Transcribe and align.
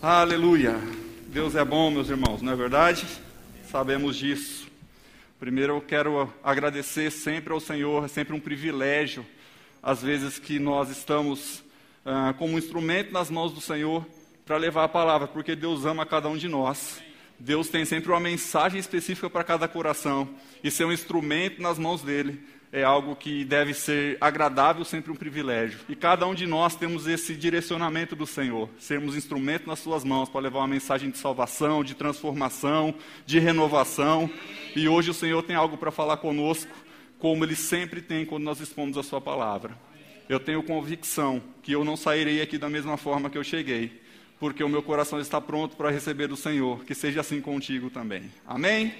Aleluia. 0.00 0.76
Deus 1.26 1.56
é 1.56 1.64
bom, 1.64 1.90
meus 1.90 2.08
irmãos, 2.08 2.40
não 2.40 2.52
é 2.52 2.54
verdade? 2.54 3.04
Sabemos 3.68 4.16
disso. 4.16 4.68
Primeiro 5.40 5.72
eu 5.72 5.80
quero 5.80 6.32
agradecer 6.40 7.10
sempre 7.10 7.52
ao 7.52 7.58
Senhor, 7.58 8.04
é 8.04 8.08
sempre 8.08 8.32
um 8.32 8.38
privilégio, 8.38 9.26
às 9.82 10.00
vezes 10.00 10.38
que 10.38 10.60
nós 10.60 10.88
estamos 10.88 11.64
ah, 12.06 12.32
como 12.38 12.54
um 12.54 12.58
instrumento 12.58 13.12
nas 13.12 13.28
mãos 13.28 13.52
do 13.52 13.60
Senhor 13.60 14.06
para 14.46 14.56
levar 14.56 14.84
a 14.84 14.88
palavra, 14.88 15.26
porque 15.26 15.56
Deus 15.56 15.84
ama 15.84 16.06
cada 16.06 16.28
um 16.28 16.36
de 16.36 16.46
nós. 16.46 17.02
Deus 17.36 17.68
tem 17.68 17.84
sempre 17.84 18.12
uma 18.12 18.20
mensagem 18.20 18.78
específica 18.78 19.28
para 19.28 19.42
cada 19.42 19.66
coração, 19.66 20.28
e 20.62 20.70
ser 20.70 20.84
um 20.84 20.92
instrumento 20.92 21.60
nas 21.60 21.76
mãos 21.76 22.02
dele 22.02 22.40
é 22.72 22.82
algo 22.82 23.16
que 23.16 23.44
deve 23.44 23.72
ser 23.72 24.18
agradável, 24.20 24.84
sempre 24.84 25.10
um 25.10 25.16
privilégio. 25.16 25.80
E 25.88 25.96
cada 25.96 26.26
um 26.26 26.34
de 26.34 26.46
nós 26.46 26.76
temos 26.76 27.06
esse 27.06 27.34
direcionamento 27.34 28.14
do 28.14 28.26
Senhor, 28.26 28.68
sermos 28.78 29.16
instrumento 29.16 29.66
nas 29.66 29.78
suas 29.78 30.04
mãos 30.04 30.28
para 30.28 30.42
levar 30.42 30.58
uma 30.60 30.68
mensagem 30.68 31.10
de 31.10 31.18
salvação, 31.18 31.82
de 31.82 31.94
transformação, 31.94 32.94
de 33.24 33.38
renovação. 33.38 34.30
E 34.76 34.86
hoje 34.86 35.10
o 35.10 35.14
Senhor 35.14 35.42
tem 35.42 35.56
algo 35.56 35.78
para 35.78 35.90
falar 35.90 36.18
conosco, 36.18 36.72
como 37.18 37.44
ele 37.44 37.56
sempre 37.56 38.02
tem 38.02 38.26
quando 38.26 38.44
nós 38.44 38.60
expomos 38.60 38.98
a 38.98 39.02
sua 39.02 39.20
palavra. 39.20 39.76
Eu 40.28 40.38
tenho 40.38 40.62
convicção 40.62 41.42
que 41.62 41.72
eu 41.72 41.84
não 41.84 41.96
sairei 41.96 42.42
aqui 42.42 42.58
da 42.58 42.68
mesma 42.68 42.98
forma 42.98 43.30
que 43.30 43.38
eu 43.38 43.44
cheguei, 43.44 44.02
porque 44.38 44.62
o 44.62 44.68
meu 44.68 44.82
coração 44.82 45.18
está 45.18 45.40
pronto 45.40 45.74
para 45.74 45.90
receber 45.90 46.26
do 46.26 46.36
Senhor. 46.36 46.84
Que 46.84 46.94
seja 46.94 47.22
assim 47.22 47.40
contigo 47.40 47.88
também. 47.88 48.30
Amém? 48.46 48.94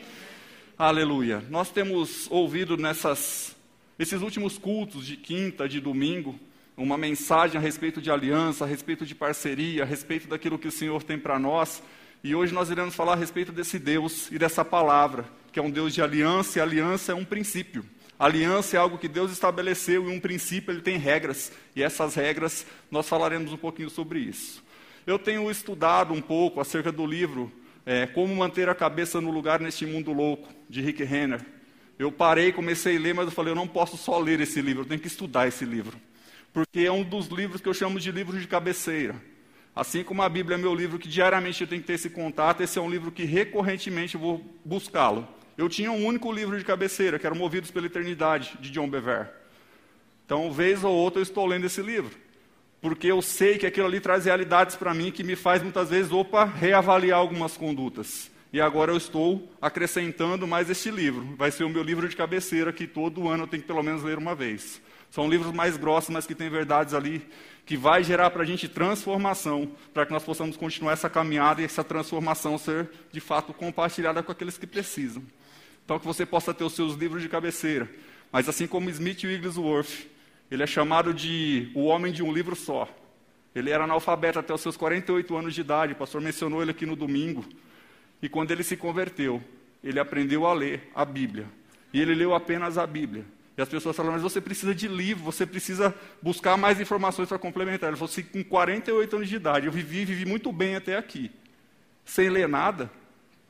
Aleluia. 0.76 1.44
Nós 1.50 1.70
temos 1.70 2.26
ouvido 2.30 2.78
nessas 2.78 3.57
esses 3.98 4.22
últimos 4.22 4.56
cultos 4.56 5.06
de 5.06 5.16
quinta, 5.16 5.68
de 5.68 5.80
domingo, 5.80 6.38
uma 6.76 6.96
mensagem 6.96 7.58
a 7.58 7.60
respeito 7.60 8.00
de 8.00 8.10
aliança, 8.10 8.64
a 8.64 8.68
respeito 8.68 9.04
de 9.04 9.14
parceria, 9.14 9.82
a 9.82 9.86
respeito 9.86 10.28
daquilo 10.28 10.58
que 10.58 10.68
o 10.68 10.72
Senhor 10.72 11.02
tem 11.02 11.18
para 11.18 11.38
nós. 11.38 11.82
E 12.22 12.34
hoje 12.34 12.54
nós 12.54 12.70
iremos 12.70 12.94
falar 12.94 13.14
a 13.14 13.16
respeito 13.16 13.50
desse 13.50 13.78
Deus 13.78 14.30
e 14.30 14.38
dessa 14.38 14.64
palavra, 14.64 15.24
que 15.52 15.58
é 15.58 15.62
um 15.62 15.70
Deus 15.70 15.92
de 15.92 16.00
aliança, 16.00 16.58
e 16.58 16.62
aliança 16.62 17.10
é 17.10 17.14
um 17.14 17.24
princípio. 17.24 17.84
Aliança 18.16 18.76
é 18.76 18.80
algo 18.80 18.98
que 18.98 19.08
Deus 19.08 19.32
estabeleceu 19.32 20.08
e 20.08 20.14
um 20.14 20.20
princípio 20.20 20.72
ele 20.72 20.80
tem 20.80 20.96
regras, 20.96 21.52
e 21.74 21.82
essas 21.82 22.14
regras 22.14 22.66
nós 22.90 23.08
falaremos 23.08 23.52
um 23.52 23.56
pouquinho 23.56 23.90
sobre 23.90 24.20
isso. 24.20 24.62
Eu 25.06 25.18
tenho 25.18 25.50
estudado 25.50 26.12
um 26.14 26.20
pouco 26.20 26.60
acerca 26.60 26.92
do 26.92 27.06
livro 27.06 27.50
é, 27.86 28.06
Como 28.06 28.34
Manter 28.36 28.68
a 28.68 28.74
Cabeça 28.74 29.20
no 29.20 29.30
Lugar 29.30 29.60
neste 29.60 29.86
Mundo 29.86 30.12
Louco, 30.12 30.52
de 30.68 30.80
Rick 30.80 31.02
Renner. 31.02 31.57
Eu 31.98 32.12
parei, 32.12 32.52
comecei 32.52 32.96
a 32.96 33.00
ler, 33.00 33.14
mas 33.14 33.26
eu 33.26 33.32
falei, 33.32 33.52
eu 33.52 33.56
não 33.56 33.66
posso 33.66 33.96
só 33.96 34.18
ler 34.18 34.40
esse 34.40 34.62
livro, 34.62 34.82
eu 34.82 34.86
tenho 34.86 35.00
que 35.00 35.08
estudar 35.08 35.48
esse 35.48 35.64
livro. 35.64 35.98
Porque 36.52 36.80
é 36.80 36.92
um 36.92 37.02
dos 37.02 37.26
livros 37.26 37.60
que 37.60 37.68
eu 37.68 37.74
chamo 37.74 37.98
de 37.98 38.12
livro 38.12 38.38
de 38.38 38.46
cabeceira. 38.46 39.16
Assim 39.74 40.02
como 40.02 40.22
a 40.22 40.28
Bíblia 40.28 40.56
é 40.56 40.58
meu 40.58 40.74
livro 40.74 40.98
que 40.98 41.08
diariamente 41.08 41.60
eu 41.60 41.68
tenho 41.68 41.80
que 41.80 41.86
ter 41.86 41.94
esse 41.94 42.10
contato, 42.10 42.62
esse 42.62 42.78
é 42.78 42.82
um 42.82 42.90
livro 42.90 43.10
que 43.10 43.24
recorrentemente 43.24 44.14
eu 44.14 44.20
vou 44.20 44.58
buscá-lo. 44.64 45.26
Eu 45.56 45.68
tinha 45.68 45.90
um 45.90 46.04
único 46.04 46.32
livro 46.32 46.56
de 46.56 46.64
cabeceira, 46.64 47.18
que 47.18 47.26
era 47.26 47.34
Movidos 47.34 47.70
pela 47.70 47.86
Eternidade, 47.86 48.56
de 48.60 48.70
John 48.70 48.88
Bever. 48.88 49.30
Então, 50.24 50.52
vez 50.52 50.84
ou 50.84 50.94
outra, 50.94 51.18
eu 51.18 51.24
estou 51.24 51.46
lendo 51.46 51.66
esse 51.66 51.82
livro. 51.82 52.16
Porque 52.80 53.08
eu 53.08 53.20
sei 53.20 53.58
que 53.58 53.66
aquilo 53.66 53.86
ali 53.86 53.98
traz 53.98 54.24
realidades 54.24 54.76
para 54.76 54.94
mim 54.94 55.10
que 55.10 55.24
me 55.24 55.34
faz 55.34 55.62
muitas 55.62 55.90
vezes, 55.90 56.12
opa, 56.12 56.44
reavaliar 56.44 57.18
algumas 57.18 57.56
condutas. 57.56 58.30
E 58.52 58.60
agora 58.60 58.92
eu 58.92 58.96
estou 58.96 59.50
acrescentando 59.60 60.46
mais 60.46 60.70
este 60.70 60.90
livro. 60.90 61.36
Vai 61.36 61.50
ser 61.50 61.64
o 61.64 61.68
meu 61.68 61.82
livro 61.82 62.08
de 62.08 62.16
cabeceira, 62.16 62.72
que 62.72 62.86
todo 62.86 63.28
ano 63.28 63.44
eu 63.44 63.46
tenho 63.46 63.62
que 63.62 63.66
pelo 63.66 63.82
menos 63.82 64.02
ler 64.02 64.16
uma 64.16 64.34
vez. 64.34 64.80
São 65.10 65.28
livros 65.28 65.52
mais 65.52 65.76
grossos, 65.76 66.10
mas 66.10 66.26
que 66.26 66.34
têm 66.34 66.48
verdades 66.48 66.94
ali 66.94 67.26
que 67.68 67.76
vai 67.76 68.02
gerar 68.02 68.30
para 68.30 68.44
a 68.44 68.46
gente 68.46 68.66
transformação, 68.66 69.70
para 69.92 70.06
que 70.06 70.12
nós 70.12 70.24
possamos 70.24 70.56
continuar 70.56 70.94
essa 70.94 71.10
caminhada 71.10 71.60
e 71.60 71.66
essa 71.66 71.84
transformação 71.84 72.56
ser, 72.56 72.88
de 73.12 73.20
fato, 73.20 73.52
compartilhada 73.52 74.22
com 74.22 74.32
aqueles 74.32 74.56
que 74.56 74.66
precisam. 74.66 75.22
Então, 75.84 75.98
que 75.98 76.06
você 76.06 76.24
possa 76.24 76.54
ter 76.54 76.64
os 76.64 76.72
seus 76.72 76.94
livros 76.94 77.20
de 77.20 77.28
cabeceira. 77.28 77.86
Mas, 78.32 78.48
assim 78.48 78.66
como 78.66 78.88
Smith 78.88 79.22
Wigglesworth, 79.22 80.08
ele 80.50 80.62
é 80.62 80.66
chamado 80.66 81.12
de 81.12 81.70
o 81.74 81.84
homem 81.84 82.10
de 82.10 82.22
um 82.22 82.32
livro 82.32 82.56
só. 82.56 82.88
Ele 83.54 83.68
era 83.68 83.84
analfabeto 83.84 84.38
até 84.38 84.54
os 84.54 84.62
seus 84.62 84.78
48 84.78 85.36
anos 85.36 85.54
de 85.54 85.60
idade, 85.60 85.92
o 85.92 85.96
pastor 85.96 86.22
mencionou 86.22 86.62
ele 86.62 86.70
aqui 86.70 86.86
no 86.86 86.96
domingo. 86.96 87.44
E 88.22 88.28
quando 88.28 88.50
ele 88.50 88.62
se 88.62 88.76
converteu, 88.76 89.42
ele 89.82 90.00
aprendeu 90.00 90.46
a 90.46 90.52
ler 90.52 90.90
a 90.94 91.04
Bíblia. 91.04 91.46
E 91.92 92.00
ele 92.00 92.14
leu 92.14 92.34
apenas 92.34 92.76
a 92.76 92.86
Bíblia. 92.86 93.24
E 93.56 93.62
as 93.62 93.68
pessoas 93.68 93.96
falaram, 93.96 94.14
mas 94.14 94.22
você 94.22 94.40
precisa 94.40 94.74
de 94.74 94.86
livro, 94.86 95.24
você 95.24 95.44
precisa 95.44 95.94
buscar 96.22 96.56
mais 96.56 96.80
informações 96.80 97.28
para 97.28 97.38
complementar. 97.38 97.88
Ele 97.88 97.96
falou 97.96 98.10
assim, 98.10 98.22
com 98.22 98.44
48 98.44 99.16
anos 99.16 99.28
de 99.28 99.36
idade, 99.36 99.66
eu 99.66 99.72
vivi, 99.72 100.04
vivi 100.04 100.24
muito 100.24 100.52
bem 100.52 100.76
até 100.76 100.96
aqui. 100.96 101.30
Sem 102.04 102.28
ler 102.28 102.48
nada, 102.48 102.90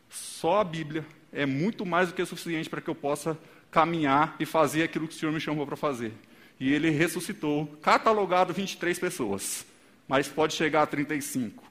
só 0.09 0.61
a 0.61 0.65
Bíblia 0.65 1.05
é 1.31 1.45
muito 1.45 1.85
mais 1.85 2.09
do 2.09 2.15
que 2.15 2.25
suficiente 2.25 2.71
para 2.71 2.81
que 2.81 2.89
eu 2.89 2.95
possa 2.95 3.39
caminhar 3.71 4.35
e 4.41 4.47
fazer 4.47 4.83
aquilo 4.83 5.07
que 5.07 5.15
o 5.15 5.19
Senhor 5.19 5.33
me 5.33 5.41
chamou 5.41 5.67
para 5.67 5.77
fazer. 5.77 6.13
E 6.59 6.73
ele 6.73 6.91
ressuscitou, 6.91 7.67
catalogado 7.83 8.55
23 8.55 8.99
pessoas, 8.99 9.67
mas 10.09 10.27
pode 10.27 10.55
chegar 10.55 10.83
a 10.83 10.87
35. 10.87 11.63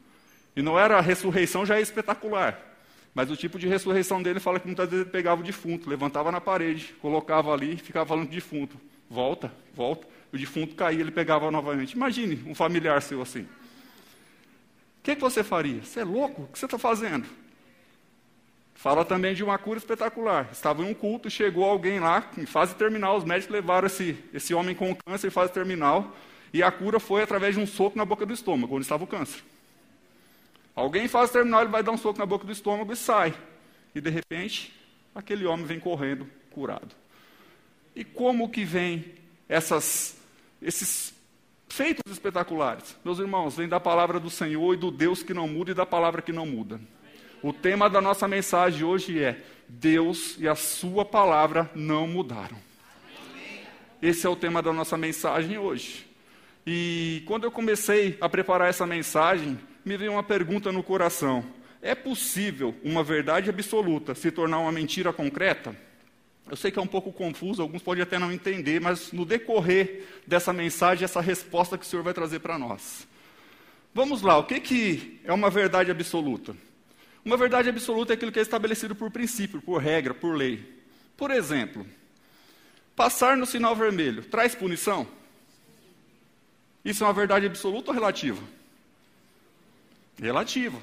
E 0.55 0.61
não 0.61 0.79
era 0.79 0.97
a 0.97 1.01
ressurreição 1.01 1.65
já 1.65 1.77
é 1.77 1.81
espetacular. 1.81 2.66
Mas 3.17 3.31
o 3.31 3.35
tipo 3.35 3.57
de 3.57 3.67
ressurreição 3.67 4.21
dele 4.21 4.39
fala 4.39 4.59
que 4.59 4.67
muitas 4.67 4.87
vezes 4.87 5.03
ele 5.03 5.11
pegava 5.11 5.41
o 5.41 5.43
defunto, 5.43 5.89
levantava 5.89 6.31
na 6.31 6.39
parede, 6.39 6.93
colocava 7.01 7.51
ali 7.51 7.73
e 7.73 7.77
ficava 7.77 8.05
falando 8.05 8.29
de 8.29 8.35
defunto. 8.35 8.79
Volta, 9.09 9.51
volta. 9.73 10.07
O 10.31 10.37
defunto 10.37 10.75
caía, 10.75 11.01
ele 11.01 11.09
pegava 11.09 11.49
novamente. 11.49 11.93
Imagine 11.93 12.43
um 12.45 12.53
familiar 12.53 13.01
seu 13.01 13.19
assim. 13.19 13.41
O 13.41 13.47
que, 15.01 15.15
que 15.15 15.21
você 15.21 15.43
faria? 15.43 15.81
Você 15.83 16.01
é 16.01 16.03
louco? 16.03 16.43
O 16.43 16.47
que 16.49 16.59
você 16.59 16.65
está 16.65 16.77
fazendo? 16.77 17.25
Fala 18.75 19.03
também 19.03 19.33
de 19.33 19.43
uma 19.43 19.57
cura 19.57 19.79
espetacular. 19.79 20.49
Estava 20.51 20.83
em 20.83 20.85
um 20.85 20.93
culto, 20.93 21.27
chegou 21.27 21.63
alguém 21.63 21.99
lá, 21.99 22.29
em 22.37 22.45
fase 22.45 22.75
terminal, 22.75 23.17
os 23.17 23.23
médicos 23.23 23.51
levaram 23.51 23.87
esse, 23.87 24.15
esse 24.31 24.53
homem 24.53 24.75
com 24.75 24.95
câncer 24.95 25.25
em 25.25 25.31
fase 25.31 25.51
terminal, 25.51 26.15
e 26.53 26.61
a 26.61 26.69
cura 26.71 26.99
foi 26.99 27.23
através 27.23 27.55
de 27.55 27.61
um 27.61 27.65
soco 27.65 27.97
na 27.97 28.05
boca 28.05 28.27
do 28.27 28.33
estômago, 28.33 28.75
onde 28.75 28.85
estava 28.85 29.05
o 29.05 29.07
câncer. 29.07 29.41
Alguém 30.77 31.07
faz 31.07 31.31
terminal, 31.31 31.61
ele 31.61 31.71
vai 31.71 31.81
dar 31.81 31.91
um 31.91 31.97
soco 31.97 32.19
na 32.19 32.25
boca 32.27 32.45
do 32.45 32.51
estômago 32.51 32.93
e 32.93 32.95
sai. 32.95 33.33
E 33.95 33.99
de 33.99 34.11
repente, 34.11 34.71
aquele 35.15 35.43
homem 35.43 35.65
vem 35.65 35.79
correndo, 35.79 36.29
curado. 36.51 36.95
E 37.95 38.03
como 38.03 38.47
que 38.47 38.63
vem 38.63 39.15
essas, 39.49 40.21
esses 40.61 41.15
feitos 41.67 42.13
espetaculares? 42.13 42.95
Meus 43.03 43.17
irmãos, 43.17 43.57
vem 43.57 43.67
da 43.67 43.79
palavra 43.79 44.19
do 44.19 44.29
Senhor 44.29 44.75
e 44.75 44.77
do 44.77 44.91
Deus 44.91 45.23
que 45.23 45.33
não 45.33 45.47
muda 45.47 45.71
e 45.71 45.73
da 45.73 45.83
palavra 45.83 46.21
que 46.21 46.31
não 46.31 46.45
muda. 46.45 46.79
O 47.41 47.51
tema 47.51 47.89
da 47.89 47.99
nossa 47.99 48.27
mensagem 48.27 48.83
hoje 48.83 49.19
é: 49.23 49.43
Deus 49.67 50.37
e 50.37 50.47
a 50.47 50.53
Sua 50.53 51.03
palavra 51.03 51.71
não 51.73 52.07
mudaram. 52.07 52.57
Esse 53.99 54.27
é 54.27 54.29
o 54.29 54.35
tema 54.35 54.61
da 54.61 54.71
nossa 54.71 54.95
mensagem 54.95 55.57
hoje. 55.57 56.05
E 56.67 57.23
quando 57.25 57.45
eu 57.45 57.51
comecei 57.51 58.15
a 58.21 58.29
preparar 58.29 58.69
essa 58.69 58.85
mensagem, 58.85 59.57
me 59.87 59.97
veio 59.97 60.11
uma 60.11 60.23
pergunta 60.23 60.71
no 60.71 60.83
coração: 60.83 61.43
é 61.81 61.95
possível 61.95 62.75
uma 62.83 63.03
verdade 63.03 63.49
absoluta 63.49 64.13
se 64.13 64.29
tornar 64.29 64.59
uma 64.59 64.71
mentira 64.71 65.13
concreta? 65.13 65.75
Eu 66.49 66.55
sei 66.55 66.71
que 66.71 66.79
é 66.79 66.81
um 66.81 66.87
pouco 66.87 67.11
confuso, 67.11 67.61
alguns 67.61 67.81
podem 67.81 68.03
até 68.03 68.17
não 68.17 68.31
entender, 68.31 68.79
mas 68.79 69.11
no 69.11 69.25
decorrer 69.25 70.05
dessa 70.25 70.53
mensagem, 70.53 71.03
essa 71.03 71.19
resposta 71.19 71.77
que 71.77 71.85
o 71.85 71.87
Senhor 71.87 72.03
vai 72.03 72.13
trazer 72.13 72.39
para 72.39 72.57
nós. 72.57 73.05
Vamos 73.93 74.21
lá, 74.21 74.37
o 74.37 74.43
que, 74.43 74.59
que 74.59 75.19
é 75.25 75.33
uma 75.33 75.49
verdade 75.49 75.91
absoluta? 75.91 76.55
Uma 77.25 77.35
verdade 77.35 77.67
absoluta 77.67 78.13
é 78.13 78.15
aquilo 78.15 78.31
que 78.31 78.39
é 78.39 78.41
estabelecido 78.41 78.95
por 78.95 79.11
princípio, 79.11 79.61
por 79.61 79.81
regra, 79.81 80.13
por 80.13 80.35
lei. 80.35 80.81
Por 81.17 81.31
exemplo, 81.31 81.85
passar 82.95 83.35
no 83.35 83.45
sinal 83.45 83.75
vermelho 83.75 84.23
traz 84.23 84.55
punição? 84.55 85.05
Isso 86.85 87.03
é 87.03 87.07
uma 87.07 87.13
verdade 87.13 87.45
absoluta 87.45 87.91
ou 87.91 87.95
relativa? 87.95 88.41
Relativo. 90.21 90.81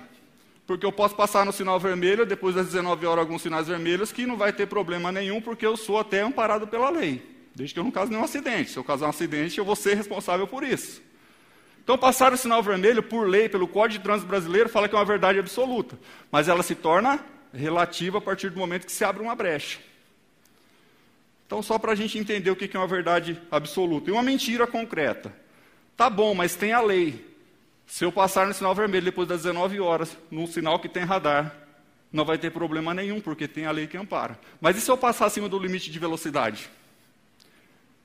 Porque 0.67 0.87
eu 0.87 0.93
posso 0.93 1.15
passar 1.15 1.45
no 1.45 1.53
sinal 1.53 1.79
vermelho, 1.79 2.25
depois 2.25 2.55
das 2.55 2.67
19 2.67 3.05
horas, 3.07 3.25
alguns 3.25 3.43
sinais 3.43 3.69
vermelhos, 3.69 4.13
que 4.13 4.27
não 4.27 4.37
vai 4.37 4.53
ter 4.53 4.67
problema 4.67 5.13
nenhum, 5.13 5.41
porque 5.41 5.67
eu 5.67 5.77
sou 5.77 5.99
até 5.99 6.21
amparado 6.21 6.67
pela 6.67 6.89
lei. 6.89 7.23
Desde 7.55 7.75
que 7.75 7.81
eu 7.81 7.85
não 7.85 7.91
cause 7.91 8.11
nenhum 8.11 8.25
acidente. 8.25 8.71
Se 8.71 8.77
eu 8.77 8.85
causar 8.85 9.07
um 9.07 9.11
acidente, 9.11 9.59
eu 9.59 9.65
vou 9.65 9.77
ser 9.77 9.95
responsável 9.95 10.47
por 10.47 10.65
isso. 10.65 11.03
Então, 11.83 11.99
passar 11.99 12.33
o 12.33 12.37
sinal 12.37 12.63
vermelho, 12.63 13.03
por 13.03 13.29
lei, 13.29 13.47
pelo 13.47 13.69
Código 13.69 13.99
de 13.99 14.05
Trânsito 14.05 14.27
Brasileiro, 14.27 14.71
fala 14.71 14.89
que 14.89 14.95
é 14.95 14.99
uma 14.99 15.05
verdade 15.05 15.39
absoluta. 15.39 15.99
Mas 16.33 16.49
ela 16.49 16.63
se 16.63 16.75
torna 16.75 17.23
relativa 17.53 18.19
a 18.19 18.21
partir 18.23 18.49
do 18.49 18.59
momento 18.59 18.87
que 18.87 18.93
se 18.93 19.05
abre 19.05 19.23
uma 19.23 19.35
brecha. 19.35 19.79
Então, 21.47 21.63
só 21.63 21.79
para 21.79 21.93
a 21.93 21.95
gente 21.95 22.19
entender 22.19 22.51
o 22.51 22.57
que 22.57 22.75
é 22.75 22.81
uma 22.81 22.87
verdade 22.87 23.41
absoluta. 23.51 24.09
E 24.09 24.13
uma 24.13 24.23
mentira 24.23 24.67
concreta. 24.67 25.31
Tá 25.95 26.09
bom, 26.09 26.35
mas 26.35 26.57
tem 26.57 26.73
a 26.73 26.81
lei. 26.81 27.34
Se 27.87 28.05
eu 28.05 28.13
passar 28.13 28.47
no 28.47 28.55
sinal 28.55 28.75
vermelho 28.75 29.05
depois 29.05 29.29
das 29.29 29.43
19 29.43 29.81
horas, 29.81 30.17
num 30.31 30.47
sinal 30.47 30.79
que 30.79 30.89
tem 30.89 31.05
radar, 31.05 31.55
não 32.13 32.25
vai 32.25 32.39
ter 32.39 32.51
problema 32.51 32.95
nenhum, 32.95 33.21
porque 33.21 33.49
tem 33.49 33.67
a 33.67 33.71
lei 33.71 33.87
que 33.87 33.97
ampara. 33.97 34.39
Mas 34.61 34.77
e 34.77 34.81
se 34.81 34.91
eu 34.91 34.97
passar 34.97 35.27
acima 35.27 35.49
do 35.49 35.59
limite 35.59 35.91
de 35.91 35.99
velocidade? 35.99 36.71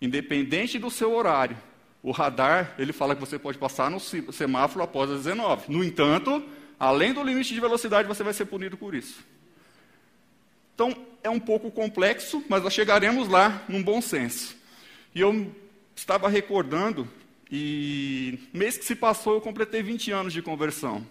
Independente 0.01 0.79
do 0.79 0.89
seu 0.89 1.13
horário, 1.13 1.57
o 2.01 2.11
radar, 2.11 2.73
ele 2.77 2.93
fala 2.93 3.13
que 3.13 3.21
você 3.21 3.37
pode 3.37 3.57
passar 3.57 3.91
no 3.91 3.99
semáforo 3.99 4.83
após 4.83 5.11
as 5.11 5.23
19. 5.23 5.71
No 5.71 5.83
entanto, 5.83 6.43
além 6.79 7.13
do 7.13 7.21
limite 7.21 7.53
de 7.53 7.59
velocidade, 7.59 8.07
você 8.07 8.23
vai 8.23 8.33
ser 8.33 8.45
punido 8.45 8.77
por 8.77 8.95
isso. 8.95 9.19
Então, 10.73 10.95
é 11.21 11.29
um 11.29 11.39
pouco 11.39 11.69
complexo, 11.69 12.43
mas 12.47 12.63
nós 12.63 12.73
chegaremos 12.73 13.27
lá 13.27 13.61
num 13.67 13.83
bom 13.83 14.01
senso. 14.01 14.55
E 15.13 15.19
eu 15.19 15.53
estava 15.93 16.29
recordando, 16.29 17.05
e 17.51 18.39
mês 18.53 18.77
que 18.77 18.85
se 18.85 18.95
passou, 18.95 19.33
eu 19.33 19.41
completei 19.41 19.81
20 19.81 20.11
anos 20.11 20.33
de 20.33 20.41
conversão. 20.41 21.05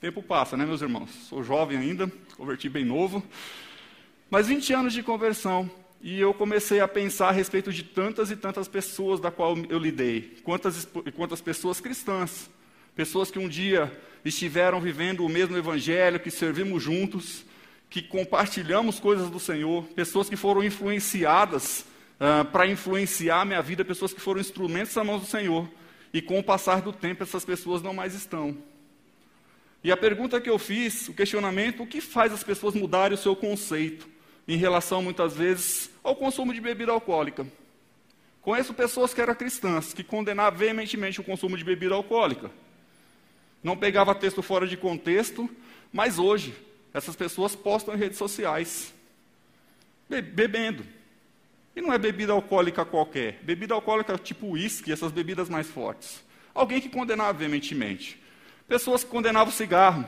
Tempo 0.00 0.22
passa, 0.22 0.56
né, 0.56 0.64
meus 0.64 0.80
irmãos? 0.80 1.10
Sou 1.28 1.42
jovem 1.42 1.76
ainda, 1.76 2.10
converti 2.36 2.68
bem 2.68 2.84
novo. 2.84 3.22
Mas 4.30 4.46
20 4.46 4.72
anos 4.72 4.92
de 4.92 5.02
conversão, 5.02 5.70
e 6.00 6.18
eu 6.18 6.32
comecei 6.32 6.80
a 6.80 6.88
pensar 6.88 7.28
a 7.28 7.32
respeito 7.32 7.72
de 7.72 7.82
tantas 7.82 8.30
e 8.30 8.36
tantas 8.36 8.68
pessoas 8.68 9.20
da 9.20 9.30
qual 9.30 9.56
eu 9.68 9.78
lidei. 9.78 10.38
Quantas, 10.44 10.88
quantas 11.14 11.40
pessoas 11.40 11.80
cristãs, 11.80 12.48
pessoas 12.94 13.30
que 13.30 13.38
um 13.38 13.48
dia 13.48 13.92
estiveram 14.24 14.80
vivendo 14.80 15.26
o 15.26 15.28
mesmo 15.28 15.56
evangelho, 15.56 16.20
que 16.20 16.30
servimos 16.30 16.82
juntos, 16.82 17.44
que 17.90 18.00
compartilhamos 18.00 19.00
coisas 19.00 19.28
do 19.28 19.40
Senhor, 19.40 19.84
pessoas 19.88 20.28
que 20.28 20.36
foram 20.36 20.62
influenciadas 20.62 21.84
uh, 22.20 22.44
para 22.46 22.66
influenciar 22.66 23.40
a 23.40 23.44
minha 23.44 23.60
vida, 23.60 23.84
pessoas 23.84 24.14
que 24.14 24.20
foram 24.20 24.40
instrumentos 24.40 24.94
nas 24.94 25.04
mãos 25.04 25.20
do 25.20 25.26
Senhor. 25.26 25.68
E 26.12 26.20
com 26.20 26.38
o 26.38 26.44
passar 26.44 26.80
do 26.82 26.92
tempo, 26.92 27.22
essas 27.22 27.44
pessoas 27.44 27.82
não 27.82 27.94
mais 27.94 28.14
estão. 28.14 28.56
E 29.82 29.90
a 29.90 29.96
pergunta 29.96 30.40
que 30.40 30.50
eu 30.50 30.58
fiz, 30.58 31.08
o 31.08 31.14
questionamento, 31.14 31.82
o 31.82 31.86
que 31.86 32.00
faz 32.00 32.32
as 32.32 32.44
pessoas 32.44 32.74
mudarem 32.74 33.14
o 33.14 33.20
seu 33.20 33.34
conceito 33.34 34.08
em 34.46 34.56
relação, 34.56 35.02
muitas 35.02 35.34
vezes, 35.34 35.90
ao 36.02 36.14
consumo 36.14 36.52
de 36.52 36.60
bebida 36.60 36.92
alcoólica? 36.92 37.46
Conheço 38.42 38.74
pessoas 38.74 39.14
que 39.14 39.20
eram 39.20 39.34
cristãs, 39.34 39.92
que 39.92 40.02
condenavam 40.02 40.58
veementemente 40.58 41.20
o 41.20 41.24
consumo 41.24 41.56
de 41.56 41.64
bebida 41.64 41.94
alcoólica. 41.94 42.50
Não 43.62 43.76
pegava 43.76 44.14
texto 44.14 44.42
fora 44.42 44.66
de 44.66 44.76
contexto, 44.76 45.48
mas 45.92 46.18
hoje 46.18 46.54
essas 46.92 47.14
pessoas 47.14 47.54
postam 47.54 47.94
em 47.94 47.98
redes 47.98 48.18
sociais, 48.18 48.92
bebendo. 50.08 50.84
E 51.80 51.82
não 51.82 51.94
é 51.94 51.96
bebida 51.96 52.34
alcoólica 52.34 52.84
qualquer, 52.84 53.40
bebida 53.40 53.72
alcoólica 53.72 54.18
tipo 54.18 54.48
uísque, 54.48 54.92
essas 54.92 55.10
bebidas 55.10 55.48
mais 55.48 55.66
fortes. 55.66 56.22
Alguém 56.54 56.78
que 56.78 56.90
condenava 56.90 57.32
veementemente. 57.32 58.20
Pessoas 58.68 59.02
que 59.02 59.08
condenavam 59.08 59.50
cigarro, 59.50 60.04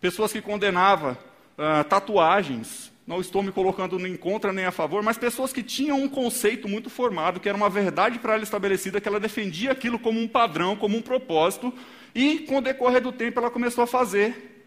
pessoas 0.00 0.32
que 0.32 0.40
condenavam 0.40 1.12
uh, 1.12 1.84
tatuagens. 1.84 2.90
Não 3.06 3.20
estou 3.20 3.42
me 3.42 3.52
colocando 3.52 3.98
nem 3.98 4.16
contra 4.16 4.50
nem 4.50 4.64
a 4.64 4.72
favor, 4.72 5.02
mas 5.02 5.18
pessoas 5.18 5.52
que 5.52 5.62
tinham 5.62 6.00
um 6.00 6.08
conceito 6.08 6.66
muito 6.66 6.88
formado, 6.88 7.38
que 7.38 7.50
era 7.50 7.58
uma 7.58 7.68
verdade 7.68 8.18
para 8.18 8.32
ela 8.32 8.42
estabelecida, 8.42 8.98
que 8.98 9.06
ela 9.06 9.20
defendia 9.20 9.72
aquilo 9.72 9.98
como 9.98 10.18
um 10.18 10.26
padrão, 10.26 10.74
como 10.74 10.96
um 10.96 11.02
propósito, 11.02 11.70
e 12.14 12.38
com 12.38 12.56
o 12.56 12.62
decorrer 12.62 13.02
do 13.02 13.12
tempo 13.12 13.38
ela 13.38 13.50
começou 13.50 13.84
a 13.84 13.86
fazer 13.86 14.66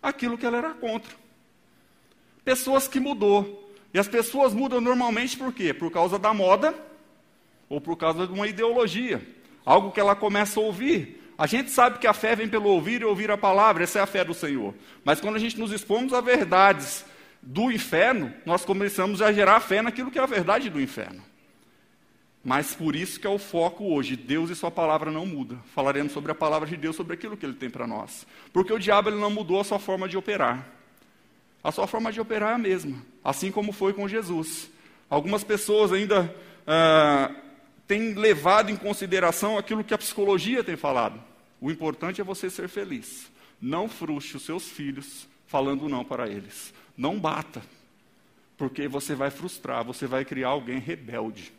aquilo 0.00 0.38
que 0.38 0.46
ela 0.46 0.58
era 0.58 0.74
contra. 0.74 1.12
Pessoas 2.44 2.86
que 2.86 3.00
mudou. 3.00 3.65
E 3.96 3.98
as 3.98 4.06
pessoas 4.06 4.52
mudam 4.52 4.78
normalmente 4.78 5.38
por 5.38 5.50
quê? 5.54 5.72
Por 5.72 5.90
causa 5.90 6.18
da 6.18 6.34
moda 6.34 6.74
ou 7.66 7.80
por 7.80 7.96
causa 7.96 8.26
de 8.26 8.32
uma 8.34 8.46
ideologia. 8.46 9.26
Algo 9.64 9.90
que 9.90 9.98
ela 9.98 10.14
começa 10.14 10.60
a 10.60 10.62
ouvir. 10.62 11.32
A 11.38 11.46
gente 11.46 11.70
sabe 11.70 11.98
que 11.98 12.06
a 12.06 12.12
fé 12.12 12.36
vem 12.36 12.46
pelo 12.46 12.68
ouvir 12.68 13.00
e 13.00 13.06
ouvir 13.06 13.30
a 13.30 13.38
palavra, 13.38 13.84
essa 13.84 13.98
é 13.98 14.02
a 14.02 14.06
fé 14.06 14.22
do 14.22 14.34
Senhor. 14.34 14.74
Mas 15.02 15.18
quando 15.18 15.36
a 15.36 15.38
gente 15.38 15.58
nos 15.58 15.72
expomos 15.72 16.12
a 16.12 16.20
verdades 16.20 17.06
do 17.40 17.72
inferno, 17.72 18.34
nós 18.44 18.66
começamos 18.66 19.22
a 19.22 19.32
gerar 19.32 19.60
fé 19.60 19.80
naquilo 19.80 20.10
que 20.10 20.18
é 20.18 20.22
a 20.22 20.26
verdade 20.26 20.68
do 20.68 20.78
inferno. 20.78 21.22
Mas 22.44 22.74
por 22.74 22.94
isso 22.94 23.18
que 23.18 23.26
é 23.26 23.30
o 23.30 23.38
foco 23.38 23.94
hoje. 23.94 24.14
Deus 24.14 24.50
e 24.50 24.54
sua 24.54 24.70
palavra 24.70 25.10
não 25.10 25.24
muda. 25.24 25.56
Falaremos 25.74 26.12
sobre 26.12 26.30
a 26.30 26.34
palavra 26.34 26.68
de 26.68 26.76
Deus, 26.76 26.96
sobre 26.96 27.14
aquilo 27.14 27.34
que 27.34 27.46
ele 27.46 27.54
tem 27.54 27.70
para 27.70 27.86
nós. 27.86 28.26
Porque 28.52 28.74
o 28.74 28.78
diabo 28.78 29.08
ele 29.08 29.18
não 29.18 29.30
mudou 29.30 29.58
a 29.58 29.64
sua 29.64 29.78
forma 29.78 30.06
de 30.06 30.18
operar. 30.18 30.75
A 31.66 31.72
sua 31.72 31.88
forma 31.88 32.12
de 32.12 32.20
operar 32.20 32.52
é 32.52 32.54
a 32.54 32.58
mesma, 32.58 32.96
assim 33.24 33.50
como 33.50 33.72
foi 33.72 33.92
com 33.92 34.06
Jesus. 34.06 34.70
Algumas 35.10 35.42
pessoas 35.42 35.92
ainda 35.92 36.32
ah, 36.64 37.34
têm 37.88 38.14
levado 38.14 38.70
em 38.70 38.76
consideração 38.76 39.58
aquilo 39.58 39.82
que 39.82 39.92
a 39.92 39.98
psicologia 39.98 40.62
tem 40.62 40.76
falado. 40.76 41.20
O 41.60 41.68
importante 41.68 42.20
é 42.20 42.24
você 42.24 42.48
ser 42.48 42.68
feliz. 42.68 43.28
Não 43.60 43.88
frustre 43.88 44.36
os 44.36 44.44
seus 44.44 44.68
filhos 44.68 45.26
falando 45.48 45.88
não 45.88 46.04
para 46.04 46.28
eles. 46.28 46.72
Não 46.96 47.18
bata, 47.18 47.60
porque 48.56 48.86
você 48.86 49.16
vai 49.16 49.32
frustrar, 49.32 49.84
você 49.84 50.06
vai 50.06 50.24
criar 50.24 50.50
alguém 50.50 50.78
rebelde. 50.78 51.52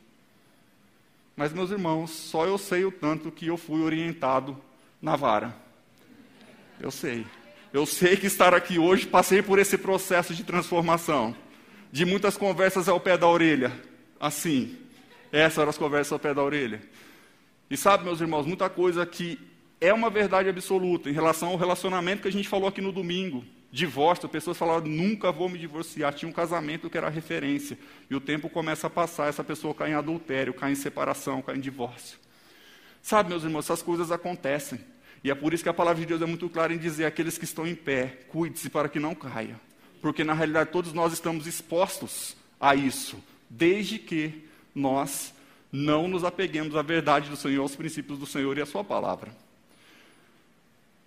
Mas, 1.36 1.51
meus 1.51 1.69
irmãos, 1.69 2.12
só 2.12 2.45
eu 2.45 2.57
sei 2.57 2.86
o 2.86 2.94
tanto 2.94 3.30
que 3.30 3.48
eu 3.48 3.57
fui 3.57 3.81
orientado 3.81 4.57
na 5.01 5.18
vara. 5.18 5.54
Eu 6.80 6.92
sei. 6.92 7.27
Eu 7.78 7.86
sei 7.86 8.18
que 8.18 8.26
estar 8.26 8.56
aqui 8.56 8.80
hoje 8.80 9.06
passei 9.06 9.40
por 9.40 9.60
esse 9.60 9.78
processo 9.78 10.34
de 10.34 10.44
transformação. 10.44 11.36
De 11.92 12.06
muitas 12.06 12.36
conversas 12.36 12.90
ao 12.90 13.00
pé 13.00 13.16
da 13.16 13.28
orelha. 13.28 13.72
Assim. 14.20 14.76
Essas 15.32 15.60
eram 15.60 15.70
as 15.70 15.78
conversas 15.78 16.12
ao 16.12 16.18
pé 16.18 16.34
da 16.34 16.42
orelha. 16.42 16.82
E 17.70 17.78
sabe, 17.78 18.04
meus 18.04 18.20
irmãos, 18.20 18.48
muita 18.48 18.68
coisa 18.68 19.06
que 19.06 19.40
é 19.80 19.94
uma 19.94 20.10
verdade 20.10 20.50
absoluta 20.50 21.08
em 21.08 21.14
relação 21.14 21.50
ao 21.50 21.56
relacionamento 21.56 22.24
que 22.24 22.28
a 22.28 22.32
gente 22.32 22.50
falou 22.50 22.68
aqui 22.68 22.82
no 22.82 22.92
domingo 22.92 23.46
divórcio, 23.72 24.28
pessoas 24.28 24.58
falavam, 24.58 24.90
nunca 24.90 25.32
vou 25.32 25.48
me 25.48 25.60
divorciar. 25.60 26.16
Tinha 26.16 26.28
um 26.28 26.34
casamento 26.34 26.90
que 26.90 26.98
era 26.98 27.10
referência. 27.10 27.78
E 28.10 28.16
o 28.16 28.20
tempo 28.20 28.50
começa 28.50 28.88
a 28.88 28.90
passar, 28.90 29.28
essa 29.28 29.44
pessoa 29.44 29.76
cai 29.76 29.92
em 29.92 29.94
adultério, 29.94 30.52
cai 30.52 30.72
em 30.72 30.76
separação, 30.76 31.44
cai 31.44 31.58
em 31.58 31.60
divórcio. 31.60 32.18
Sabe, 33.04 33.30
meus 33.30 33.44
irmãos, 33.44 33.66
essas 33.66 33.84
coisas 33.84 34.12
acontecem. 34.12 34.80
E 35.28 35.30
é 35.30 35.36
por 35.36 35.54
isso 35.54 35.62
que 35.62 35.68
a 35.68 35.74
palavra 35.74 36.00
de 36.00 36.06
Deus 36.06 36.22
é 36.22 36.26
muito 36.26 36.48
clara 36.48 36.74
em 36.74 36.78
dizer: 36.78 37.04
aqueles 37.04 37.38
que 37.38 37.44
estão 37.44 37.68
em 37.68 37.76
pé, 37.76 38.20
cuide-se 38.30 38.70
para 38.70 38.88
que 38.88 38.98
não 38.98 39.14
caia. 39.14 39.60
Porque 40.02 40.24
na 40.24 40.34
realidade 40.34 40.72
todos 40.72 40.94
nós 40.94 41.12
estamos 41.12 41.46
expostos 41.46 42.38
a 42.58 42.74
isso, 42.74 43.22
desde 43.50 44.00
que 44.00 44.48
nós 44.74 45.34
não 45.70 46.08
nos 46.08 46.24
apeguemos 46.24 46.78
à 46.78 46.82
verdade 46.82 47.30
do 47.30 47.36
Senhor, 47.36 47.62
aos 47.62 47.76
princípios 47.76 48.18
do 48.18 48.26
Senhor 48.26 48.58
e 48.58 48.62
à 48.62 48.66
Sua 48.66 48.86
palavra. 48.86 49.36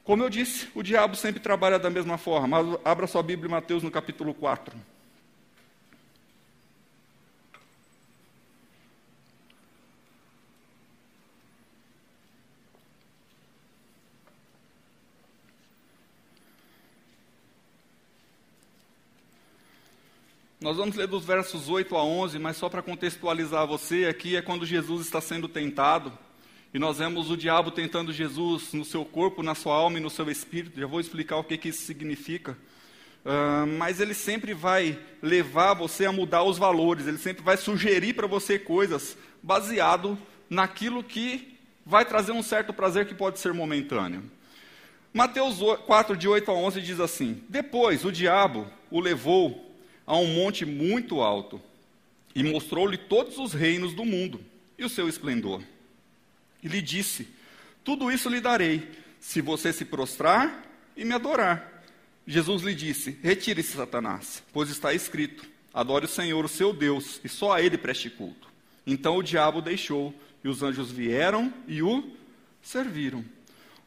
Como 0.04 0.22
eu 0.22 0.28
disse, 0.28 0.68
o 0.74 0.82
diabo 0.82 1.16
sempre 1.16 1.40
trabalha 1.40 1.78
da 1.78 1.88
mesma 1.88 2.18
forma. 2.18 2.78
Abra 2.84 3.06
sua 3.06 3.22
Bíblia 3.22 3.48
em 3.48 3.52
Mateus 3.52 3.82
no 3.82 3.90
capítulo 3.90 4.34
4. 4.34 4.76
Nós 20.62 20.76
vamos 20.76 20.94
ler 20.94 21.06
dos 21.06 21.24
versos 21.24 21.70
8 21.70 21.96
a 21.96 22.04
11, 22.04 22.38
mas 22.38 22.58
só 22.58 22.68
para 22.68 22.82
contextualizar 22.82 23.66
você, 23.66 24.04
aqui 24.04 24.36
é 24.36 24.42
quando 24.42 24.66
Jesus 24.66 25.06
está 25.06 25.18
sendo 25.18 25.48
tentado. 25.48 26.12
E 26.74 26.78
nós 26.78 26.98
vemos 26.98 27.30
o 27.30 27.36
diabo 27.36 27.70
tentando 27.70 28.12
Jesus 28.12 28.74
no 28.74 28.84
seu 28.84 29.02
corpo, 29.02 29.42
na 29.42 29.54
sua 29.54 29.74
alma 29.74 29.96
e 29.96 30.02
no 30.02 30.10
seu 30.10 30.30
espírito. 30.30 30.78
Já 30.78 30.86
vou 30.86 31.00
explicar 31.00 31.38
o 31.38 31.44
que, 31.44 31.56
que 31.56 31.70
isso 31.70 31.86
significa. 31.86 32.58
Uh, 33.24 33.66
mas 33.78 34.00
ele 34.00 34.12
sempre 34.12 34.52
vai 34.52 34.98
levar 35.22 35.72
você 35.72 36.04
a 36.04 36.12
mudar 36.12 36.42
os 36.42 36.58
valores, 36.58 37.06
ele 37.06 37.16
sempre 37.16 37.42
vai 37.42 37.56
sugerir 37.56 38.12
para 38.12 38.26
você 38.26 38.58
coisas 38.58 39.16
baseado 39.42 40.18
naquilo 40.50 41.02
que 41.02 41.58
vai 41.86 42.04
trazer 42.04 42.32
um 42.32 42.42
certo 42.42 42.74
prazer 42.74 43.06
que 43.06 43.14
pode 43.14 43.38
ser 43.38 43.54
momentâneo. 43.54 44.30
Mateus 45.10 45.58
4, 45.86 46.18
de 46.18 46.28
8 46.28 46.50
a 46.50 46.54
11 46.54 46.82
diz 46.82 47.00
assim: 47.00 47.42
Depois 47.48 48.04
o 48.04 48.12
diabo 48.12 48.66
o 48.90 49.00
levou 49.00 49.69
a 50.10 50.16
um 50.16 50.26
monte 50.26 50.64
muito 50.64 51.20
alto 51.20 51.60
e 52.34 52.42
mostrou-lhe 52.42 52.96
todos 52.96 53.38
os 53.38 53.52
reinos 53.52 53.94
do 53.94 54.04
mundo 54.04 54.40
e 54.76 54.84
o 54.84 54.88
seu 54.88 55.08
esplendor 55.08 55.62
e 56.62 56.68
lhe 56.68 56.82
disse: 56.82 57.28
Tudo 57.84 58.10
isso 58.10 58.28
lhe 58.28 58.40
darei, 58.40 58.88
se 59.18 59.40
você 59.40 59.72
se 59.72 59.84
prostrar 59.84 60.64
e 60.96 61.04
me 61.04 61.14
adorar. 61.14 61.84
Jesus 62.26 62.62
lhe 62.62 62.74
disse: 62.74 63.18
Retire-se, 63.22 63.76
Satanás, 63.76 64.42
pois 64.52 64.68
está 64.68 64.92
escrito: 64.92 65.46
Adore 65.72 66.06
o 66.06 66.08
Senhor, 66.08 66.44
o 66.44 66.48
seu 66.48 66.72
Deus, 66.72 67.20
e 67.24 67.28
só 67.28 67.52
a 67.52 67.62
ele 67.62 67.78
preste 67.78 68.10
culto. 68.10 68.50
Então 68.86 69.16
o 69.16 69.22
diabo 69.22 69.62
deixou, 69.62 70.14
e 70.42 70.48
os 70.48 70.62
anjos 70.62 70.90
vieram 70.90 71.52
e 71.66 71.82
o 71.82 72.10
serviram. 72.62 73.24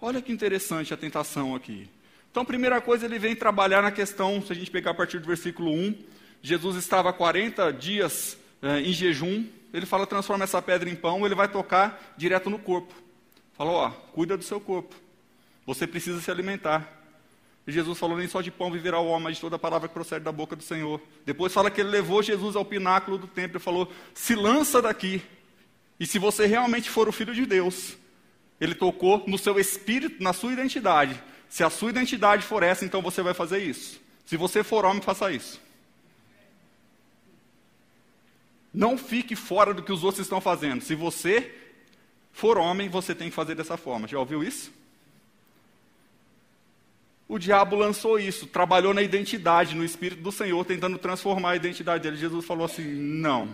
Olha 0.01 0.21
que 0.21 0.31
interessante 0.31 0.93
a 0.93 0.97
tentação 0.97 1.55
aqui. 1.55 1.87
Então, 2.33 2.43
primeira 2.43 2.81
coisa, 2.81 3.05
ele 3.05 3.19
vem 3.19 3.35
trabalhar 3.35 3.83
na 3.83 3.91
questão, 3.91 4.41
se 4.41 4.51
a 4.51 4.55
gente 4.55 4.71
pegar 4.71 4.89
a 4.89 4.93
partir 4.95 5.19
do 5.19 5.27
versículo 5.27 5.71
1, 5.71 5.95
Jesus 6.41 6.75
estava 6.77 7.13
40 7.13 7.71
dias 7.71 8.35
eh, 8.59 8.79
em 8.79 8.91
jejum, 8.91 9.45
ele 9.71 9.85
fala, 9.85 10.07
transforma 10.07 10.43
essa 10.43 10.59
pedra 10.59 10.89
em 10.89 10.95
pão, 10.95 11.23
ele 11.27 11.35
vai 11.35 11.47
tocar 11.47 12.15
direto 12.17 12.49
no 12.49 12.57
corpo. 12.57 12.91
Fala, 13.55 13.69
ó, 13.69 13.89
cuida 13.91 14.35
do 14.35 14.43
seu 14.43 14.59
corpo. 14.59 14.95
Você 15.67 15.85
precisa 15.85 16.19
se 16.21 16.31
alimentar. 16.31 16.91
E 17.67 17.71
Jesus 17.71 17.99
falou, 17.99 18.17
nem 18.17 18.27
só 18.27 18.41
de 18.41 18.49
pão 18.49 18.71
viverá 18.71 18.99
o 18.99 19.05
homem, 19.05 19.25
mas 19.25 19.35
de 19.35 19.41
toda 19.41 19.57
a 19.57 19.59
palavra 19.59 19.87
que 19.87 19.93
procede 19.93 20.25
da 20.25 20.31
boca 20.31 20.55
do 20.55 20.63
Senhor. 20.63 20.99
Depois 21.27 21.53
fala 21.53 21.69
que 21.69 21.81
ele 21.81 21.91
levou 21.91 22.23
Jesus 22.23 22.55
ao 22.55 22.65
pináculo 22.65 23.19
do 23.19 23.27
templo 23.27 23.57
e 23.57 23.59
falou, 23.61 23.93
se 24.11 24.33
lança 24.33 24.81
daqui. 24.81 25.21
E 25.99 26.07
se 26.07 26.17
você 26.17 26.47
realmente 26.47 26.89
for 26.89 27.07
o 27.07 27.11
Filho 27.11 27.35
de 27.35 27.45
Deus, 27.45 27.95
ele 28.59 28.73
tocou 28.73 29.23
no 29.27 29.37
seu 29.37 29.59
espírito, 29.59 30.23
na 30.23 30.33
sua 30.33 30.51
identidade. 30.51 31.21
Se 31.53 31.63
a 31.63 31.69
sua 31.69 31.91
identidade 31.91 32.43
for 32.43 32.63
essa, 32.63 32.83
então 32.83 32.99
você 32.99 33.21
vai 33.21 33.35
fazer 33.35 33.59
isso. 33.59 34.01
Se 34.25 34.35
você 34.35 34.63
for 34.63 34.85
homem, 34.85 35.03
faça 35.03 35.31
isso. 35.31 35.61
Não 38.73 38.97
fique 38.97 39.35
fora 39.35 39.71
do 39.71 39.83
que 39.83 39.91
os 39.91 40.03
outros 40.03 40.25
estão 40.25 40.41
fazendo. 40.41 40.81
Se 40.81 40.95
você 40.95 41.53
for 42.31 42.57
homem, 42.57 42.89
você 42.89 43.13
tem 43.13 43.29
que 43.29 43.35
fazer 43.35 43.53
dessa 43.53 43.77
forma. 43.77 44.07
Já 44.07 44.17
ouviu 44.17 44.43
isso? 44.43 44.73
O 47.27 47.37
diabo 47.37 47.75
lançou 47.75 48.17
isso, 48.17 48.47
trabalhou 48.47 48.91
na 48.91 49.03
identidade, 49.03 49.75
no 49.75 49.85
Espírito 49.85 50.23
do 50.23 50.31
Senhor, 50.31 50.65
tentando 50.65 50.97
transformar 50.97 51.51
a 51.51 51.55
identidade 51.55 52.01
dele. 52.01 52.17
Jesus 52.17 52.43
falou 52.45 52.65
assim: 52.65 52.81
não, 52.81 53.47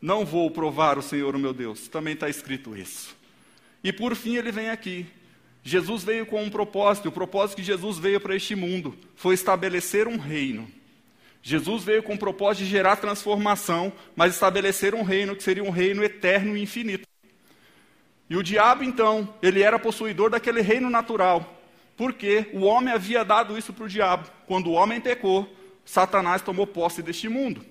não 0.00 0.24
vou 0.24 0.50
provar 0.50 0.96
o 0.96 1.02
Senhor, 1.02 1.36
o 1.36 1.38
meu 1.38 1.52
Deus. 1.52 1.86
Também 1.86 2.14
está 2.14 2.30
escrito 2.30 2.74
isso. 2.74 3.14
E 3.82 3.92
por 3.92 4.16
fim 4.16 4.36
ele 4.36 4.50
vem 4.50 4.70
aqui. 4.70 5.06
Jesus 5.66 6.04
veio 6.04 6.26
com 6.26 6.42
um 6.42 6.50
propósito, 6.50 7.06
e 7.06 7.08
o 7.08 7.12
propósito 7.12 7.56
que 7.56 7.62
Jesus 7.62 7.96
veio 7.96 8.20
para 8.20 8.36
este 8.36 8.54
mundo 8.54 8.94
foi 9.16 9.34
estabelecer 9.34 10.06
um 10.06 10.18
reino. 10.18 10.70
Jesus 11.42 11.82
veio 11.82 12.02
com 12.02 12.14
o 12.14 12.18
propósito 12.18 12.64
de 12.64 12.70
gerar 12.70 12.96
transformação, 12.96 13.90
mas 14.14 14.34
estabelecer 14.34 14.94
um 14.94 15.02
reino 15.02 15.34
que 15.34 15.42
seria 15.42 15.64
um 15.64 15.70
reino 15.70 16.04
eterno 16.04 16.54
e 16.54 16.62
infinito. 16.62 17.08
E 18.28 18.36
o 18.36 18.42
diabo, 18.42 18.84
então, 18.84 19.34
ele 19.42 19.62
era 19.62 19.78
possuidor 19.78 20.28
daquele 20.28 20.60
reino 20.60 20.90
natural, 20.90 21.62
porque 21.96 22.50
o 22.52 22.60
homem 22.60 22.92
havia 22.92 23.24
dado 23.24 23.56
isso 23.56 23.72
para 23.72 23.84
o 23.84 23.88
diabo. 23.88 24.30
Quando 24.46 24.66
o 24.66 24.72
homem 24.72 25.00
pecou, 25.00 25.48
Satanás 25.82 26.42
tomou 26.42 26.66
posse 26.66 27.02
deste 27.02 27.28
mundo. 27.28 27.64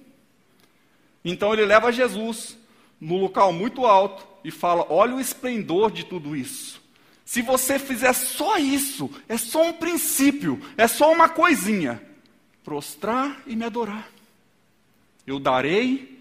Então 1.23 1.53
ele 1.53 1.65
leva 1.65 1.91
Jesus 1.91 2.57
no 2.99 3.17
local 3.17 3.53
muito 3.53 3.85
alto 3.85 4.27
e 4.43 4.49
fala: 4.51 4.85
Olha 4.89 5.15
o 5.15 5.21
esplendor 5.21 5.91
de 5.91 6.03
tudo 6.05 6.35
isso. 6.35 6.82
Se 7.25 7.41
você 7.41 7.79
fizer 7.79 8.13
só 8.13 8.57
isso, 8.57 9.09
é 9.27 9.37
só 9.37 9.69
um 9.69 9.73
princípio, 9.73 10.61
é 10.77 10.87
só 10.87 11.11
uma 11.11 11.29
coisinha, 11.29 12.01
prostrar 12.63 13.41
e 13.47 13.55
me 13.55 13.63
adorar. 13.63 14.09
Eu 15.25 15.39
darei 15.39 16.13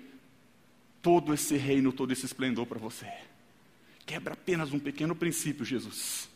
todo 1.01 1.35
esse 1.35 1.57
reino, 1.57 1.93
todo 1.93 2.13
esse 2.13 2.25
esplendor 2.25 2.67
para 2.67 2.79
você. 2.79 3.13
Quebra 4.07 4.35
apenas 4.35 4.73
um 4.73 4.79
pequeno 4.79 5.15
princípio, 5.15 5.65
Jesus. 5.65 6.29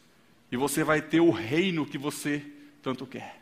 E 0.50 0.56
você 0.56 0.82
vai 0.82 1.00
ter 1.00 1.20
o 1.20 1.30
reino 1.30 1.86
que 1.86 1.98
você 1.98 2.44
tanto 2.82 3.06
quer. 3.06 3.40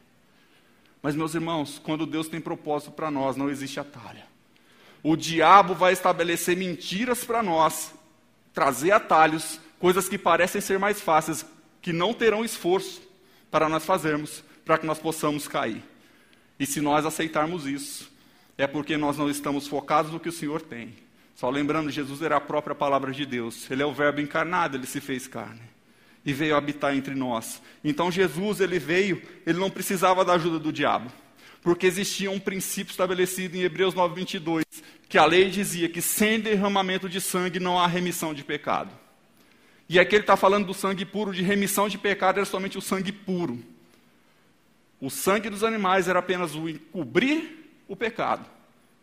Mas, 1.03 1.15
meus 1.15 1.35
irmãos, 1.35 1.79
quando 1.83 2.07
Deus 2.07 2.29
tem 2.29 2.41
propósito 2.41 2.93
para 2.93 3.11
nós, 3.11 3.37
não 3.37 3.51
existe 3.51 3.79
atalho. 3.81 4.23
O 5.03 5.17
diabo 5.17 5.75
vai 5.75 5.93
estabelecer 5.93 6.57
mentiras 6.57 7.25
para 7.25 7.43
nós, 7.43 7.93
trazer 8.55 8.91
atalhos, 8.91 9.61
coisas 9.85 10.09
que 10.09 10.17
parecem 10.17 10.63
ser 10.63 10.79
mais 10.79 10.99
fáceis, 10.99 11.45
que 11.83 11.93
não 11.93 12.15
terão 12.15 12.43
esforço 12.43 13.03
para 13.51 13.69
nós 13.69 13.85
fazermos, 13.85 14.43
para 14.65 14.79
que 14.79 14.87
nós 14.87 14.99
possamos 14.99 15.47
cair. 15.47 15.83
E 16.59 16.65
se 16.65 16.81
nós 16.81 17.05
aceitarmos 17.05 17.67
isso, 17.67 18.11
é 18.57 18.67
porque 18.67 18.97
nós 18.97 19.19
não 19.19 19.29
estamos 19.29 19.69
focados 19.69 20.11
no 20.11 20.19
que 20.19 20.31
o 20.31 20.33
Senhor 20.33 20.63
tem. 20.63 20.95
Só 21.35 21.51
lembrando, 21.51 21.91
Jesus 21.91 22.23
era 22.23 22.39
a 22.39 22.41
própria 22.41 22.75
palavra 22.75 23.13
de 23.13 23.27
Deus. 23.27 23.71
Ele 23.71 23.83
é 23.83 23.85
o 23.85 23.93
verbo 23.93 24.23
encarnado, 24.23 24.79
ele 24.79 24.87
se 24.87 25.03
fez 25.03 25.27
carne 25.27 25.61
e 26.25 26.33
veio 26.33 26.57
habitar 26.57 26.97
entre 26.97 27.15
nós. 27.15 27.61
Então 27.85 28.11
Jesus, 28.11 28.61
ele 28.61 28.79
veio, 28.79 29.21
ele 29.45 29.59
não 29.59 29.69
precisava 29.69 30.25
da 30.25 30.33
ajuda 30.33 30.59
do 30.59 30.73
diabo, 30.73 31.13
porque 31.61 31.87
existia 31.87 32.31
um 32.31 32.41
princípio 32.41 32.91
estabelecido 32.91 33.55
em 33.55 33.61
Hebreus 33.61 33.95
9:22, 33.95 34.65
que 35.11 35.19
a 35.19 35.27
lei 35.27 35.51
dizia 35.51 35.91
que 35.91 36.01
sem 36.01 36.41
derramamento 36.41 37.07
de 37.07 37.21
sangue 37.21 37.61
não 37.61 37.79
há 37.79 37.87
remissão 37.87 38.33
de 38.33 38.43
pecado. 38.43 39.04
E 39.89 39.99
aqui 39.99 40.15
ele 40.15 40.23
está 40.23 40.37
falando 40.37 40.67
do 40.67 40.75
sangue 40.75 41.05
puro, 41.05 41.33
de 41.33 41.43
remissão 41.43 41.89
de 41.89 41.99
pecado, 41.99 42.39
era 42.39 42.47
somente 42.47 42.79
o 42.79 42.83
sangue 42.83 43.13
puro. 43.13 43.63
O 45.01 45.11
sangue 45.11 45.51
dos 45.51 45.63
animais 45.63 46.09
era 46.09 46.19
apenas 46.19 46.55
o 46.55 46.69
encobrir 46.69 47.71
o 47.87 47.95
pecado, 47.95 48.49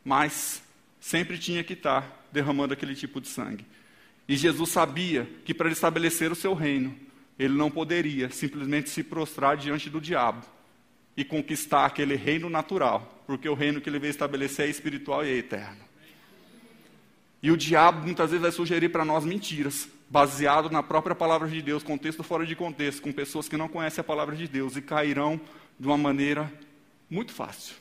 mas 0.04 0.64
sempre 1.00 1.38
tinha 1.38 1.64
que 1.64 1.74
estar 1.74 2.26
derramando 2.32 2.74
aquele 2.74 2.96
tipo 2.96 3.22
de 3.22 3.28
sangue. 3.28 3.66
E 4.28 4.36
Jesus 4.36 4.70
sabia 4.70 5.30
que 5.46 5.54
para 5.54 5.68
ele 5.68 5.74
estabelecer 5.74 6.32
o 6.32 6.36
seu 6.36 6.54
reino, 6.54 6.96
ele 7.38 7.54
não 7.54 7.70
poderia 7.70 8.30
simplesmente 8.30 8.90
se 8.90 9.04
prostrar 9.04 9.58
diante 9.58 9.90
do 9.90 10.02
diabo 10.02 10.46
e 11.16 11.24
conquistar 11.24 11.86
aquele 11.86 12.16
reino 12.16 12.50
natural, 12.50 13.24
porque 13.28 13.48
o 13.48 13.54
reino 13.54 13.82
que 13.82 13.90
ele 13.90 14.00
veio 14.00 14.12
estabelecer 14.12 14.68
é 14.68 14.70
espiritual 14.70 15.26
e 15.26 15.30
é 15.30 15.38
eterno. 15.38 15.91
E 17.42 17.50
o 17.50 17.58
diabo 17.58 18.06
muitas 18.06 18.30
vezes 18.30 18.42
vai 18.42 18.52
sugerir 18.52 18.90
para 18.90 19.04
nós 19.04 19.26
mentiras, 19.26 19.88
baseado 20.10 20.70
na 20.70 20.84
própria 20.84 21.16
palavra 21.16 21.48
de 21.48 21.62
Deus, 21.62 21.82
contexto 21.82 22.24
fora 22.24 22.46
de 22.46 22.56
contexto, 22.56 23.02
com 23.02 23.12
pessoas 23.12 23.48
que 23.48 23.58
não 23.58 23.68
conhecem 23.68 24.02
a 24.02 24.04
palavra 24.04 24.36
de 24.36 24.48
Deus 24.48 24.76
e 24.76 24.82
cairão 24.82 25.40
de 25.80 25.88
uma 25.88 25.98
maneira 25.98 26.52
muito 27.10 27.32
fácil. 27.32 27.76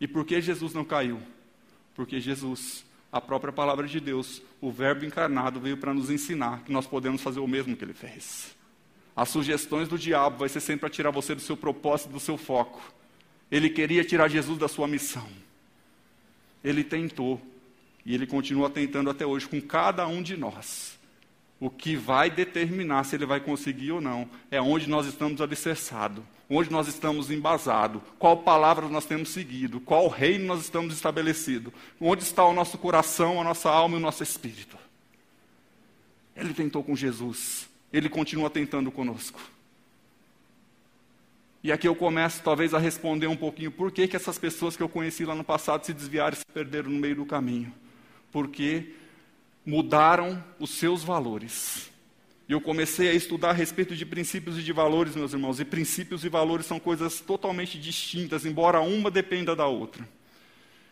E 0.00 0.06
por 0.06 0.24
que 0.24 0.40
Jesus 0.40 0.74
não 0.74 0.84
caiu? 0.84 1.20
Porque 1.94 2.20
Jesus, 2.20 2.84
a 3.12 3.20
própria 3.20 3.52
palavra 3.52 3.86
de 3.86 4.00
Deus, 4.00 4.42
o 4.60 4.70
Verbo 4.70 5.04
encarnado, 5.04 5.60
veio 5.60 5.76
para 5.76 5.94
nos 5.94 6.10
ensinar 6.10 6.62
que 6.64 6.72
nós 6.72 6.86
podemos 6.86 7.22
fazer 7.22 7.40
o 7.40 7.48
mesmo 7.48 7.76
que 7.76 7.84
ele 7.84 7.94
fez. 7.94 8.54
As 9.14 9.28
sugestões 9.28 9.88
do 9.88 9.98
diabo 9.98 10.38
vai 10.38 10.48
ser 10.48 10.60
sempre 10.60 10.80
para 10.80 10.90
tirar 10.90 11.10
você 11.10 11.34
do 11.34 11.40
seu 11.40 11.56
propósito, 11.56 12.10
do 12.10 12.20
seu 12.20 12.38
foco. 12.38 12.80
Ele 13.50 13.68
queria 13.68 14.04
tirar 14.04 14.28
Jesus 14.28 14.58
da 14.58 14.68
sua 14.68 14.86
missão. 14.86 15.28
Ele 16.62 16.84
tentou, 16.84 17.40
e 18.04 18.14
ele 18.14 18.26
continua 18.26 18.70
tentando 18.70 19.10
até 19.10 19.26
hoje 19.26 19.46
com 19.46 19.60
cada 19.60 20.06
um 20.06 20.22
de 20.22 20.36
nós. 20.36 20.98
O 21.58 21.68
que 21.68 21.94
vai 21.94 22.30
determinar 22.30 23.04
se 23.04 23.14
ele 23.16 23.26
vai 23.26 23.38
conseguir 23.38 23.92
ou 23.92 24.00
não 24.00 24.28
é 24.50 24.60
onde 24.60 24.88
nós 24.88 25.06
estamos 25.06 25.42
alicerçados, 25.42 26.24
onde 26.48 26.70
nós 26.70 26.88
estamos 26.88 27.30
embasados, 27.30 28.00
qual 28.18 28.38
palavra 28.38 28.88
nós 28.88 29.04
temos 29.04 29.28
seguido, 29.28 29.78
qual 29.78 30.08
reino 30.08 30.46
nós 30.46 30.62
estamos 30.62 30.94
estabelecido, 30.94 31.72
onde 32.00 32.22
está 32.22 32.44
o 32.46 32.54
nosso 32.54 32.78
coração, 32.78 33.38
a 33.38 33.44
nossa 33.44 33.68
alma 33.68 33.96
e 33.96 33.98
o 33.98 34.02
nosso 34.02 34.22
espírito. 34.22 34.78
Ele 36.34 36.54
tentou 36.54 36.82
com 36.82 36.96
Jesus, 36.96 37.68
ele 37.92 38.08
continua 38.08 38.48
tentando 38.48 38.90
conosco. 38.90 39.38
E 41.62 41.70
aqui 41.70 41.86
eu 41.86 41.94
começo 41.94 42.42
talvez 42.42 42.72
a 42.72 42.78
responder 42.78 43.26
um 43.26 43.36
pouquinho 43.36 43.70
por 43.70 43.92
que, 43.92 44.08
que 44.08 44.16
essas 44.16 44.38
pessoas 44.38 44.78
que 44.78 44.82
eu 44.82 44.88
conheci 44.88 45.26
lá 45.26 45.34
no 45.34 45.44
passado 45.44 45.84
se 45.84 45.92
desviaram 45.92 46.32
e 46.32 46.38
se 46.38 46.46
perderam 46.54 46.88
no 46.88 46.98
meio 46.98 47.16
do 47.16 47.26
caminho 47.26 47.70
porque 48.30 48.94
mudaram 49.64 50.42
os 50.58 50.70
seus 50.70 51.02
valores. 51.02 51.90
E 52.48 52.52
eu 52.52 52.60
comecei 52.60 53.08
a 53.08 53.14
estudar 53.14 53.50
a 53.50 53.52
respeito 53.52 53.94
de 53.94 54.04
princípios 54.04 54.58
e 54.58 54.62
de 54.62 54.72
valores, 54.72 55.14
meus 55.14 55.32
irmãos. 55.32 55.60
E 55.60 55.64
princípios 55.64 56.24
e 56.24 56.28
valores 56.28 56.66
são 56.66 56.80
coisas 56.80 57.20
totalmente 57.20 57.78
distintas, 57.78 58.44
embora 58.44 58.80
uma 58.80 59.10
dependa 59.10 59.54
da 59.54 59.66
outra. 59.66 60.08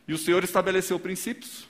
E 0.06 0.12
o 0.12 0.18
Senhor 0.18 0.44
estabeleceu 0.44 0.98
princípios. 1.00 1.66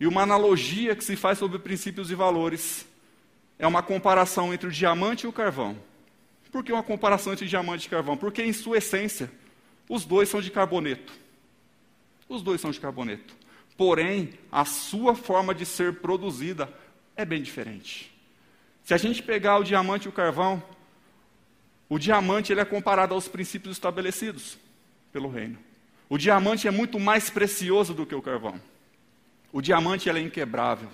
E 0.00 0.06
uma 0.06 0.22
analogia 0.22 0.96
que 0.96 1.04
se 1.04 1.16
faz 1.16 1.38
sobre 1.38 1.58
princípios 1.58 2.10
e 2.10 2.14
valores 2.14 2.86
é 3.58 3.66
uma 3.66 3.82
comparação 3.82 4.54
entre 4.54 4.68
o 4.68 4.72
diamante 4.72 5.24
e 5.24 5.28
o 5.28 5.32
carvão. 5.32 5.76
Por 6.50 6.64
que 6.64 6.72
uma 6.72 6.82
comparação 6.82 7.32
entre 7.32 7.46
diamante 7.46 7.86
e 7.86 7.90
carvão? 7.90 8.16
Porque, 8.16 8.42
em 8.42 8.52
sua 8.52 8.78
essência, 8.78 9.30
os 9.88 10.04
dois 10.04 10.28
são 10.28 10.40
de 10.40 10.50
carboneto. 10.50 11.12
Os 12.28 12.42
dois 12.42 12.60
são 12.60 12.70
de 12.70 12.80
carboneto. 12.80 13.36
Porém, 13.76 14.34
a 14.50 14.64
sua 14.64 15.14
forma 15.14 15.54
de 15.54 15.66
ser 15.66 16.00
produzida 16.00 16.72
é 17.16 17.24
bem 17.24 17.42
diferente. 17.42 18.12
Se 18.84 18.94
a 18.94 18.96
gente 18.96 19.22
pegar 19.22 19.58
o 19.58 19.64
diamante 19.64 20.06
e 20.06 20.08
o 20.08 20.12
carvão, 20.12 20.62
o 21.88 21.98
diamante 21.98 22.52
ele 22.52 22.60
é 22.60 22.64
comparado 22.64 23.14
aos 23.14 23.28
princípios 23.28 23.76
estabelecidos 23.76 24.58
pelo 25.12 25.28
reino. 25.28 25.58
O 26.08 26.18
diamante 26.18 26.68
é 26.68 26.70
muito 26.70 27.00
mais 27.00 27.30
precioso 27.30 27.94
do 27.94 28.06
que 28.06 28.14
o 28.14 28.22
carvão. 28.22 28.60
O 29.52 29.60
diamante 29.60 30.08
ele 30.08 30.18
é 30.18 30.22
inquebrável. 30.22 30.88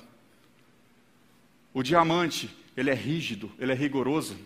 O 1.75 1.83
diamante 1.83 2.55
ele 2.77 2.91
é 2.91 2.95
rígido, 2.95 3.51
ele 3.59 3.73
é 3.73 3.75
rigoroso. 3.75 4.37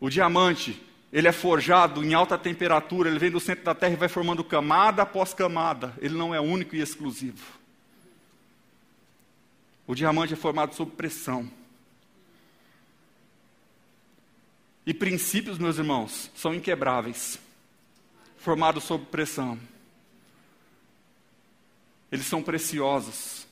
O 0.00 0.08
diamante 0.08 0.80
ele 1.14 1.28
é 1.28 1.32
forjado 1.32 2.02
em 2.02 2.12
alta 2.12 2.36
temperatura, 2.36 3.08
ele 3.08 3.20
vem 3.20 3.30
do 3.30 3.38
centro 3.38 3.62
da 3.62 3.72
Terra 3.72 3.92
e 3.92 3.96
vai 3.96 4.08
formando 4.08 4.42
camada 4.42 5.02
após 5.02 5.32
camada. 5.32 5.94
Ele 5.98 6.16
não 6.16 6.34
é 6.34 6.40
único 6.40 6.74
e 6.74 6.80
exclusivo. 6.80 7.56
O 9.86 9.94
diamante 9.94 10.32
é 10.32 10.36
formado 10.36 10.74
sob 10.74 10.90
pressão. 10.90 11.48
E 14.84 14.92
princípios, 14.92 15.56
meus 15.56 15.78
irmãos, 15.78 16.32
são 16.34 16.52
inquebráveis, 16.52 17.38
formados 18.36 18.82
sob 18.82 19.06
pressão. 19.06 19.56
Eles 22.10 22.26
são 22.26 22.42
preciosos. 22.42 23.46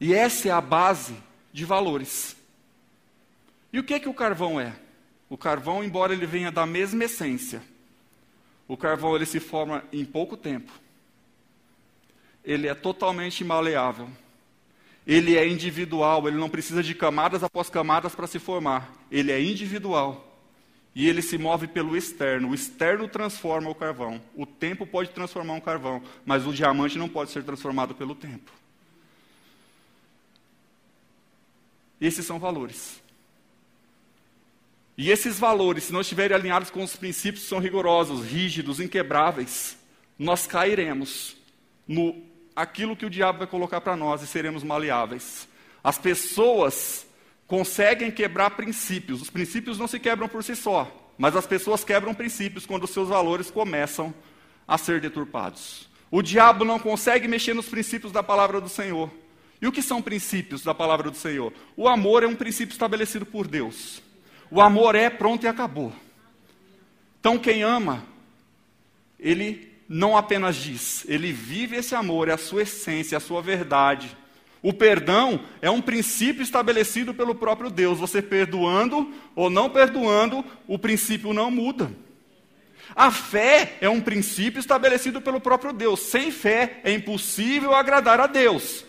E 0.00 0.12
essa 0.12 0.48
é 0.48 0.50
a 0.50 0.60
base 0.60 1.14
de 1.52 1.64
valores. 1.64 2.36
E 3.72 3.78
o 3.78 3.84
que 3.84 3.94
é 3.94 4.00
que 4.00 4.08
o 4.08 4.14
carvão 4.14 4.60
é? 4.60 4.87
O 5.28 5.36
carvão, 5.36 5.84
embora 5.84 6.12
ele 6.12 6.26
venha 6.26 6.50
da 6.50 6.64
mesma 6.64 7.04
essência, 7.04 7.62
o 8.66 8.76
carvão 8.76 9.14
ele 9.14 9.26
se 9.26 9.40
forma 9.40 9.84
em 9.92 10.04
pouco 10.04 10.36
tempo. 10.36 10.72
Ele 12.44 12.66
é 12.66 12.74
totalmente 12.74 13.44
maleável. 13.44 14.08
ele 15.06 15.36
é 15.38 15.48
individual, 15.48 16.28
ele 16.28 16.36
não 16.36 16.50
precisa 16.50 16.82
de 16.82 16.94
camadas 16.94 17.42
após 17.42 17.70
camadas 17.70 18.14
para 18.14 18.26
se 18.26 18.38
formar. 18.38 18.92
Ele 19.10 19.32
é 19.32 19.42
individual. 19.42 20.28
E 20.94 21.08
ele 21.08 21.22
se 21.22 21.38
move 21.38 21.66
pelo 21.68 21.96
externo. 21.96 22.50
O 22.50 22.54
externo 22.54 23.08
transforma 23.08 23.70
o 23.70 23.74
carvão. 23.74 24.20
O 24.34 24.44
tempo 24.44 24.86
pode 24.86 25.10
transformar 25.10 25.54
um 25.54 25.60
carvão, 25.60 26.02
mas 26.26 26.46
o 26.46 26.52
diamante 26.52 26.98
não 26.98 27.08
pode 27.08 27.30
ser 27.30 27.42
transformado 27.42 27.94
pelo 27.94 28.14
tempo. 28.14 28.52
Esses 32.00 32.26
são 32.26 32.38
valores. 32.38 33.00
E 34.98 35.12
esses 35.12 35.38
valores, 35.38 35.84
se 35.84 35.92
não 35.92 36.00
estiverem 36.00 36.36
alinhados 36.36 36.70
com 36.70 36.82
os 36.82 36.96
princípios 36.96 37.44
que 37.44 37.48
são 37.48 37.60
rigorosos, 37.60 38.26
rígidos, 38.26 38.80
inquebráveis, 38.80 39.78
nós 40.18 40.44
cairemos 40.44 41.36
no 41.86 42.26
aquilo 42.56 42.96
que 42.96 43.06
o 43.06 43.10
diabo 43.10 43.38
vai 43.38 43.46
colocar 43.46 43.80
para 43.80 43.94
nós 43.94 44.20
e 44.22 44.26
seremos 44.26 44.64
maleáveis. 44.64 45.46
As 45.84 45.96
pessoas 45.96 47.06
conseguem 47.46 48.10
quebrar 48.10 48.50
princípios. 48.50 49.22
Os 49.22 49.30
princípios 49.30 49.78
não 49.78 49.86
se 49.86 50.00
quebram 50.00 50.28
por 50.28 50.42
si 50.42 50.56
só, 50.56 50.90
mas 51.16 51.36
as 51.36 51.46
pessoas 51.46 51.84
quebram 51.84 52.12
princípios 52.12 52.66
quando 52.66 52.82
os 52.82 52.90
seus 52.90 53.08
valores 53.08 53.52
começam 53.52 54.12
a 54.66 54.76
ser 54.76 55.00
deturpados. 55.00 55.88
O 56.10 56.20
diabo 56.22 56.64
não 56.64 56.80
consegue 56.80 57.28
mexer 57.28 57.54
nos 57.54 57.68
princípios 57.68 58.10
da 58.10 58.24
palavra 58.24 58.60
do 58.60 58.68
Senhor. 58.68 59.08
E 59.62 59.66
o 59.68 59.72
que 59.72 59.80
são 59.80 60.02
princípios 60.02 60.64
da 60.64 60.74
palavra 60.74 61.08
do 61.08 61.16
Senhor? 61.16 61.52
O 61.76 61.86
amor 61.86 62.24
é 62.24 62.26
um 62.26 62.34
princípio 62.34 62.72
estabelecido 62.72 63.24
por 63.24 63.46
Deus. 63.46 64.02
O 64.50 64.60
amor 64.60 64.94
é 64.94 65.10
pronto 65.10 65.44
e 65.44 65.48
acabou. 65.48 65.92
Então, 67.20 67.38
quem 67.38 67.62
ama, 67.62 68.04
ele 69.18 69.72
não 69.88 70.16
apenas 70.16 70.56
diz, 70.56 71.04
ele 71.08 71.32
vive 71.32 71.76
esse 71.76 71.94
amor, 71.94 72.28
é 72.28 72.32
a 72.32 72.38
sua 72.38 72.62
essência, 72.62 73.16
é 73.16 73.18
a 73.18 73.20
sua 73.20 73.40
verdade. 73.40 74.16
O 74.62 74.72
perdão 74.72 75.40
é 75.62 75.70
um 75.70 75.80
princípio 75.80 76.42
estabelecido 76.42 77.14
pelo 77.14 77.34
próprio 77.34 77.70
Deus. 77.70 77.98
Você 77.98 78.20
perdoando 78.20 79.12
ou 79.34 79.48
não 79.48 79.70
perdoando, 79.70 80.44
o 80.66 80.78
princípio 80.78 81.32
não 81.32 81.50
muda. 81.50 81.90
A 82.94 83.10
fé 83.10 83.76
é 83.80 83.88
um 83.88 84.00
princípio 84.00 84.58
estabelecido 84.58 85.20
pelo 85.20 85.40
próprio 85.40 85.72
Deus. 85.72 86.00
Sem 86.00 86.30
fé 86.30 86.80
é 86.82 86.92
impossível 86.92 87.74
agradar 87.74 88.18
a 88.20 88.26
Deus. 88.26 88.84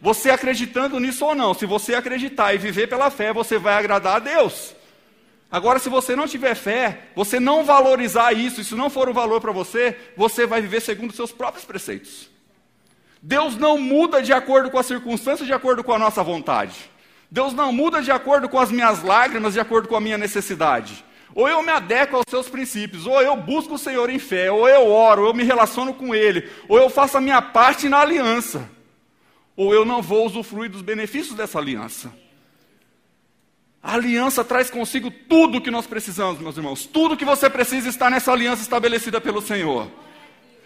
Você 0.00 0.30
acreditando 0.30 0.98
nisso 0.98 1.24
ou 1.24 1.34
não, 1.34 1.54
se 1.54 1.64
você 1.64 1.94
acreditar 1.94 2.52
e 2.52 2.58
viver 2.58 2.88
pela 2.88 3.08
fé, 3.08 3.32
você 3.32 3.58
vai 3.58 3.74
agradar 3.74 4.16
a 4.16 4.18
Deus. 4.18 4.74
Agora, 5.52 5.78
se 5.78 5.90
você 5.90 6.16
não 6.16 6.26
tiver 6.26 6.54
fé, 6.54 7.08
você 7.14 7.38
não 7.38 7.62
valorizar 7.62 8.32
isso, 8.32 8.62
isso 8.62 8.74
não 8.74 8.88
for 8.88 9.06
um 9.10 9.12
valor 9.12 9.38
para 9.38 9.52
você, 9.52 9.94
você 10.16 10.46
vai 10.46 10.62
viver 10.62 10.80
segundo 10.80 11.10
os 11.10 11.16
seus 11.16 11.30
próprios 11.30 11.62
preceitos. 11.62 12.30
Deus 13.20 13.54
não 13.58 13.76
muda 13.76 14.22
de 14.22 14.32
acordo 14.32 14.70
com 14.70 14.78
as 14.78 14.86
circunstâncias, 14.86 15.46
de 15.46 15.52
acordo 15.52 15.84
com 15.84 15.92
a 15.92 15.98
nossa 15.98 16.22
vontade. 16.22 16.90
Deus 17.30 17.52
não 17.52 17.70
muda 17.70 18.00
de 18.00 18.10
acordo 18.10 18.48
com 18.48 18.58
as 18.58 18.70
minhas 18.70 19.02
lágrimas, 19.02 19.52
de 19.52 19.60
acordo 19.60 19.88
com 19.88 19.94
a 19.94 20.00
minha 20.00 20.16
necessidade. 20.16 21.04
Ou 21.34 21.46
eu 21.46 21.62
me 21.62 21.70
adequo 21.70 22.16
aos 22.16 22.24
seus 22.30 22.48
princípios, 22.48 23.06
ou 23.06 23.20
eu 23.20 23.36
busco 23.36 23.74
o 23.74 23.78
Senhor 23.78 24.08
em 24.08 24.18
fé, 24.18 24.50
ou 24.50 24.66
eu 24.66 24.90
oro, 24.90 25.22
ou 25.22 25.28
eu 25.28 25.34
me 25.34 25.44
relaciono 25.44 25.92
com 25.92 26.14
Ele, 26.14 26.48
ou 26.66 26.78
eu 26.78 26.88
faço 26.88 27.18
a 27.18 27.20
minha 27.20 27.42
parte 27.42 27.90
na 27.90 28.00
aliança, 28.00 28.70
ou 29.54 29.74
eu 29.74 29.84
não 29.84 30.00
vou 30.00 30.24
usufruir 30.24 30.70
dos 30.70 30.80
benefícios 30.80 31.36
dessa 31.36 31.58
aliança. 31.58 32.21
A 33.82 33.94
aliança 33.94 34.44
traz 34.44 34.70
consigo 34.70 35.10
tudo 35.10 35.58
o 35.58 35.60
que 35.60 35.70
nós 35.70 35.86
precisamos, 35.86 36.40
meus 36.40 36.56
irmãos. 36.56 36.86
Tudo 36.86 37.16
que 37.16 37.24
você 37.24 37.50
precisa 37.50 37.88
está 37.88 38.08
nessa 38.08 38.30
aliança 38.30 38.62
estabelecida 38.62 39.20
pelo 39.20 39.42
Senhor. 39.42 39.90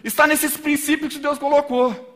Está 0.03 0.27
nesses 0.27 0.55
princípios 0.55 1.15
que 1.15 1.19
Deus 1.19 1.39
colocou. 1.39 2.15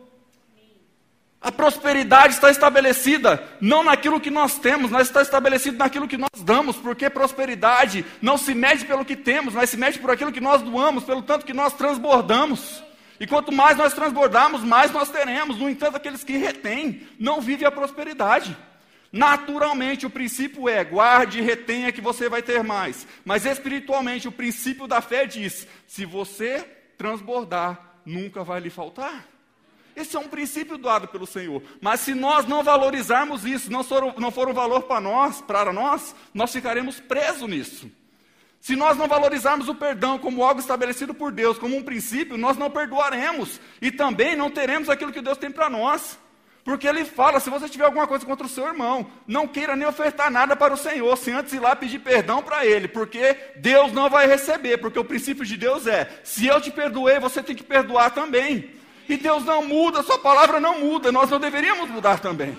A 1.40 1.50
prosperidade 1.50 2.34
está 2.34 2.52
estabelecida 2.52 3.42
não 3.60 3.82
naquilo 3.82 4.20
que 4.20 4.30
nós 4.30 4.60
temos, 4.60 4.92
mas 4.92 5.08
está 5.08 5.22
estabelecida 5.22 5.76
naquilo 5.76 6.06
que 6.06 6.16
nós 6.16 6.40
damos, 6.44 6.76
porque 6.76 7.10
prosperidade 7.10 8.06
não 8.22 8.38
se 8.38 8.54
mede 8.54 8.84
pelo 8.84 9.04
que 9.04 9.16
temos, 9.16 9.54
mas 9.54 9.70
se 9.70 9.76
mede 9.76 9.98
por 9.98 10.12
aquilo 10.12 10.30
que 10.30 10.40
nós 10.40 10.62
doamos, 10.62 11.02
pelo 11.02 11.20
tanto 11.20 11.44
que 11.44 11.52
nós 11.52 11.72
transbordamos. 11.72 12.80
E 13.18 13.26
quanto 13.26 13.50
mais 13.50 13.76
nós 13.76 13.92
transbordarmos, 13.92 14.62
mais 14.62 14.92
nós 14.92 15.08
teremos. 15.08 15.58
No 15.58 15.68
entanto, 15.68 15.96
aqueles 15.96 16.22
que 16.22 16.36
retêm 16.36 17.08
não 17.18 17.40
vivem 17.40 17.66
a 17.66 17.72
prosperidade. 17.72 18.56
Naturalmente, 19.12 20.06
o 20.06 20.10
princípio 20.10 20.68
é 20.68 20.82
guarde 20.82 21.38
e 21.38 21.42
retenha 21.42 21.92
que 21.92 22.00
você 22.00 22.30
vai 22.30 22.40
ter 22.40 22.64
mais. 22.64 23.06
Mas 23.24 23.44
espiritualmente, 23.44 24.26
o 24.26 24.32
princípio 24.32 24.86
da 24.86 25.02
fé 25.02 25.26
diz: 25.26 25.66
se 25.86 26.06
você 26.06 26.66
transbordar, 26.96 27.78
nunca 28.06 28.42
vai 28.42 28.58
lhe 28.58 28.70
faltar. 28.70 29.28
Esse 29.94 30.16
é 30.16 30.18
um 30.18 30.28
princípio 30.28 30.78
dado 30.78 31.06
pelo 31.08 31.26
Senhor. 31.26 31.62
Mas 31.78 32.00
se 32.00 32.14
nós 32.14 32.46
não 32.46 32.62
valorizarmos 32.62 33.44
isso, 33.44 33.70
não 33.70 33.84
for, 33.84 34.18
não 34.18 34.30
for 34.30 34.48
um 34.48 34.54
valor 34.54 34.84
para 34.84 35.00
nós, 35.00 35.42
para 35.42 35.72
nós, 35.72 36.14
nós 36.32 36.50
ficaremos 36.50 36.98
presos 36.98 37.46
nisso. 37.48 37.90
Se 38.62 38.74
nós 38.76 38.96
não 38.96 39.08
valorizarmos 39.08 39.68
o 39.68 39.74
perdão 39.74 40.18
como 40.18 40.42
algo 40.42 40.60
estabelecido 40.60 41.12
por 41.12 41.32
Deus, 41.32 41.58
como 41.58 41.76
um 41.76 41.82
princípio, 41.82 42.38
nós 42.38 42.56
não 42.56 42.70
perdoaremos 42.70 43.60
e 43.82 43.90
também 43.90 44.36
não 44.36 44.50
teremos 44.50 44.88
aquilo 44.88 45.12
que 45.12 45.20
Deus 45.20 45.36
tem 45.36 45.50
para 45.50 45.68
nós. 45.68 46.18
Porque 46.64 46.86
ele 46.86 47.04
fala: 47.04 47.40
se 47.40 47.50
você 47.50 47.68
tiver 47.68 47.84
alguma 47.84 48.06
coisa 48.06 48.24
contra 48.24 48.46
o 48.46 48.48
seu 48.48 48.66
irmão, 48.66 49.06
não 49.26 49.48
queira 49.48 49.74
nem 49.74 49.86
ofertar 49.86 50.30
nada 50.30 50.54
para 50.54 50.72
o 50.72 50.76
Senhor, 50.76 51.16
sem 51.16 51.34
antes 51.34 51.52
ir 51.52 51.60
lá 51.60 51.74
pedir 51.74 51.98
perdão 51.98 52.42
para 52.42 52.64
ele, 52.64 52.86
porque 52.86 53.36
Deus 53.56 53.92
não 53.92 54.08
vai 54.08 54.26
receber, 54.26 54.78
porque 54.78 54.98
o 54.98 55.04
princípio 55.04 55.44
de 55.44 55.56
Deus 55.56 55.86
é: 55.86 56.08
se 56.22 56.46
eu 56.46 56.60
te 56.60 56.70
perdoei, 56.70 57.18
você 57.18 57.42
tem 57.42 57.56
que 57.56 57.64
perdoar 57.64 58.10
também. 58.10 58.70
E 59.08 59.16
Deus 59.16 59.44
não 59.44 59.66
muda, 59.66 60.02
Sua 60.02 60.18
palavra 60.18 60.60
não 60.60 60.78
muda, 60.78 61.10
nós 61.10 61.28
não 61.28 61.40
deveríamos 61.40 61.90
mudar 61.90 62.20
também. 62.20 62.56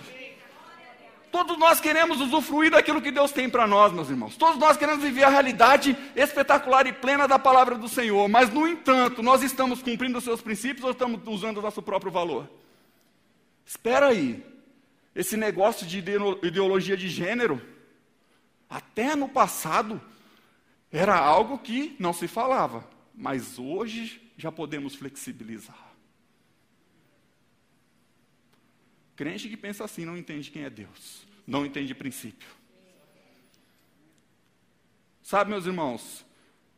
Todos 1.31 1.57
nós 1.57 1.79
queremos 1.79 2.21
usufruir 2.21 2.69
daquilo 2.69 3.01
que 3.01 3.09
Deus 3.09 3.31
tem 3.31 3.49
para 3.49 3.65
nós, 3.65 3.91
meus 3.91 4.07
irmãos. 4.07 4.37
Todos 4.37 4.59
nós 4.59 4.77
queremos 4.77 5.01
viver 5.01 5.23
a 5.23 5.29
realidade 5.29 5.97
espetacular 6.15 6.85
e 6.85 6.93
plena 6.93 7.27
da 7.27 7.39
palavra 7.39 7.75
do 7.75 7.87
Senhor, 7.87 8.29
mas, 8.29 8.51
no 8.51 8.67
entanto, 8.67 9.23
nós 9.23 9.41
estamos 9.41 9.81
cumprindo 9.81 10.19
os 10.19 10.23
seus 10.23 10.41
princípios 10.41 10.83
ou 10.83 10.91
estamos 10.91 11.19
usando 11.25 11.57
o 11.57 11.61
nosso 11.63 11.81
próprio 11.81 12.11
valor? 12.11 12.47
Espera 13.65 14.08
aí, 14.08 14.45
esse 15.15 15.38
negócio 15.38 15.86
de 15.86 15.99
ideologia 15.99 16.97
de 16.97 17.08
gênero, 17.08 17.62
até 18.69 19.15
no 19.15 19.30
passado, 19.30 20.02
era 20.91 21.17
algo 21.17 21.60
que 21.60 21.95
não 21.99 22.13
se 22.13 22.28
falava, 22.28 22.88
mas 23.13 23.58
hoje 23.60 24.21
já 24.38 24.52
podemos 24.52 24.95
flexibilizar. 24.95 25.93
Crente 29.15 29.47
que 29.47 29.56
pensa 29.56 29.86
assim 29.86 30.06
não 30.06 30.17
entende 30.17 30.49
quem 30.49 30.63
é 30.63 30.69
Deus, 30.69 31.26
não 31.45 31.65
entende 31.65 31.93
princípio. 31.93 32.49
Sabe, 35.21 35.52
meus 35.52 35.65
irmãos, 35.65 36.26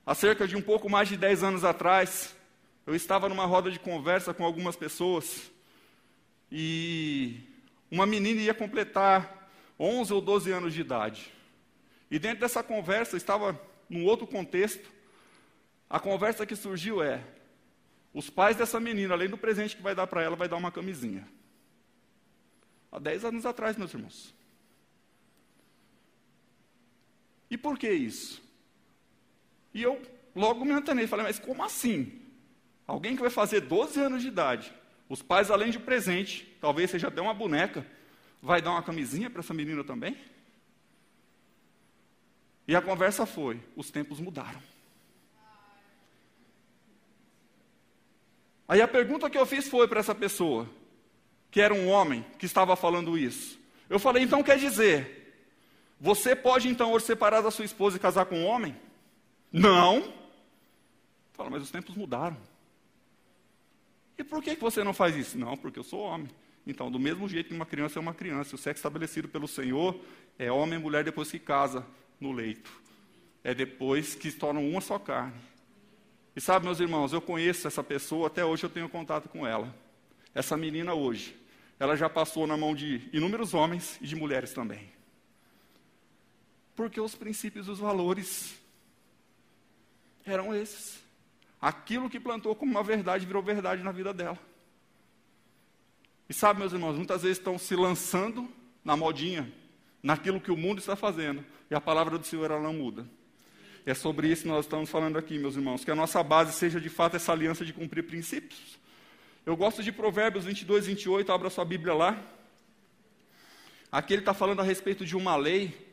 há 0.05 0.13
cerca 0.13 0.47
de 0.47 0.55
um 0.55 0.61
pouco 0.61 0.89
mais 0.89 1.07
de 1.07 1.17
10 1.17 1.43
anos 1.43 1.63
atrás, 1.63 2.35
eu 2.85 2.93
estava 2.93 3.27
numa 3.27 3.45
roda 3.45 3.71
de 3.71 3.79
conversa 3.79 4.33
com 4.33 4.43
algumas 4.45 4.75
pessoas 4.75 5.49
e 6.51 7.39
uma 7.89 8.05
menina 8.05 8.41
ia 8.41 8.53
completar 8.53 9.49
11 9.79 10.13
ou 10.13 10.21
12 10.21 10.51
anos 10.51 10.73
de 10.73 10.81
idade. 10.81 11.31
E 12.09 12.19
dentro 12.19 12.39
dessa 12.41 12.63
conversa, 12.63 13.17
estava 13.17 13.59
num 13.89 14.05
outro 14.05 14.27
contexto, 14.27 14.89
a 15.89 15.99
conversa 15.99 16.45
que 16.45 16.55
surgiu 16.55 17.01
é: 17.01 17.23
os 18.13 18.29
pais 18.29 18.55
dessa 18.55 18.79
menina, 18.79 19.13
além 19.13 19.29
do 19.29 19.37
presente 19.37 19.75
que 19.75 19.81
vai 19.81 19.95
dar 19.95 20.07
para 20.07 20.21
ela, 20.21 20.35
vai 20.35 20.47
dar 20.47 20.57
uma 20.57 20.71
camisinha. 20.71 21.27
Há 22.91 22.99
10 22.99 23.25
anos 23.25 23.45
atrás, 23.45 23.75
meus 23.75 23.93
irmãos. 23.93 24.33
E 27.49 27.57
por 27.57 27.77
que 27.77 27.91
isso? 27.91 28.41
E 29.73 29.83
eu 29.83 30.01
logo 30.35 30.63
me 30.65 30.71
antenei, 30.71 31.07
falei, 31.07 31.25
mas 31.25 31.39
como 31.39 31.63
assim? 31.63 32.21
Alguém 32.87 33.15
que 33.15 33.21
vai 33.21 33.29
fazer 33.29 33.61
12 33.61 33.99
anos 33.99 34.21
de 34.21 34.29
idade 34.29 34.73
os 35.07 35.21
pais, 35.21 35.51
além 35.51 35.71
de 35.71 35.79
presente, 35.79 36.45
talvez 36.59 36.89
seja 36.89 37.07
até 37.07 37.21
uma 37.21 37.33
boneca, 37.33 37.85
vai 38.41 38.61
dar 38.61 38.71
uma 38.71 38.83
camisinha 38.83 39.29
para 39.29 39.41
essa 39.41 39.53
menina 39.53 39.83
também? 39.83 40.17
E 42.67 42.75
a 42.75 42.81
conversa 42.81 43.25
foi: 43.25 43.61
os 43.75 43.91
tempos 43.91 44.19
mudaram. 44.19 44.61
Aí 48.67 48.81
a 48.81 48.87
pergunta 48.87 49.29
que 49.29 49.37
eu 49.37 49.45
fiz 49.45 49.67
foi 49.67 49.87
para 49.87 49.99
essa 49.99 50.15
pessoa, 50.15 50.67
que 51.51 51.61
era 51.61 51.73
um 51.73 51.87
homem 51.87 52.25
que 52.39 52.47
estava 52.47 52.75
falando 52.75 53.17
isso. 53.17 53.59
Eu 53.89 53.99
falei: 53.99 54.23
então 54.23 54.41
quer 54.41 54.57
dizer, 54.57 55.43
você 55.99 56.35
pode 56.35 56.67
então 56.67 56.91
hoje 56.91 57.05
separar 57.05 57.41
da 57.41 57.51
sua 57.51 57.65
esposa 57.65 57.97
e 57.97 57.99
casar 57.99 58.25
com 58.25 58.39
um 58.39 58.45
homem? 58.45 58.75
Não. 59.51 60.13
Fala, 61.33 61.49
mas 61.49 61.63
os 61.63 61.71
tempos 61.71 61.95
mudaram. 61.95 62.37
E 64.17 64.23
por 64.23 64.41
que 64.41 64.55
você 64.55 64.83
não 64.83 64.93
faz 64.93 65.15
isso? 65.15 65.37
Não, 65.37 65.57
porque 65.57 65.79
eu 65.79 65.83
sou 65.83 66.01
homem. 66.01 66.29
Então, 66.65 66.89
do 66.89 66.99
mesmo 66.99 67.27
jeito 67.27 67.49
que 67.49 67.55
uma 67.55 67.65
criança 67.65 67.99
é 67.99 68.01
uma 68.01 68.13
criança, 68.13 68.55
o 68.55 68.57
sexo 68.57 68.79
estabelecido 68.79 69.27
pelo 69.27 69.47
Senhor 69.47 69.99
é 70.39 70.51
homem 70.51 70.79
e 70.79 70.81
mulher 70.81 71.03
depois 71.03 71.29
que 71.29 71.37
casa 71.37 71.85
no 72.19 72.31
leito. 72.31 72.71
É 73.43 73.53
depois 73.53 74.15
que 74.15 74.31
se 74.31 74.37
tornam 74.37 74.67
uma 74.67 74.81
só 74.81 74.97
carne. 74.97 75.39
E 76.35 76.41
sabe, 76.41 76.65
meus 76.65 76.79
irmãos, 76.79 77.13
eu 77.13 77.21
conheço 77.21 77.67
essa 77.67 77.83
pessoa, 77.83 78.27
até 78.27 78.43
hoje 78.43 78.63
eu 78.63 78.69
tenho 78.69 78.89
contato 78.89 79.29
com 79.29 79.45
ela. 79.45 79.73
Essa 80.33 80.57
menina 80.57 80.93
hoje, 80.93 81.35
ela 81.79 81.95
já 81.95 82.09
passou 82.09 82.47
na 82.47 82.57
mão 82.57 82.75
de 82.75 83.07
inúmeros 83.13 83.53
homens 83.53 83.97
e 84.01 84.07
de 84.07 84.15
mulheres 84.15 84.51
também. 84.51 84.89
Porque 86.75 86.99
os 86.99 87.15
princípios 87.15 87.67
e 87.67 87.71
os 87.71 87.79
valores 87.79 88.59
eram 90.25 90.53
esses. 90.53 91.04
Aquilo 91.65 92.11
que 92.11 92.19
plantou 92.19 92.55
como 92.55 92.69
uma 92.69 92.83
verdade 92.83 93.25
virou 93.25 93.41
verdade 93.41 93.81
na 93.81 93.91
vida 93.91 94.13
dela. 94.13 94.37
E 96.29 96.33
sabe, 96.33 96.59
meus 96.59 96.71
irmãos, 96.71 96.95
muitas 96.95 97.23
vezes 97.23 97.39
estão 97.39 97.57
se 97.57 97.75
lançando 97.75 98.47
na 98.83 98.95
modinha, 98.95 99.51
naquilo 100.03 100.39
que 100.39 100.51
o 100.51 100.55
mundo 100.55 100.77
está 100.77 100.95
fazendo, 100.95 101.43
e 101.67 101.73
a 101.73 101.81
palavra 101.81 102.19
do 102.19 102.23
Senhor 102.23 102.51
ela 102.51 102.61
não 102.61 102.71
muda. 102.71 103.07
E 103.83 103.89
é 103.89 103.95
sobre 103.95 104.27
isso 104.27 104.43
que 104.43 104.47
nós 104.47 104.65
estamos 104.65 104.91
falando 104.91 105.17
aqui, 105.17 105.39
meus 105.39 105.55
irmãos, 105.55 105.83
que 105.83 105.89
a 105.89 105.95
nossa 105.95 106.21
base 106.21 106.53
seja 106.53 106.79
de 106.79 106.87
fato 106.87 107.15
essa 107.15 107.31
aliança 107.31 107.65
de 107.65 107.73
cumprir 107.73 108.03
princípios. 108.03 108.77
Eu 109.43 109.57
gosto 109.57 109.81
de 109.81 109.91
Provérbios 109.91 110.45
22, 110.45 110.85
28, 110.85 111.31
abra 111.31 111.49
sua 111.49 111.65
Bíblia 111.65 111.95
lá. 111.95 112.23
Aqui 113.91 114.13
ele 114.13 114.21
está 114.21 114.35
falando 114.35 114.59
a 114.59 114.63
respeito 114.63 115.03
de 115.03 115.15
uma 115.15 115.35
lei. 115.35 115.84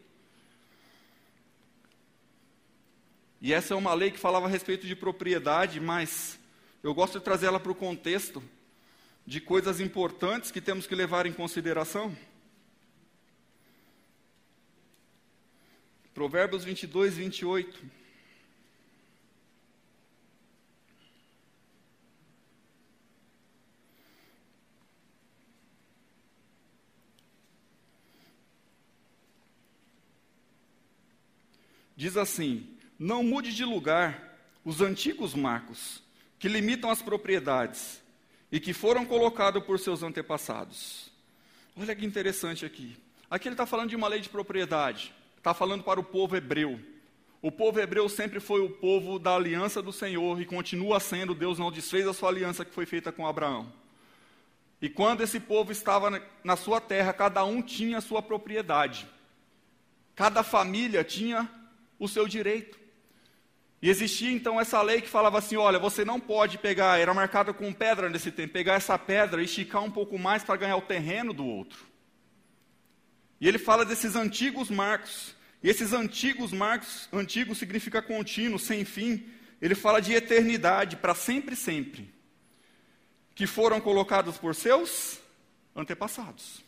E 3.45 3.53
essa 3.53 3.75
é 3.75 3.77
uma 3.77 3.93
lei 3.93 4.13
que 4.13 4.21
falava 4.21 4.47
a 4.47 4.49
respeito 4.49 4.87
de 4.87 4.95
propriedade, 4.95 5.81
mas 5.81 6.39
eu 6.81 6.95
gosto 6.95 7.19
de 7.19 7.25
trazer 7.25 7.47
ela 7.47 7.59
para 7.59 7.73
o 7.73 7.75
contexto 7.75 8.41
de 9.27 9.41
coisas 9.41 9.81
importantes 9.81 10.53
que 10.53 10.61
temos 10.61 10.87
que 10.87 10.95
levar 10.95 11.27
em 11.27 11.33
consideração. 11.33 12.17
Provérbios 16.15 16.63
22, 16.63 17.17
28. 17.17 17.85
Diz 31.97 32.17
assim: 32.17 32.72
Não 32.99 33.23
mude 33.23 33.55
de 33.55 33.65
lugar 33.65 34.39
os 34.65 34.81
antigos 34.81 35.35
marcos 35.35 36.03
que 36.39 36.49
limitam 36.49 36.91
as 36.91 37.03
propriedades 37.03 38.03
e 38.51 38.61
que 38.61 38.73
foram 38.73 39.05
colocados 39.05 39.65
por 39.65 39.79
seus 39.79 40.03
antepassados. 40.03 41.11
Olha 41.77 41.95
que 41.95 42.05
interessante 42.05 42.67
aqui. 42.67 42.97
Aqui 43.31 43.49
ele 43.49 43.55
está 43.55 43.65
falando 43.65 43.91
de 43.91 43.97
uma 43.97 44.09
lei 44.09 44.21
de 44.21 44.29
propriedade, 44.29 45.13
está 45.39 45.55
falando 45.55 45.83
para 45.83 45.99
o 45.99 46.05
povo 46.05 46.37
hebreu. 46.37 46.79
O 47.41 47.51
povo 47.51 47.81
hebreu 47.81 48.09
sempre 48.09 48.39
foi 48.39 48.61
o 48.61 48.71
povo 48.71 49.19
da 49.19 49.35
aliança 49.35 49.81
do 49.81 49.93
Senhor 49.93 50.41
e 50.41 50.45
continua 50.45 51.01
sendo. 51.01 51.35
Deus 51.35 51.59
não 51.59 51.73
desfez 51.73 52.07
a 52.07 52.13
sua 52.13 52.29
aliança 52.29 52.65
que 52.65 52.75
foi 52.75 52.87
feita 52.87 53.11
com 53.11 53.27
Abraão. 53.27 53.73
E 54.83 54.89
quando 54.89 55.23
esse 55.23 55.41
povo 55.41 55.73
estava 55.73 56.23
na 56.45 56.57
sua 56.57 56.81
terra, 56.81 57.13
cada 57.13 57.45
um 57.45 57.63
tinha 57.63 57.99
a 57.99 58.03
sua 58.03 58.21
propriedade. 58.21 59.09
Cada 60.15 60.43
família 60.43 61.03
tinha 61.03 61.49
o 61.99 62.07
seu 62.09 62.29
direito. 62.29 62.82
E 63.83 63.91
existia 63.91 64.31
então 64.31 64.61
essa 64.61 64.81
lei 64.81 65.01
que 65.01 65.09
falava 65.09 65.39
assim: 65.39 65.57
olha, 65.57 65.79
você 65.79 66.05
não 66.05 66.21
pode 66.21 66.57
pegar, 66.57 67.01
era 67.01 67.13
marcada 67.13 67.53
com 67.53 67.73
pedra 67.73 68.09
nesse 68.09 68.31
tempo, 68.31 68.53
pegar 68.53 68.75
essa 68.75 68.97
pedra 68.97 69.43
e 69.43 69.45
esticar 69.45 69.83
um 69.83 69.91
pouco 69.91 70.17
mais 70.17 70.45
para 70.45 70.57
ganhar 70.57 70.77
o 70.77 70.83
terreno 70.83 71.33
do 71.33 71.45
outro. 71.45 71.85
E 73.41 73.49
ele 73.49 73.59
fala 73.59 73.85
desses 73.85 74.15
antigos 74.15 74.71
marcos. 74.71 75.35
E 75.61 75.69
esses 75.69 75.93
antigos 75.93 76.53
marcos, 76.53 77.09
antigo 77.13 77.57
significa 77.57 78.01
contínuo, 78.01 78.59
sem 78.59 78.85
fim. 78.85 79.27
Ele 79.61 79.75
fala 79.75 80.01
de 80.01 80.13
eternidade, 80.13 80.97
para 80.97 81.15
sempre 81.15 81.57
sempre. 81.57 82.13
Que 83.35 83.47
foram 83.49 83.81
colocados 83.81 84.39
por 84.39 84.55
seus 84.55 85.19
antepassados. 85.75 86.63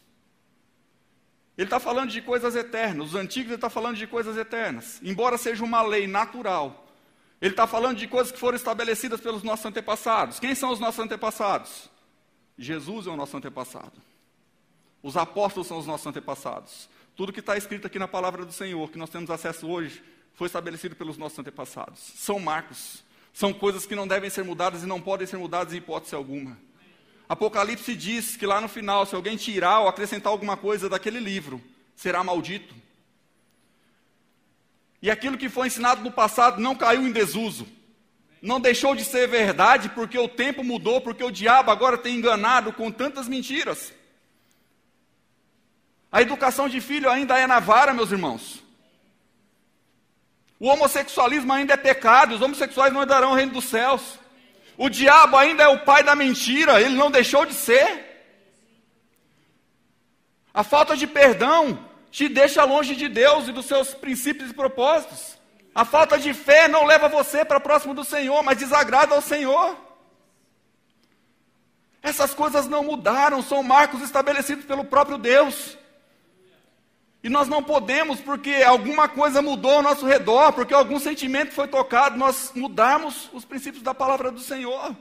Ele 1.56 1.66
está 1.66 1.78
falando 1.78 2.10
de 2.10 2.20
coisas 2.20 2.56
eternas. 2.56 3.08
Os 3.08 3.14
antigos 3.14 3.50
ele 3.50 3.56
está 3.56 3.70
falando 3.70 3.96
de 3.96 4.06
coisas 4.08 4.36
eternas. 4.36 5.00
Embora 5.02 5.38
seja 5.38 5.62
uma 5.62 5.82
lei 5.82 6.08
natural, 6.08 6.83
ele 7.44 7.52
está 7.52 7.66
falando 7.66 7.98
de 7.98 8.08
coisas 8.08 8.32
que 8.32 8.38
foram 8.38 8.56
estabelecidas 8.56 9.20
pelos 9.20 9.42
nossos 9.42 9.66
antepassados. 9.66 10.40
Quem 10.40 10.54
são 10.54 10.70
os 10.70 10.80
nossos 10.80 10.98
antepassados? 10.98 11.90
Jesus 12.56 13.06
é 13.06 13.10
o 13.10 13.16
nosso 13.16 13.36
antepassado. 13.36 13.92
Os 15.02 15.14
apóstolos 15.14 15.66
são 15.66 15.76
os 15.76 15.86
nossos 15.86 16.06
antepassados. 16.06 16.88
Tudo 17.14 17.34
que 17.34 17.40
está 17.40 17.54
escrito 17.54 17.86
aqui 17.86 17.98
na 17.98 18.08
palavra 18.08 18.46
do 18.46 18.52
Senhor, 18.52 18.90
que 18.90 18.96
nós 18.96 19.10
temos 19.10 19.28
acesso 19.28 19.68
hoje, 19.68 20.02
foi 20.32 20.46
estabelecido 20.46 20.96
pelos 20.96 21.18
nossos 21.18 21.38
antepassados. 21.38 22.00
São 22.16 22.40
marcos. 22.40 23.04
São 23.30 23.52
coisas 23.52 23.84
que 23.84 23.94
não 23.94 24.08
devem 24.08 24.30
ser 24.30 24.42
mudadas 24.42 24.82
e 24.82 24.86
não 24.86 24.98
podem 24.98 25.26
ser 25.26 25.36
mudadas 25.36 25.74
em 25.74 25.76
hipótese 25.76 26.14
alguma. 26.14 26.56
Apocalipse 27.28 27.94
diz 27.94 28.38
que 28.38 28.46
lá 28.46 28.58
no 28.58 28.68
final, 28.68 29.04
se 29.04 29.14
alguém 29.14 29.36
tirar 29.36 29.80
ou 29.80 29.88
acrescentar 29.88 30.32
alguma 30.32 30.56
coisa 30.56 30.88
daquele 30.88 31.20
livro, 31.20 31.60
será 31.94 32.24
maldito. 32.24 32.74
E 35.04 35.10
aquilo 35.10 35.36
que 35.36 35.50
foi 35.50 35.66
ensinado 35.66 36.00
no 36.00 36.10
passado 36.10 36.62
não 36.62 36.74
caiu 36.74 37.06
em 37.06 37.12
desuso. 37.12 37.68
Não 38.40 38.58
deixou 38.58 38.94
de 38.94 39.04
ser 39.04 39.28
verdade 39.28 39.90
porque 39.90 40.18
o 40.18 40.26
tempo 40.26 40.64
mudou, 40.64 40.98
porque 40.98 41.22
o 41.22 41.30
diabo 41.30 41.70
agora 41.70 41.98
tem 41.98 42.16
enganado 42.16 42.72
com 42.72 42.90
tantas 42.90 43.28
mentiras. 43.28 43.92
A 46.10 46.22
educação 46.22 46.70
de 46.70 46.80
filho 46.80 47.10
ainda 47.10 47.38
é 47.38 47.46
na 47.46 47.60
vara, 47.60 47.92
meus 47.92 48.12
irmãos. 48.12 48.62
O 50.58 50.68
homossexualismo 50.68 51.52
ainda 51.52 51.74
é 51.74 51.76
pecado, 51.76 52.34
os 52.34 52.40
homossexuais 52.40 52.90
não 52.90 53.04
darão 53.04 53.32
o 53.32 53.34
reino 53.34 53.52
dos 53.52 53.66
céus. 53.66 54.18
O 54.78 54.88
diabo 54.88 55.36
ainda 55.36 55.64
é 55.64 55.68
o 55.68 55.80
pai 55.80 56.02
da 56.02 56.14
mentira, 56.14 56.80
ele 56.80 56.94
não 56.94 57.10
deixou 57.10 57.44
de 57.44 57.52
ser. 57.52 58.32
A 60.54 60.64
falta 60.64 60.96
de 60.96 61.06
perdão 61.06 61.92
te 62.14 62.28
deixa 62.28 62.62
longe 62.62 62.94
de 62.94 63.08
Deus 63.08 63.48
e 63.48 63.52
dos 63.52 63.66
seus 63.66 63.92
princípios 63.92 64.52
e 64.52 64.54
propósitos. 64.54 65.36
A 65.74 65.84
falta 65.84 66.16
de 66.16 66.32
fé 66.32 66.68
não 66.68 66.84
leva 66.84 67.08
você 67.08 67.44
para 67.44 67.58
próximo 67.58 67.92
do 67.92 68.04
Senhor, 68.04 68.40
mas 68.44 68.56
desagrada 68.56 69.16
ao 69.16 69.20
Senhor. 69.20 69.76
Essas 72.00 72.32
coisas 72.32 72.68
não 72.68 72.84
mudaram, 72.84 73.42
são 73.42 73.64
marcos 73.64 74.00
estabelecidos 74.00 74.64
pelo 74.64 74.84
próprio 74.84 75.18
Deus. 75.18 75.76
E 77.20 77.28
nós 77.28 77.48
não 77.48 77.64
podemos, 77.64 78.20
porque 78.20 78.62
alguma 78.64 79.08
coisa 79.08 79.42
mudou 79.42 79.72
ao 79.72 79.82
nosso 79.82 80.06
redor, 80.06 80.52
porque 80.52 80.72
algum 80.72 81.00
sentimento 81.00 81.52
foi 81.52 81.66
tocado, 81.66 82.16
nós 82.16 82.52
mudamos 82.54 83.28
os 83.32 83.44
princípios 83.44 83.82
da 83.82 83.92
palavra 83.92 84.30
do 84.30 84.38
Senhor. 84.38 84.96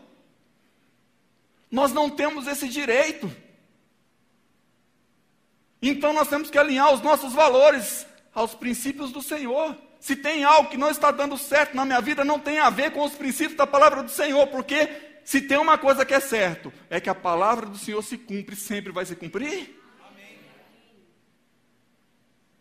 Nós 1.69 1.93
não 1.93 2.09
temos 2.09 2.47
esse 2.47 2.67
direito. 2.67 3.31
Então 5.85 6.13
nós 6.13 6.29
temos 6.29 6.49
que 6.49 6.57
alinhar 6.57 6.93
os 6.93 7.01
nossos 7.01 7.33
valores 7.33 8.07
aos 8.33 8.55
princípios 8.55 9.11
do 9.11 9.21
Senhor. 9.21 9.75
Se 9.99 10.15
tem 10.15 10.45
algo 10.45 10.69
que 10.69 10.77
não 10.77 10.89
está 10.89 11.11
dando 11.11 11.37
certo 11.37 11.75
na 11.75 11.83
minha 11.83 11.99
vida, 11.99 12.23
não 12.23 12.39
tem 12.39 12.57
a 12.57 12.69
ver 12.69 12.91
com 12.91 13.03
os 13.03 13.13
princípios 13.13 13.57
da 13.57 13.67
palavra 13.67 14.01
do 14.01 14.09
Senhor, 14.09 14.47
porque 14.47 14.89
se 15.25 15.41
tem 15.41 15.57
uma 15.57 15.77
coisa 15.77 16.05
que 16.05 16.13
é 16.13 16.21
certo, 16.21 16.71
é 16.89 17.01
que 17.01 17.09
a 17.09 17.15
palavra 17.15 17.65
do 17.65 17.77
Senhor 17.77 18.01
se 18.01 18.17
cumpre, 18.17 18.55
sempre 18.55 18.93
vai 18.93 19.05
se 19.05 19.13
cumprir. 19.13 19.77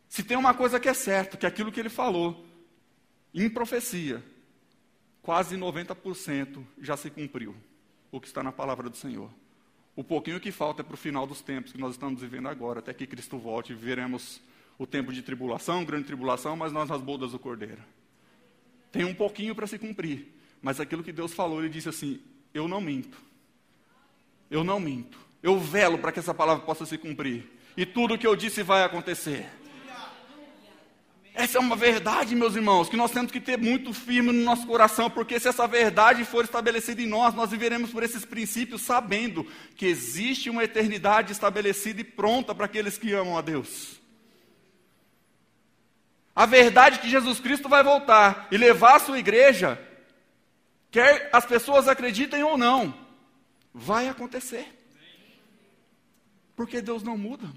Se 0.08 0.24
tem 0.24 0.36
uma 0.36 0.52
coisa 0.52 0.80
que 0.80 0.88
é 0.88 0.94
certo, 0.94 1.38
que 1.38 1.46
é 1.46 1.48
aquilo 1.48 1.70
que 1.70 1.78
ele 1.78 1.88
falou 1.88 2.44
em 3.32 3.48
profecia, 3.48 4.20
quase 5.22 5.56
90% 5.56 6.66
já 6.80 6.96
se 6.96 7.08
cumpriu, 7.08 7.54
o 8.10 8.20
que 8.20 8.26
está 8.26 8.42
na 8.42 8.50
palavra 8.50 8.90
do 8.90 8.96
Senhor. 8.96 9.30
O 9.94 10.02
pouquinho 10.02 10.40
que 10.40 10.50
falta 10.50 10.80
é 10.80 10.84
para 10.84 10.94
o 10.94 10.98
final 10.98 11.26
dos 11.26 11.42
tempos 11.42 11.72
que 11.72 11.78
nós 11.78 11.92
estamos 11.92 12.20
vivendo 12.20 12.48
agora, 12.48 12.78
até 12.78 12.94
que 12.94 13.06
Cristo 13.06 13.36
volte 13.36 13.72
e 13.72 13.74
viveremos 13.74 14.40
o 14.78 14.86
tempo 14.86 15.12
de 15.12 15.22
tribulação, 15.22 15.84
grande 15.84 16.06
tribulação, 16.06 16.56
mas 16.56 16.72
nós 16.72 16.88
nas 16.88 17.00
bodas 17.00 17.32
do 17.32 17.38
Cordeiro. 17.38 17.82
Tem 18.90 19.04
um 19.04 19.14
pouquinho 19.14 19.54
para 19.54 19.66
se 19.66 19.78
cumprir, 19.78 20.32
mas 20.60 20.80
aquilo 20.80 21.02
que 21.02 21.12
Deus 21.12 21.34
falou, 21.34 21.60
Ele 21.60 21.68
disse 21.68 21.88
assim: 21.88 22.20
Eu 22.54 22.66
não 22.66 22.80
minto. 22.80 23.18
Eu 24.50 24.64
não 24.64 24.80
minto. 24.80 25.18
Eu 25.42 25.58
velo 25.58 25.98
para 25.98 26.12
que 26.12 26.18
essa 26.18 26.34
palavra 26.34 26.64
possa 26.64 26.86
se 26.86 26.96
cumprir. 26.96 27.50
E 27.76 27.86
tudo 27.86 28.14
o 28.14 28.18
que 28.18 28.26
eu 28.26 28.36
disse 28.36 28.62
vai 28.62 28.84
acontecer. 28.84 29.48
Essa 31.34 31.56
é 31.56 31.60
uma 31.60 31.76
verdade, 31.76 32.34
meus 32.34 32.54
irmãos, 32.54 32.90
que 32.90 32.96
nós 32.96 33.10
temos 33.10 33.32
que 33.32 33.40
ter 33.40 33.56
muito 33.56 33.94
firme 33.94 34.32
no 34.32 34.44
nosso 34.44 34.66
coração, 34.66 35.08
porque 35.08 35.40
se 35.40 35.48
essa 35.48 35.66
verdade 35.66 36.24
for 36.26 36.44
estabelecida 36.44 37.00
em 37.00 37.06
nós, 37.06 37.34
nós 37.34 37.50
viveremos 37.50 37.90
por 37.90 38.02
esses 38.02 38.24
princípios, 38.24 38.82
sabendo 38.82 39.46
que 39.74 39.86
existe 39.86 40.50
uma 40.50 40.62
eternidade 40.62 41.32
estabelecida 41.32 42.02
e 42.02 42.04
pronta 42.04 42.54
para 42.54 42.66
aqueles 42.66 42.98
que 42.98 43.14
amam 43.14 43.38
a 43.38 43.40
Deus. 43.40 44.00
A 46.36 46.44
verdade 46.44 46.98
que 46.98 47.08
Jesus 47.08 47.40
Cristo 47.40 47.68
vai 47.68 47.82
voltar 47.82 48.48
e 48.50 48.58
levar 48.58 48.96
a 48.96 49.00
sua 49.00 49.18
igreja, 49.18 49.80
quer 50.90 51.30
as 51.32 51.46
pessoas 51.46 51.88
acreditem 51.88 52.42
ou 52.42 52.58
não, 52.58 52.94
vai 53.72 54.06
acontecer. 54.06 54.66
Porque 56.54 56.82
Deus 56.82 57.02
não 57.02 57.16
muda. 57.16 57.50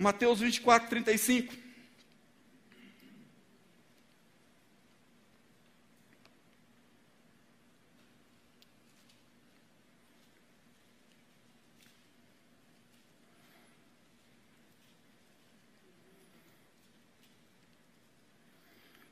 Mateus 0.00 0.40
24, 0.40 0.88
35. 0.88 1.54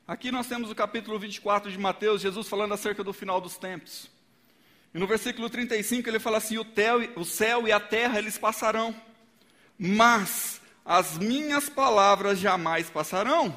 Aqui 0.07 0.33
nós 0.33 0.47
temos 0.47 0.71
o 0.71 0.75
capítulo 0.75 1.19
24 1.19 1.71
de 1.71 1.77
Mateus, 1.77 2.23
Jesus 2.23 2.49
falando 2.49 2.73
acerca 2.73 3.05
do 3.05 3.13
final 3.13 3.43
dos 3.43 3.59
tempos. 3.59 4.11
E 4.95 4.99
no 4.99 5.07
versículo 5.07 5.51
35 5.51 6.09
ele 6.09 6.19
fala 6.19 6.39
assim: 6.39 6.57
O, 6.57 6.65
o 7.15 7.27
céu 7.27 7.69
e 7.69 7.73
a 7.73 7.79
terra 7.79 8.19
eles 8.19 8.39
passarão, 8.39 8.99
mas 9.79 10.63
as 10.89 11.19
minhas 11.19 11.69
palavras 11.69 12.39
jamais 12.39 12.89
passarão. 12.89 13.55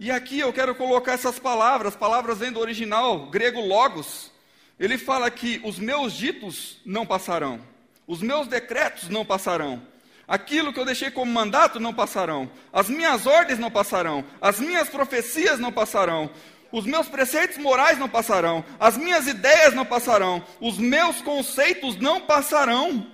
E 0.00 0.10
aqui 0.10 0.40
eu 0.40 0.50
quero 0.50 0.74
colocar 0.74 1.12
essas 1.12 1.38
palavras, 1.38 1.94
palavras 1.94 2.38
vêm 2.38 2.50
do 2.50 2.58
original 2.58 3.26
grego 3.26 3.60
logos. 3.60 4.32
Ele 4.80 4.96
fala 4.96 5.30
que 5.30 5.60
os 5.62 5.78
meus 5.78 6.14
ditos 6.14 6.78
não 6.86 7.04
passarão, 7.04 7.60
os 8.06 8.22
meus 8.22 8.46
decretos 8.46 9.10
não 9.10 9.22
passarão, 9.22 9.82
aquilo 10.26 10.72
que 10.72 10.80
eu 10.80 10.86
deixei 10.86 11.10
como 11.10 11.30
mandato 11.30 11.78
não 11.78 11.92
passarão, 11.92 12.50
as 12.72 12.88
minhas 12.88 13.26
ordens 13.26 13.58
não 13.58 13.70
passarão, 13.70 14.24
as 14.40 14.58
minhas 14.58 14.88
profecias 14.88 15.60
não 15.60 15.70
passarão, 15.70 16.30
os 16.72 16.86
meus 16.86 17.06
preceitos 17.06 17.58
morais 17.58 17.98
não 17.98 18.08
passarão, 18.08 18.64
as 18.80 18.96
minhas 18.96 19.26
ideias 19.26 19.74
não 19.74 19.84
passarão, 19.84 20.42
os 20.58 20.78
meus 20.78 21.20
conceitos 21.20 21.96
não 21.98 22.18
passarão. 22.18 23.11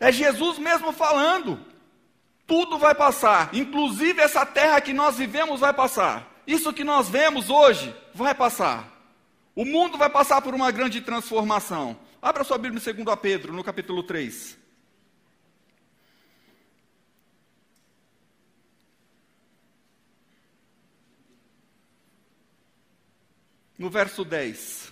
É 0.00 0.12
Jesus 0.12 0.58
mesmo 0.58 0.92
falando. 0.92 1.60
Tudo 2.46 2.78
vai 2.78 2.94
passar, 2.94 3.50
inclusive 3.52 4.22
essa 4.22 4.46
terra 4.46 4.80
que 4.80 4.92
nós 4.92 5.18
vivemos 5.18 5.60
vai 5.60 5.72
passar. 5.72 6.26
Isso 6.46 6.72
que 6.72 6.82
nós 6.82 7.08
vemos 7.08 7.50
hoje 7.50 7.94
vai 8.14 8.34
passar. 8.34 8.90
O 9.54 9.64
mundo 9.64 9.98
vai 9.98 10.08
passar 10.08 10.40
por 10.40 10.54
uma 10.54 10.70
grande 10.70 11.00
transformação. 11.00 11.98
Abra 12.22 12.44
sua 12.44 12.56
Bíblia 12.56 12.80
em 12.80 13.04
2 13.04 13.18
Pedro, 13.20 13.52
no 13.52 13.62
capítulo 13.62 14.02
3. 14.02 14.58
no 23.78 23.88
verso 23.88 24.24
10. 24.24 24.87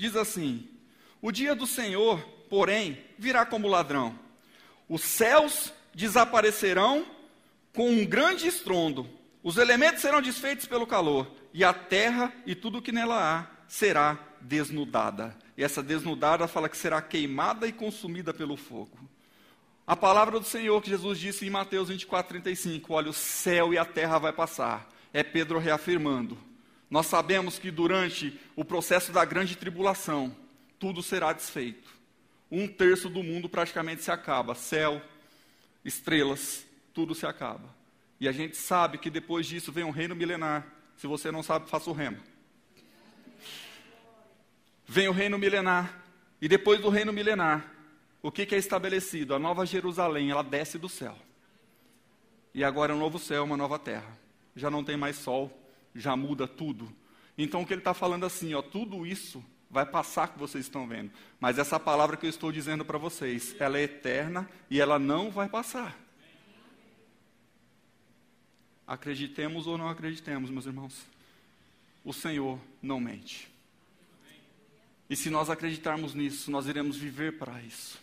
Diz 0.00 0.16
assim: 0.16 0.66
O 1.20 1.30
dia 1.30 1.54
do 1.54 1.66
Senhor, 1.66 2.18
porém, 2.48 3.04
virá 3.18 3.44
como 3.44 3.68
ladrão. 3.68 4.18
Os 4.88 5.02
céus 5.02 5.74
desaparecerão 5.94 7.04
com 7.74 7.90
um 7.90 8.06
grande 8.06 8.46
estrondo, 8.48 9.06
os 9.42 9.58
elementos 9.58 10.00
serão 10.00 10.22
desfeitos 10.22 10.64
pelo 10.64 10.86
calor, 10.86 11.30
e 11.52 11.62
a 11.62 11.74
terra 11.74 12.32
e 12.46 12.54
tudo 12.54 12.78
o 12.78 12.82
que 12.82 12.92
nela 12.92 13.20
há 13.20 13.46
será 13.68 14.18
desnudada. 14.40 15.36
E 15.54 15.62
essa 15.62 15.82
desnudada 15.82 16.48
fala 16.48 16.70
que 16.70 16.78
será 16.78 17.02
queimada 17.02 17.66
e 17.66 17.72
consumida 17.72 18.32
pelo 18.32 18.56
fogo. 18.56 18.96
A 19.86 19.94
palavra 19.94 20.40
do 20.40 20.46
Senhor 20.46 20.80
que 20.80 20.88
Jesus 20.88 21.18
disse 21.18 21.46
em 21.46 21.50
Mateus 21.50 21.90
24, 21.90 22.40
35: 22.40 22.94
Olha, 22.94 23.10
o 23.10 23.12
céu 23.12 23.74
e 23.74 23.76
a 23.76 23.84
terra 23.84 24.16
vai 24.16 24.32
passar. 24.32 24.88
É 25.12 25.22
Pedro 25.22 25.58
reafirmando. 25.58 26.38
Nós 26.90 27.06
sabemos 27.06 27.58
que 27.58 27.70
durante 27.70 28.38
o 28.56 28.64
processo 28.64 29.12
da 29.12 29.24
grande 29.24 29.56
tribulação, 29.56 30.36
tudo 30.78 31.02
será 31.02 31.32
desfeito. 31.32 31.88
Um 32.50 32.66
terço 32.66 33.08
do 33.08 33.22
mundo 33.22 33.48
praticamente 33.48 34.02
se 34.02 34.10
acaba. 34.10 34.56
Céu, 34.56 35.00
estrelas, 35.84 36.66
tudo 36.92 37.14
se 37.14 37.24
acaba. 37.24 37.72
E 38.18 38.26
a 38.26 38.32
gente 38.32 38.56
sabe 38.56 38.98
que 38.98 39.08
depois 39.08 39.46
disso 39.46 39.70
vem 39.70 39.84
um 39.84 39.90
reino 39.90 40.16
milenar. 40.16 40.66
Se 40.96 41.06
você 41.06 41.30
não 41.30 41.44
sabe, 41.44 41.70
faça 41.70 41.88
o 41.88 41.92
remo. 41.92 42.18
Vem 44.84 45.08
o 45.08 45.12
reino 45.12 45.38
milenar. 45.38 46.02
E 46.42 46.48
depois 46.48 46.80
do 46.80 46.88
reino 46.88 47.12
milenar, 47.12 47.72
o 48.20 48.32
que, 48.32 48.44
que 48.44 48.54
é 48.54 48.58
estabelecido? 48.58 49.34
A 49.34 49.38
nova 49.38 49.64
Jerusalém, 49.64 50.30
ela 50.30 50.42
desce 50.42 50.76
do 50.76 50.88
céu. 50.88 51.16
E 52.52 52.64
agora 52.64 52.92
é 52.92 52.96
um 52.96 52.98
novo 52.98 53.18
céu, 53.18 53.44
uma 53.44 53.56
nova 53.56 53.78
terra. 53.78 54.18
Já 54.56 54.68
não 54.68 54.82
tem 54.82 54.96
mais 54.96 55.16
sol, 55.16 55.56
já 55.94 56.16
muda 56.16 56.46
tudo. 56.46 56.90
Então 57.36 57.62
o 57.62 57.66
que 57.66 57.72
ele 57.72 57.80
está 57.80 57.94
falando 57.94 58.26
assim, 58.26 58.54
ó, 58.54 58.62
tudo 58.62 59.06
isso 59.06 59.44
vai 59.70 59.86
passar 59.86 60.28
que 60.28 60.38
vocês 60.38 60.64
estão 60.64 60.86
vendo. 60.86 61.12
Mas 61.38 61.58
essa 61.58 61.78
palavra 61.78 62.16
que 62.16 62.26
eu 62.26 62.30
estou 62.30 62.50
dizendo 62.50 62.84
para 62.84 62.98
vocês, 62.98 63.54
ela 63.58 63.78
é 63.78 63.82
eterna 63.82 64.48
e 64.68 64.80
ela 64.80 64.98
não 64.98 65.30
vai 65.30 65.48
passar. 65.48 65.98
Acreditemos 68.86 69.68
ou 69.68 69.78
não 69.78 69.88
acreditemos, 69.88 70.50
meus 70.50 70.66
irmãos, 70.66 71.06
o 72.04 72.12
Senhor 72.12 72.58
não 72.82 72.98
mente. 72.98 73.48
E 75.08 75.14
se 75.14 75.30
nós 75.30 75.48
acreditarmos 75.48 76.14
nisso, 76.14 76.50
nós 76.50 76.66
iremos 76.66 76.96
viver 76.96 77.38
para 77.38 77.62
isso. 77.62 78.00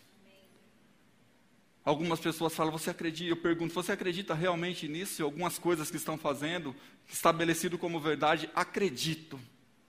Algumas 1.87 2.19
pessoas 2.19 2.53
falam, 2.53 2.69
você 2.69 2.89
acredita? 2.89 3.29
Eu 3.29 3.37
pergunto, 3.37 3.73
você 3.73 3.93
acredita 3.93 4.33
realmente 4.33 4.89
nisso? 4.89 5.23
Algumas 5.23 5.57
coisas 5.57 5.89
que 5.89 5.95
estão 5.95 6.17
fazendo, 6.17 6.75
estabelecido 7.07 7.77
como 7.77 7.97
verdade, 7.97 8.49
acredito. 8.53 9.39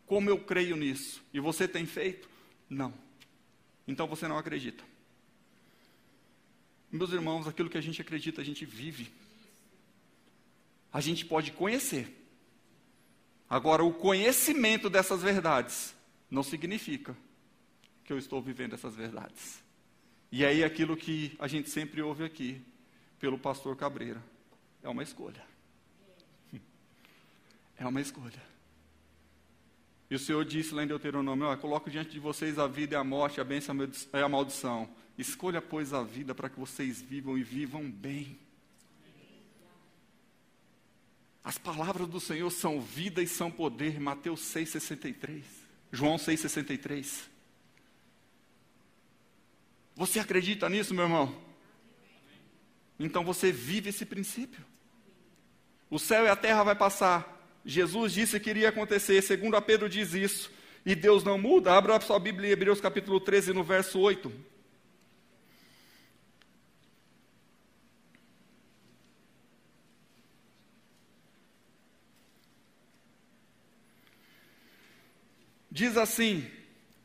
Como 0.07 0.31
eu 0.31 0.39
creio 0.39 0.77
nisso? 0.77 1.21
E 1.35 1.41
você 1.41 1.67
tem 1.67 1.85
feito? 1.87 2.31
Não. 2.71 2.95
Então 3.85 4.07
você 4.07 4.29
não 4.29 4.39
acredita. 4.39 4.85
Meus 6.93 7.11
irmãos, 7.11 7.49
aquilo 7.49 7.69
que 7.69 7.77
a 7.77 7.81
gente 7.81 8.01
acredita, 8.01 8.43
a 8.43 8.45
gente 8.45 8.65
vive. 8.65 9.13
A 10.93 11.01
gente 11.01 11.25
pode 11.25 11.51
conhecer. 11.51 12.17
Agora, 13.51 13.83
o 13.83 13.93
conhecimento 13.93 14.89
dessas 14.89 15.21
verdades 15.21 15.97
não 16.31 16.45
significa 16.45 17.17
que 18.05 18.13
eu 18.13 18.19
estou 18.19 18.41
vivendo 18.41 18.75
essas 18.75 18.95
verdades. 18.95 19.67
E 20.31 20.45
aí 20.45 20.63
aquilo 20.63 20.97
que 20.97 21.35
a 21.39 21.49
gente 21.49 21.71
sempre 21.71 22.03
ouve 22.03 22.25
aqui, 22.25 22.61
pelo 23.19 23.39
pastor 23.39 23.77
Cabreira, 23.77 24.23
é 24.83 24.89
uma 24.89 25.03
escolha. 25.03 25.43
É 27.77 27.87
uma 27.87 28.01
escolha. 28.01 28.43
E 30.11 30.15
o 30.15 30.19
Senhor 30.19 30.45
disse 30.45 30.75
lá 30.75 30.83
em 30.83 30.87
Deuteronômio: 30.87 31.57
coloco 31.59 31.91
diante 31.91 32.11
de 32.11 32.19
vocês 32.19 32.59
a 32.59 32.67
vida 32.67 32.95
e 32.95 32.99
a 32.99 33.05
morte, 33.05 33.41
a 33.41 33.45
bênção 33.45 33.77
e 34.13 34.17
a 34.17 34.29
maldição. 34.29 34.89
Escolha, 35.17 35.61
pois, 35.61 35.93
a 35.93 36.03
vida 36.03 36.35
para 36.35 36.49
que 36.49 36.59
vocês 36.59 37.01
vivam 37.01 37.37
e 37.37 37.43
vivam 37.43 37.91
bem. 37.91 38.39
As 41.43 41.57
palavras 41.57 42.09
do 42.09 42.21
Senhor 42.21 42.51
são 42.51 42.81
vida 42.81 43.23
e 43.23 43.27
são 43.27 43.51
poder. 43.51 43.99
Mateus 44.01 44.41
6,63. 44.41 45.43
João 45.91 46.17
6,63. 46.17 47.29
Você 49.99 50.21
acredita 50.21 50.69
nisso, 50.69 50.95
meu 50.95 51.07
irmão? 51.07 51.37
Então 53.01 53.25
você 53.25 53.51
vive 53.51 53.89
esse 53.89 54.07
princípio. 54.07 54.65
O 55.91 55.99
céu 55.99 56.25
e 56.25 56.29
a 56.29 56.37
terra 56.37 56.63
vai 56.63 56.77
passar. 56.77 57.59
Jesus 57.65 58.13
disse 58.13 58.39
que 58.39 58.49
iria 58.49 58.69
acontecer, 58.69 59.21
segundo 59.23 59.57
a 59.57 59.61
Pedro 59.61 59.89
diz 59.89 60.15
isso. 60.15 60.53
E 60.87 60.95
Deus 60.95 61.25
não 61.25 61.37
muda. 61.37 61.77
Abra 61.77 62.01
sua 62.01 62.21
Bíblia 62.21 62.49
em 62.49 62.53
Hebreus 62.53 62.81
capítulo 62.81 63.19
13, 63.19 63.53
no 63.53 63.65
verso 63.65 63.99
8. 63.99 64.33
Diz 75.73 75.97
assim: 75.97 76.49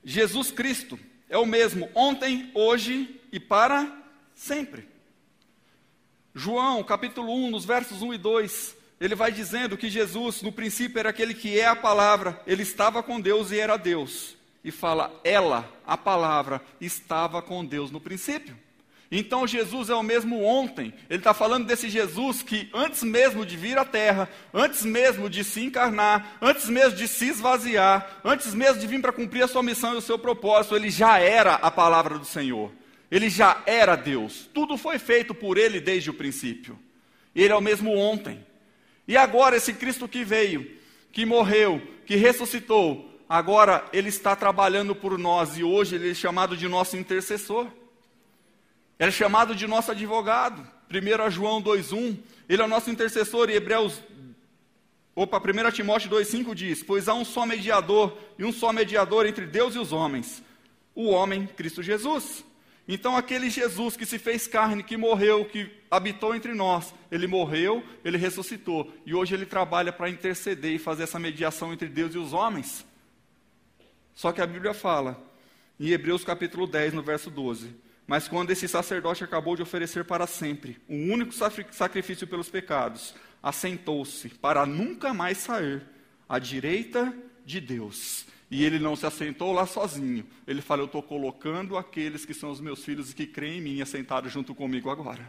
Jesus 0.06 0.52
Cristo 0.52 1.00
é 1.34 1.38
o 1.40 1.48
mesmo 1.48 1.90
ontem, 1.96 2.52
hoje 2.54 3.20
e 3.32 3.40
para 3.40 3.92
sempre. 4.36 4.88
João, 6.32 6.84
capítulo 6.84 7.34
1, 7.34 7.50
nos 7.50 7.66
versos 7.66 8.04
1 8.04 8.14
e 8.14 8.18
2, 8.20 8.78
ele 9.02 9.16
vai 9.16 9.32
dizendo 9.32 9.76
que 9.76 9.90
Jesus, 9.90 10.44
no 10.44 10.52
princípio, 10.52 11.00
era 11.00 11.10
aquele 11.10 11.34
que 11.34 11.60
é 11.60 11.66
a 11.66 11.76
palavra, 11.76 12.40
ele 12.46 12.62
estava 12.62 13.02
com 13.02 13.20
Deus 13.20 13.50
e 13.50 13.58
era 13.58 13.78
Deus. 13.78 14.38
E 14.64 14.70
fala, 14.70 15.12
ela, 15.24 15.68
a 15.88 15.98
palavra, 15.98 16.62
estava 16.80 17.42
com 17.42 17.66
Deus 17.66 17.90
no 17.90 18.00
princípio. 18.00 18.56
Então 19.16 19.46
Jesus 19.46 19.92
é 19.92 19.94
o 19.94 20.02
mesmo 20.02 20.44
ontem. 20.44 20.92
Ele 21.08 21.20
está 21.20 21.36
falando 21.36 21.68
desse 21.68 21.88
Jesus 21.88 22.42
que, 22.42 22.68
antes 22.74 23.04
mesmo 23.04 23.46
de 23.46 23.56
vir 23.56 23.78
à 23.78 23.86
terra, 23.86 24.28
antes 24.52 24.84
mesmo 24.84 25.30
de 25.30 25.44
se 25.44 25.62
encarnar, 25.62 26.40
antes 26.42 26.68
mesmo 26.68 26.98
de 26.98 27.08
se 27.08 27.28
esvaziar, 27.28 28.22
antes 28.26 28.56
mesmo 28.56 28.82
de 28.82 28.88
vir 28.88 29.00
para 29.00 29.14
cumprir 29.14 29.44
a 29.44 29.48
sua 29.48 29.62
missão 29.62 29.94
e 29.94 29.98
o 29.98 30.02
seu 30.02 30.18
propósito, 30.18 30.76
ele 30.76 30.90
já 30.90 31.20
era 31.20 31.54
a 31.54 31.70
palavra 31.70 32.18
do 32.18 32.26
Senhor. 32.26 32.72
Ele 33.12 33.30
já 33.30 33.62
era 33.68 33.96
Deus. 33.96 34.50
Tudo 34.52 34.78
foi 34.78 34.98
feito 34.98 35.36
por 35.36 35.60
ele 35.60 35.80
desde 35.80 36.10
o 36.10 36.16
princípio. 36.16 36.80
Ele 37.36 37.54
é 37.54 37.56
o 37.56 37.62
mesmo 37.62 37.96
ontem. 37.96 38.44
E 39.08 39.16
agora, 39.16 39.58
esse 39.58 39.74
Cristo 39.74 40.08
que 40.08 40.24
veio, 40.24 40.76
que 41.12 41.24
morreu, 41.24 41.80
que 42.08 42.16
ressuscitou, 42.16 43.08
agora 43.30 43.86
ele 43.94 44.10
está 44.10 44.36
trabalhando 44.36 44.96
por 44.96 45.20
nós 45.20 45.56
e 45.56 45.64
hoje 45.64 45.98
ele 45.98 46.10
é 46.10 46.14
chamado 46.16 46.58
de 46.58 46.68
nosso 46.68 46.98
intercessor. 46.98 47.68
É 49.04 49.12
chamado 49.12 49.54
de 49.54 49.68
nosso 49.68 49.92
advogado. 49.92 50.66
1 50.90 51.30
João 51.30 51.62
2,1. 51.62 52.18
Ele 52.48 52.62
é 52.62 52.64
o 52.64 52.70
nosso 52.70 52.90
intercessor. 52.90 53.50
E 53.50 53.54
Hebreus. 53.54 54.02
Opa, 55.14 55.40
1 55.40 55.72
Timóteo 55.72 56.10
2,5 56.10 56.56
diz: 56.56 56.82
Pois 56.82 57.10
há 57.10 57.14
um 57.14 57.26
só 57.26 57.46
mediador, 57.46 58.18
e 58.40 58.46
um 58.46 58.54
só 58.54 58.72
mediador 58.72 59.26
entre 59.26 59.46
Deus 59.46 59.76
e 59.76 59.78
os 59.78 59.92
homens, 59.92 60.42
o 60.96 61.10
homem 61.10 61.46
Cristo 61.46 61.84
Jesus. 61.84 62.46
Então, 62.88 63.18
aquele 63.18 63.50
Jesus 63.50 63.98
que 63.98 64.06
se 64.06 64.18
fez 64.18 64.48
carne, 64.48 64.82
que 64.82 64.96
morreu, 64.96 65.44
que 65.44 65.70
habitou 65.92 66.34
entre 66.34 66.54
nós, 66.54 66.94
ele 67.12 67.28
morreu, 67.28 67.84
ele 68.06 68.18
ressuscitou. 68.18 68.90
E 69.06 69.14
hoje 69.14 69.36
ele 69.36 69.46
trabalha 69.46 69.92
para 69.92 70.10
interceder 70.10 70.72
e 70.72 70.80
fazer 70.80 71.04
essa 71.04 71.20
mediação 71.20 71.74
entre 71.74 71.90
Deus 71.90 72.16
e 72.16 72.18
os 72.18 72.32
homens. 72.32 72.86
Só 74.16 74.32
que 74.32 74.40
a 74.40 74.48
Bíblia 74.48 74.74
fala, 74.74 75.22
em 75.78 75.90
Hebreus 75.90 76.24
capítulo 76.24 76.66
10, 76.66 76.94
no 76.94 77.04
verso 77.04 77.30
12: 77.30 77.84
Mas 78.06 78.28
quando 78.28 78.52
esse 78.52 78.68
sacerdote 78.68 79.24
acabou 79.24 79.56
de 79.56 79.62
oferecer 79.62 80.04
para 80.06 80.28
sempre 80.28 80.78
um 80.90 81.12
único 81.12 81.34
sacrifício 81.72 82.28
pelos 82.28 82.50
pecados, 82.50 83.16
assentou-se 83.42 84.30
para 84.30 84.66
nunca 84.66 85.14
mais 85.14 85.38
sair 85.38 85.84
à 86.28 86.38
direita 86.40 87.14
de 87.46 87.60
Deus. 87.62 88.26
E 88.52 88.64
ele 88.64 88.78
não 88.78 88.96
se 88.96 89.06
assentou 89.06 89.52
lá 89.52 89.66
sozinho. 89.66 90.26
Ele 90.46 90.62
falou: 90.62 90.84
Eu 90.84 90.88
estou 90.88 91.02
colocando 91.02 91.78
aqueles 91.78 92.26
que 92.26 92.34
são 92.34 92.52
os 92.52 92.62
meus 92.62 92.84
filhos 92.84 93.12
e 93.12 93.16
que 93.16 93.26
creem 93.26 93.58
em 93.58 93.62
mim 93.62 93.82
assentados 93.82 94.32
junto 94.32 94.54
comigo 94.54 94.90
agora. 94.90 95.28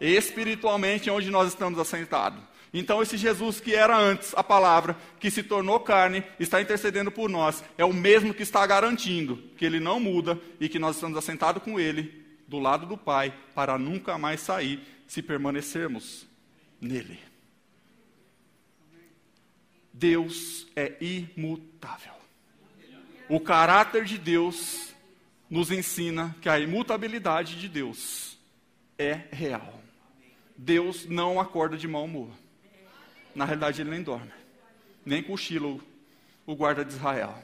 Espiritualmente 0.00 1.10
onde 1.10 1.30
nós 1.30 1.48
estamos 1.48 1.78
assentados. 1.78 2.42
Então, 2.72 3.02
esse 3.02 3.16
Jesus 3.16 3.60
que 3.60 3.74
era 3.74 3.96
antes 3.96 4.34
a 4.36 4.44
palavra, 4.44 4.96
que 5.18 5.30
se 5.30 5.42
tornou 5.42 5.80
carne, 5.80 6.22
está 6.38 6.60
intercedendo 6.60 7.10
por 7.10 7.28
nós, 7.28 7.64
é 7.78 7.84
o 7.84 7.92
mesmo 7.92 8.34
que 8.34 8.42
está 8.42 8.66
garantindo 8.66 9.36
que 9.56 9.64
ele 9.64 9.80
não 9.80 9.98
muda 9.98 10.38
e 10.60 10.68
que 10.68 10.78
nós 10.78 10.96
estamos 10.96 11.16
assentados 11.16 11.62
com 11.62 11.80
ele, 11.80 12.26
do 12.46 12.58
lado 12.58 12.86
do 12.86 12.96
Pai, 12.96 13.34
para 13.54 13.78
nunca 13.78 14.18
mais 14.18 14.40
sair, 14.40 14.80
se 15.06 15.22
permanecermos 15.22 16.26
nele. 16.80 17.18
Deus 19.92 20.66
é 20.76 20.94
imutável. 21.00 22.12
O 23.28 23.40
caráter 23.40 24.04
de 24.04 24.16
Deus 24.16 24.94
nos 25.50 25.70
ensina 25.70 26.36
que 26.40 26.48
a 26.48 26.58
imutabilidade 26.58 27.58
de 27.58 27.68
Deus 27.68 28.38
é 28.98 29.22
real. 29.32 29.82
Deus 30.56 31.06
não 31.06 31.40
acorda 31.40 31.76
de 31.76 31.88
mau 31.88 32.04
humor. 32.04 32.30
Na 33.38 33.44
realidade, 33.44 33.80
ele 33.80 33.90
nem 33.90 34.02
dorme, 34.02 34.32
nem 35.06 35.22
cochila 35.22 35.78
o 36.44 36.56
guarda 36.56 36.84
de 36.84 36.92
Israel. 36.92 37.40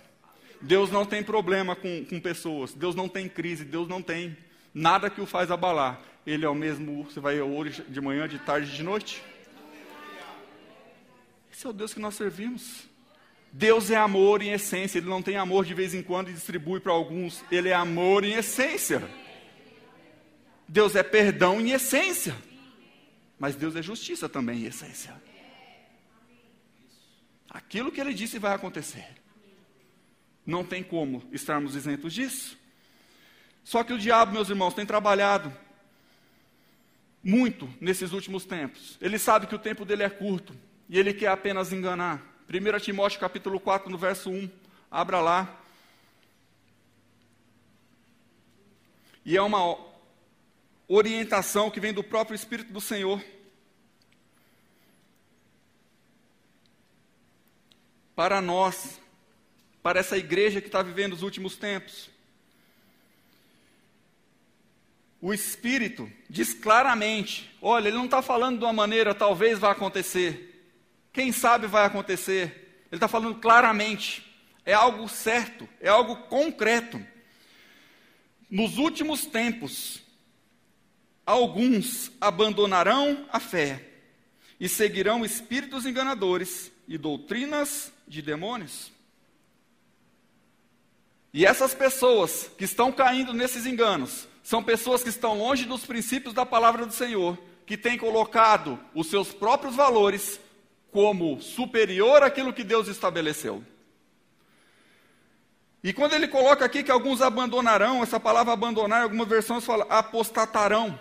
Deus 0.61 0.91
não 0.91 1.07
tem 1.07 1.23
problema 1.23 1.77
com, 1.77 2.05
com 2.05 2.19
pessoas, 2.19 2.75
Deus 2.75 2.97
não 2.97 3.09
tem 3.09 3.29
crise, 3.29 3.65
Deus 3.65 3.87
não 3.87 4.03
tem 4.03 4.37
nada 4.75 5.09
que 5.09 5.21
o 5.21 5.27
faz 5.27 5.53
abalar. 5.53 6.01
Ele 6.27 6.45
é 6.45 6.49
o 6.49 6.55
mesmo, 6.55 7.05
você 7.05 7.21
vai 7.21 7.41
hoje 7.41 7.85
de 7.89 8.01
manhã, 8.01 8.27
de 8.27 8.41
tarde, 8.41 8.75
de 8.75 8.83
noite. 8.83 9.23
Esse 11.53 11.65
é 11.65 11.71
o 11.71 11.73
Deus 11.73 11.95
que 11.95 12.01
nós 12.01 12.17
servimos. 12.17 12.89
Deus 13.53 13.89
é 13.89 13.97
amor 13.97 14.43
em 14.43 14.51
essência, 14.51 14.99
Ele 14.99 15.09
não 15.09 15.23
tem 15.23 15.37
amor 15.37 15.65
de 15.65 15.75
vez 15.75 15.95
em 15.95 16.03
quando 16.03 16.29
e 16.29 16.33
distribui 16.33 16.81
para 16.81 16.91
alguns, 16.91 17.45
Ele 17.53 17.69
é 17.69 17.75
amor 17.75 18.25
em 18.25 18.33
essência. 18.33 19.01
Deus 20.67 20.97
é 20.97 21.05
perdão 21.05 21.61
em 21.61 21.71
essência, 21.71 22.35
mas 23.39 23.55
Deus 23.55 23.77
é 23.77 23.83
justiça 23.83 24.29
também 24.29 24.65
em 24.65 24.67
essência. 24.67 25.15
Aquilo 27.55 27.93
que 27.93 28.01
Ele 28.01 28.13
disse 28.13 28.37
vai 28.37 28.53
acontecer. 28.53 29.07
Não 30.45 30.65
tem 30.65 30.83
como 30.83 31.23
estarmos 31.31 31.77
isentos 31.77 32.13
disso. 32.13 32.59
Só 33.63 33.85
que 33.85 33.93
o 33.93 33.99
diabo, 33.99 34.33
meus 34.33 34.51
irmãos, 34.51 34.75
tem 34.75 34.85
trabalhado 34.85 35.57
muito 37.23 37.73
nesses 37.81 38.13
últimos 38.13 38.45
tempos. 38.45 38.99
Ele 39.01 39.21
sabe 39.21 39.47
que 39.47 39.55
o 39.55 39.59
tempo 39.59 39.85
dele 39.85 40.03
é 40.03 40.11
curto 40.11 40.53
e 40.89 40.99
ele 40.99 41.15
quer 41.15 41.29
apenas 41.29 41.73
enganar. 41.73 42.21
1 42.49 42.81
Timóteo 42.81 43.21
capítulo 43.21 43.61
4, 43.61 43.89
no 43.89 43.97
verso 43.97 44.31
1. 44.31 44.51
Abra 44.91 45.21
lá. 45.21 45.61
E 49.25 49.37
é 49.37 49.41
uma 49.41 49.79
orientação 50.89 51.71
que 51.71 51.79
vem 51.79 51.95
do 51.95 52.03
próprio 52.03 52.35
Espírito 52.35 52.73
do 52.73 52.81
Senhor. 52.81 53.25
Para 58.15 58.41
nós, 58.41 59.01
para 59.83 60.01
essa 60.01 60.17
igreja 60.17 60.61
que 60.61 60.69
está 60.69 60.83
vivendo 60.83 61.13
os 61.13 61.23
últimos 61.23 61.57
tempos. 61.57 62.09
O 65.21 65.33
Espírito 65.33 66.11
diz 66.29 66.55
claramente: 66.55 67.51
olha, 67.61 67.89
ele 67.89 67.97
não 67.97 68.07
está 68.07 68.23
falando 68.23 68.59
de 68.59 68.65
uma 68.65 68.73
maneira, 68.73 69.15
talvez 69.15 69.59
vá 69.59 69.73
acontecer. 69.73 70.73
Quem 71.13 71.33
sabe 71.33 71.67
vai 71.67 71.85
acontecer. 71.85 72.85
Ele 72.91 72.97
está 72.97 73.09
falando 73.09 73.37
claramente. 73.37 74.23
É 74.67 74.73
algo 74.73 75.09
certo, 75.09 75.69
é 75.81 75.89
algo 75.89 76.17
concreto. 76.29 77.01
Nos 78.51 78.79
últimos 78.79 79.27
tempos, 79.27 80.03
alguns 81.27 82.11
abandonarão 82.21 83.27
a 83.31 83.41
fé 83.41 83.83
e 84.59 84.69
seguirão 84.69 85.25
espíritos 85.25 85.87
enganadores 85.87 86.71
e 86.87 86.99
doutrinas 86.99 87.93
de 88.07 88.21
demônios. 88.21 88.93
E 91.33 91.45
essas 91.45 91.75
pessoas 91.75 92.51
que 92.57 92.65
estão 92.65 92.93
caindo 92.93 93.33
nesses 93.33 93.67
enganos 93.67 94.29
são 94.43 94.63
pessoas 94.63 95.03
que 95.03 95.09
estão 95.09 95.39
longe 95.39 95.65
dos 95.65 95.85
princípios 95.85 96.35
da 96.35 96.47
palavra 96.47 96.87
do 96.87 96.93
Senhor, 96.93 97.37
que 97.67 97.77
têm 97.77 97.97
colocado 97.97 98.79
os 98.95 99.09
seus 99.09 99.33
próprios 99.33 99.75
valores 99.75 100.39
como 100.93 101.41
superior 101.41 102.23
àquilo 102.23 102.53
que 102.53 102.63
Deus 102.63 102.87
estabeleceu. 102.87 103.65
E 105.83 105.93
quando 105.93 106.15
ele 106.15 106.29
coloca 106.29 106.65
aqui 106.65 106.83
que 106.83 106.91
alguns 106.91 107.21
abandonarão, 107.21 108.03
essa 108.03 108.21
palavra 108.21 108.53
abandonar, 108.53 109.01
em 109.01 109.03
algumas 109.03 109.29
versões 109.29 109.65
fala 109.65 109.85
apostatarão. 109.91 110.99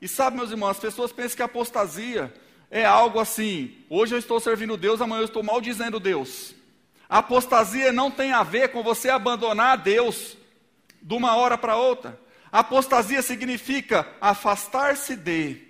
E 0.00 0.08
sabe, 0.08 0.36
meus 0.36 0.50
irmãos, 0.50 0.70
as 0.70 0.80
pessoas 0.80 1.12
pensam 1.12 1.36
que 1.36 1.42
apostasia 1.42 2.32
é 2.72 2.86
algo 2.86 3.20
assim, 3.20 3.76
hoje 3.90 4.14
eu 4.14 4.18
estou 4.18 4.40
servindo 4.40 4.78
Deus, 4.78 5.02
amanhã 5.02 5.20
eu 5.20 5.26
estou 5.26 5.42
maldizendo 5.42 6.00
Deus. 6.00 6.54
Apostasia 7.06 7.92
não 7.92 8.10
tem 8.10 8.32
a 8.32 8.42
ver 8.42 8.68
com 8.68 8.82
você 8.82 9.10
abandonar 9.10 9.76
Deus 9.76 10.38
de 11.02 11.14
uma 11.14 11.36
hora 11.36 11.58
para 11.58 11.76
outra. 11.76 12.18
Apostasia 12.50 13.20
significa 13.20 14.08
afastar-se 14.18 15.14
de, 15.14 15.60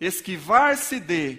esquivar-se 0.00 1.00
de, 1.00 1.36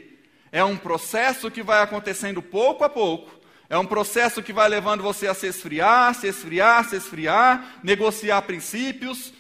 é 0.52 0.62
um 0.62 0.76
processo 0.76 1.50
que 1.50 1.64
vai 1.64 1.82
acontecendo 1.82 2.42
pouco 2.42 2.84
a 2.84 2.90
pouco. 2.90 3.32
É 3.70 3.78
um 3.78 3.86
processo 3.86 4.44
que 4.44 4.52
vai 4.52 4.68
levando 4.68 5.04
você 5.04 5.28
a 5.28 5.34
se 5.34 5.48
esfriar, 5.48 6.16
se 6.16 6.28
esfriar, 6.28 6.90
se 6.90 6.98
esfriar, 6.98 7.80
negociar 7.82 8.42
princípios, 8.42 9.32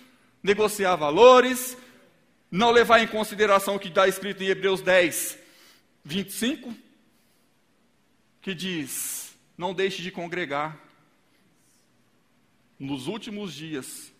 negociar 0.42 0.96
valores, 0.96 1.76
não 2.50 2.72
levar 2.72 3.00
em 3.02 3.08
consideração 3.08 3.76
o 3.76 3.80
que 3.80 3.90
está 3.90 4.08
escrito 4.08 4.42
em 4.42 4.48
Hebreus 4.48 4.82
10, 4.82 5.47
25, 6.08 6.74
que 8.42 8.56
diz: 8.56 9.36
Não 9.58 9.74
deixe 9.74 10.02
de 10.02 10.10
congregar 10.10 10.80
nos 12.80 13.08
últimos 13.08 13.54
dias. 13.54 14.12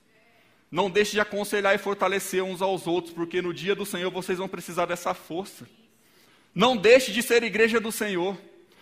Não 0.70 0.90
deixe 0.90 1.14
de 1.14 1.22
aconselhar 1.22 1.74
e 1.74 1.78
fortalecer 1.78 2.44
uns 2.44 2.62
aos 2.62 2.88
outros, 2.88 3.14
porque 3.14 3.42
no 3.42 3.54
dia 3.54 3.74
do 3.74 3.86
Senhor 3.86 4.12
vocês 4.12 4.38
vão 4.38 4.50
precisar 4.50 4.86
dessa 4.86 5.14
força. 5.14 5.66
Não 6.54 6.76
deixe 6.76 7.14
de 7.14 7.24
ser 7.24 7.42
igreja 7.42 7.80
do 7.80 7.92
Senhor. 7.92 8.38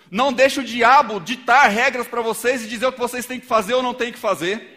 Não 0.09 0.33
deixe 0.33 0.59
o 0.59 0.63
diabo 0.63 1.19
ditar 1.19 1.67
regras 1.67 2.07
para 2.07 2.21
vocês 2.21 2.63
e 2.63 2.67
dizer 2.67 2.87
o 2.87 2.91
que 2.91 2.99
vocês 2.99 3.27
têm 3.27 3.39
que 3.39 3.45
fazer 3.45 3.75
ou 3.75 3.83
não 3.83 3.93
têm 3.93 4.11
que 4.11 4.17
fazer. 4.17 4.71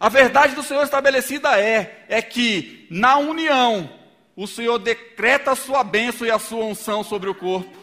A 0.00 0.08
verdade 0.08 0.54
do 0.54 0.62
Senhor 0.62 0.82
estabelecida 0.82 1.60
é, 1.60 2.06
é 2.08 2.22
que 2.22 2.86
na 2.90 3.18
união 3.18 3.95
o 4.36 4.46
Senhor 4.46 4.78
decreta 4.78 5.52
a 5.52 5.56
sua 5.56 5.82
bênção 5.82 6.26
e 6.26 6.30
a 6.30 6.38
sua 6.38 6.64
unção 6.64 7.02
sobre 7.02 7.30
o 7.30 7.34
corpo. 7.34 7.74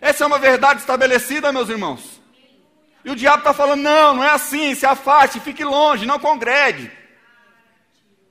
Essa 0.00 0.24
é 0.24 0.26
uma 0.26 0.38
verdade 0.38 0.80
estabelecida, 0.80 1.52
meus 1.52 1.70
irmãos. 1.70 2.20
E 3.04 3.10
o 3.10 3.16
diabo 3.16 3.38
está 3.38 3.54
falando: 3.54 3.80
não, 3.80 4.14
não 4.14 4.24
é 4.24 4.30
assim, 4.30 4.74
se 4.74 4.84
afaste, 4.84 5.40
fique 5.40 5.64
longe, 5.64 6.06
não 6.06 6.18
congregue. 6.18 6.90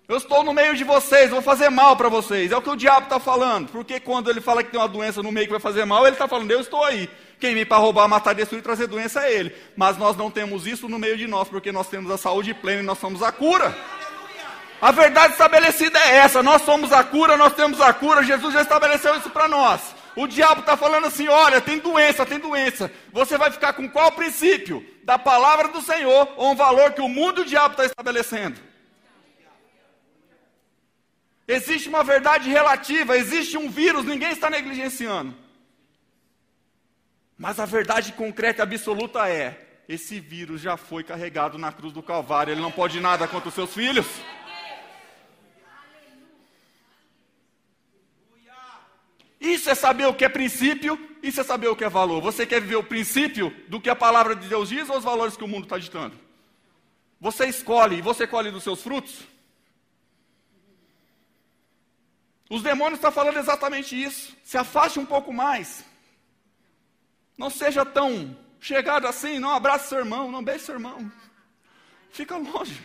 Eu 0.08 0.18
estou 0.18 0.44
no 0.44 0.54
meio 0.54 0.76
de 0.76 0.84
vocês, 0.84 1.30
vou 1.30 1.42
fazer 1.42 1.70
mal 1.70 1.96
para 1.96 2.10
vocês. 2.10 2.52
É 2.52 2.58
o 2.58 2.62
que 2.62 2.70
o 2.70 2.76
diabo 2.76 3.06
está 3.06 3.18
falando. 3.18 3.70
Porque 3.70 3.98
quando 3.98 4.30
ele 4.30 4.42
fala 4.42 4.62
que 4.62 4.70
tem 4.70 4.78
uma 4.78 4.88
doença 4.88 5.24
no 5.24 5.32
meio 5.32 5.48
que 5.48 5.54
vai 5.54 5.60
fazer 5.62 5.86
mal, 5.86 6.06
ele 6.06 6.16
está 6.16 6.28
falando, 6.28 6.52
eu 6.52 6.60
estou 6.60 6.84
aí. 6.84 7.10
Quem 7.40 7.54
vem 7.54 7.66
para 7.66 7.78
roubar, 7.78 8.10
matar, 8.10 8.34
destruir 8.34 8.60
e 8.60 8.64
trazer 8.64 8.88
doença 8.88 9.26
é 9.26 9.34
ele. 9.34 9.56
Mas 9.76 9.98
nós 9.98 10.18
não 10.18 10.30
temos 10.30 10.68
isso 10.68 10.90
no 10.90 11.00
meio 11.00 11.18
de 11.18 11.28
nós, 11.28 11.48
porque 11.48 11.72
nós 11.72 11.88
temos 11.88 12.12
a 12.12 12.18
saúde 12.18 12.54
plena 12.54 12.82
e 12.82 12.86
nós 12.86 12.98
somos 12.98 13.24
a 13.24 13.32
cura. 13.32 13.74
A 14.82 14.92
verdade 14.92 15.34
estabelecida 15.34 16.00
é 16.00 16.18
essa: 16.18 16.42
nós 16.42 16.64
somos 16.64 16.92
a 16.92 17.04
cura, 17.04 17.38
nós 17.38 17.54
temos 17.54 17.80
a 17.80 17.94
cura. 17.94 18.24
Jesus 18.24 18.54
já 18.54 18.64
estabeleceu 18.64 19.16
isso 19.16 19.30
para 19.30 19.48
nós. 19.48 19.96
O 20.16 20.26
diabo 20.26 20.62
está 20.62 20.76
falando 20.76 21.06
assim: 21.06 21.28
olha, 21.28 21.62
tem 21.62 21.78
doença, 21.78 22.26
tem 22.26 22.40
doença. 22.40 22.92
Você 23.12 23.38
vai 23.38 23.52
ficar 23.52 23.74
com 23.74 23.88
qual 23.88 24.12
princípio? 24.12 24.84
Da 25.04 25.20
palavra 25.20 25.68
do 25.68 25.82
Senhor 25.82 26.34
ou 26.36 26.52
um 26.52 26.56
valor 26.56 26.94
que 26.94 27.02
o 27.02 27.08
mundo 27.08 27.42
e 27.42 27.44
o 27.44 27.48
diabo 27.48 27.74
está 27.74 27.86
estabelecendo? 27.86 28.60
Existe 31.48 31.90
uma 31.90 32.04
verdade 32.04 32.50
relativa, 32.50 33.18
existe 33.18 33.58
um 33.58 33.70
vírus, 33.70 34.06
ninguém 34.06 34.32
está 34.32 34.50
negligenciando. 34.50 35.36
Mas 37.38 37.60
a 37.60 37.66
verdade 37.66 38.14
concreta 38.14 38.62
e 38.62 38.64
absoluta 38.64 39.30
é: 39.30 39.60
esse 39.88 40.20
vírus 40.20 40.62
já 40.62 40.76
foi 40.76 41.04
carregado 41.04 41.58
na 41.58 41.72
cruz 41.72 41.94
do 41.94 42.02
Calvário, 42.02 42.52
ele 42.54 42.62
não 42.62 42.72
pode 42.72 43.00
nada 43.00 43.28
contra 43.28 43.50
os 43.50 43.56
seus 43.56 43.74
filhos. 43.74 44.08
Isso 49.42 49.72
é 49.72 49.74
saber 49.74 50.06
o 50.06 50.14
que 50.14 50.24
é 50.24 50.30
princípio, 50.30 51.00
isso 51.24 51.42
é 51.42 51.44
saber 51.44 51.68
o 51.68 51.76
que 51.76 51.84
é 51.84 51.90
valor. 51.90 52.22
Você 52.22 52.46
quer 52.46 52.62
viver 52.62 52.76
o 52.76 52.84
princípio 52.84 53.50
do 53.68 53.82
que 53.82 53.90
a 53.90 53.96
palavra 53.96 54.36
de 54.36 54.48
Deus 54.48 54.70
diz 54.70 54.88
ou 54.88 55.00
os 55.00 55.04
valores 55.04 55.36
que 55.36 55.44
o 55.44 55.48
mundo 55.48 55.64
está 55.64 55.80
ditando? 55.80 56.16
Você 57.20 57.48
escolhe, 57.48 57.98
e 57.98 58.02
você 58.02 58.28
colhe 58.28 58.52
dos 58.52 58.62
seus 58.62 58.84
frutos? 58.84 59.22
Os 62.48 62.62
demônios 62.62 63.00
estão 63.00 63.12
falando 63.12 63.38
exatamente 63.38 64.00
isso. 64.00 64.38
Se 64.44 64.58
afaste 64.60 65.00
um 65.00 65.06
pouco 65.06 65.34
mais. 65.34 65.84
Não 67.36 67.50
seja 67.50 67.84
tão 67.84 68.38
chegado 68.60 69.08
assim, 69.08 69.40
não 69.40 69.50
abrace 69.50 69.90
seu 69.90 69.98
irmão, 70.00 70.32
não 70.32 70.44
beije 70.44 70.66
seu 70.66 70.76
irmão. 70.76 71.12
Fica 72.12 72.38
longe. 72.38 72.80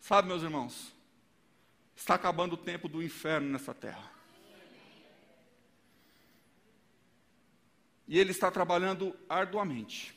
Sabe, 0.00 0.28
meus 0.28 0.42
irmãos, 0.42 0.93
Está 1.96 2.14
acabando 2.14 2.54
o 2.54 2.56
tempo 2.56 2.88
do 2.88 3.02
inferno 3.02 3.50
nessa 3.50 3.72
terra. 3.72 4.10
E 8.06 8.18
ele 8.18 8.32
está 8.32 8.50
trabalhando 8.50 9.16
arduamente 9.28 10.14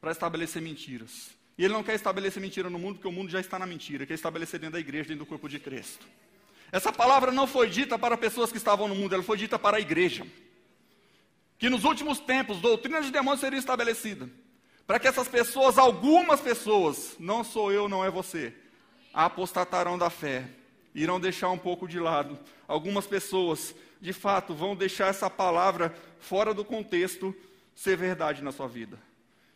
para 0.00 0.10
estabelecer 0.10 0.60
mentiras. 0.60 1.30
E 1.56 1.64
ele 1.64 1.72
não 1.72 1.82
quer 1.82 1.94
estabelecer 1.94 2.40
mentira 2.40 2.68
no 2.68 2.78
mundo, 2.78 2.96
porque 2.96 3.08
o 3.08 3.12
mundo 3.12 3.30
já 3.30 3.40
está 3.40 3.58
na 3.58 3.66
mentira. 3.66 4.02
Ele 4.02 4.06
quer 4.06 4.14
estabelecer 4.14 4.60
dentro 4.60 4.74
da 4.74 4.80
igreja, 4.80 5.08
dentro 5.08 5.24
do 5.24 5.28
corpo 5.28 5.48
de 5.48 5.58
Cristo. 5.58 6.06
Essa 6.70 6.92
palavra 6.92 7.30
não 7.30 7.46
foi 7.46 7.68
dita 7.70 7.98
para 7.98 8.16
pessoas 8.16 8.50
que 8.50 8.58
estavam 8.58 8.88
no 8.88 8.94
mundo, 8.94 9.14
ela 9.14 9.22
foi 9.22 9.36
dita 9.36 9.58
para 9.58 9.76
a 9.76 9.80
igreja. 9.80 10.26
Que 11.58 11.70
nos 11.70 11.84
últimos 11.84 12.18
tempos, 12.18 12.60
doutrina 12.60 13.00
de 13.00 13.10
demônios 13.10 13.40
seria 13.40 13.58
estabelecida. 13.58 14.28
Para 14.86 14.98
que 14.98 15.08
essas 15.08 15.28
pessoas, 15.28 15.78
algumas 15.78 16.40
pessoas, 16.40 17.16
não 17.18 17.42
sou 17.42 17.72
eu, 17.72 17.88
não 17.88 18.04
é 18.04 18.10
você, 18.10 18.54
apostatarão 19.24 19.96
da 19.96 20.10
fé, 20.10 20.46
irão 20.94 21.18
deixar 21.18 21.48
um 21.48 21.56
pouco 21.56 21.88
de 21.88 21.98
lado. 21.98 22.38
Algumas 22.68 23.06
pessoas, 23.06 23.74
de 23.98 24.12
fato, 24.12 24.54
vão 24.54 24.76
deixar 24.76 25.06
essa 25.08 25.30
palavra 25.30 25.94
fora 26.18 26.52
do 26.52 26.62
contexto 26.62 27.34
ser 27.74 27.96
verdade 27.96 28.42
na 28.42 28.52
sua 28.52 28.68
vida. 28.68 28.98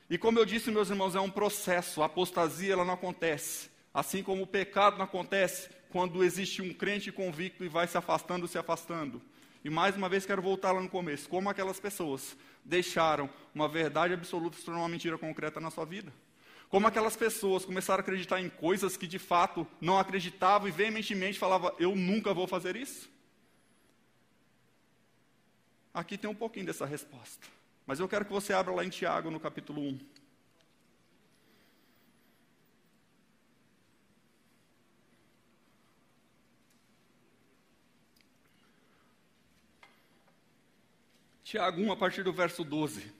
E 0.09 0.17
como 0.17 0.39
eu 0.39 0.47
disse, 0.47 0.71
meus 0.71 0.89
irmãos, 0.89 1.15
é 1.15 1.21
um 1.21 1.31
processo. 1.31 2.03
A 2.03 2.07
apostasia 2.07 2.73
ela 2.73 2.87
não 2.87 2.95
acontece, 2.95 3.71
assim 3.93 4.23
como 4.23 4.45
o 4.45 4.47
pecado 4.47 4.97
não 4.97 5.05
acontece 5.05 5.69
quando 5.91 6.25
existe 6.25 6.63
um 6.63 6.73
crente 6.73 7.13
convicto 7.13 7.63
e 7.63 7.69
vai 7.69 7.87
se 7.87 7.99
afastando, 7.99 8.49
se 8.49 8.57
afastando. 8.57 9.21
E 9.63 9.69
mais 9.69 9.95
uma 9.95 10.09
vez 10.09 10.25
quero 10.25 10.41
voltar 10.41 10.73
lá 10.73 10.81
no 10.81 10.89
começo, 10.89 11.29
como 11.29 11.51
aquelas 11.51 11.79
pessoas 11.79 12.35
deixaram 12.65 13.29
uma 13.55 13.69
verdade 13.69 14.15
absoluta 14.15 14.57
se 14.57 14.65
tornar 14.65 14.81
uma 14.81 14.89
mentira 14.89 15.19
concreta 15.19 15.61
na 15.61 15.71
sua 15.71 15.85
vida. 15.85 16.11
Como 16.71 16.87
aquelas 16.87 17.17
pessoas 17.17 17.65
começaram 17.65 17.99
a 17.99 18.03
acreditar 18.03 18.41
em 18.41 18.49
coisas 18.49 18.97
que 18.97 19.09
de 19.09 19.19
fato 19.19 19.67
não 19.81 19.99
acreditavam 19.99 20.69
e 20.69 20.71
veementemente 20.71 21.37
falavam: 21.37 21.75
Eu 21.81 21.97
nunca 21.97 22.33
vou 22.33 22.47
fazer 22.47 22.77
isso. 22.77 23.11
Aqui 25.93 26.17
tem 26.17 26.31
um 26.31 26.35
pouquinho 26.35 26.67
dessa 26.67 26.87
resposta. 26.87 27.45
Mas 27.85 27.99
eu 27.99 28.09
quero 28.09 28.25
que 28.25 28.33
você 28.33 28.53
abra 28.53 28.73
lá 28.73 28.85
em 28.85 28.89
Tiago, 28.89 29.33
no 29.33 29.41
capítulo 29.41 29.83
1. 29.83 29.99
Tiago 41.43 41.83
1, 41.83 41.91
a 41.91 41.97
partir 41.97 42.23
do 42.23 42.33
verso 42.33 42.63
12. 42.63 43.20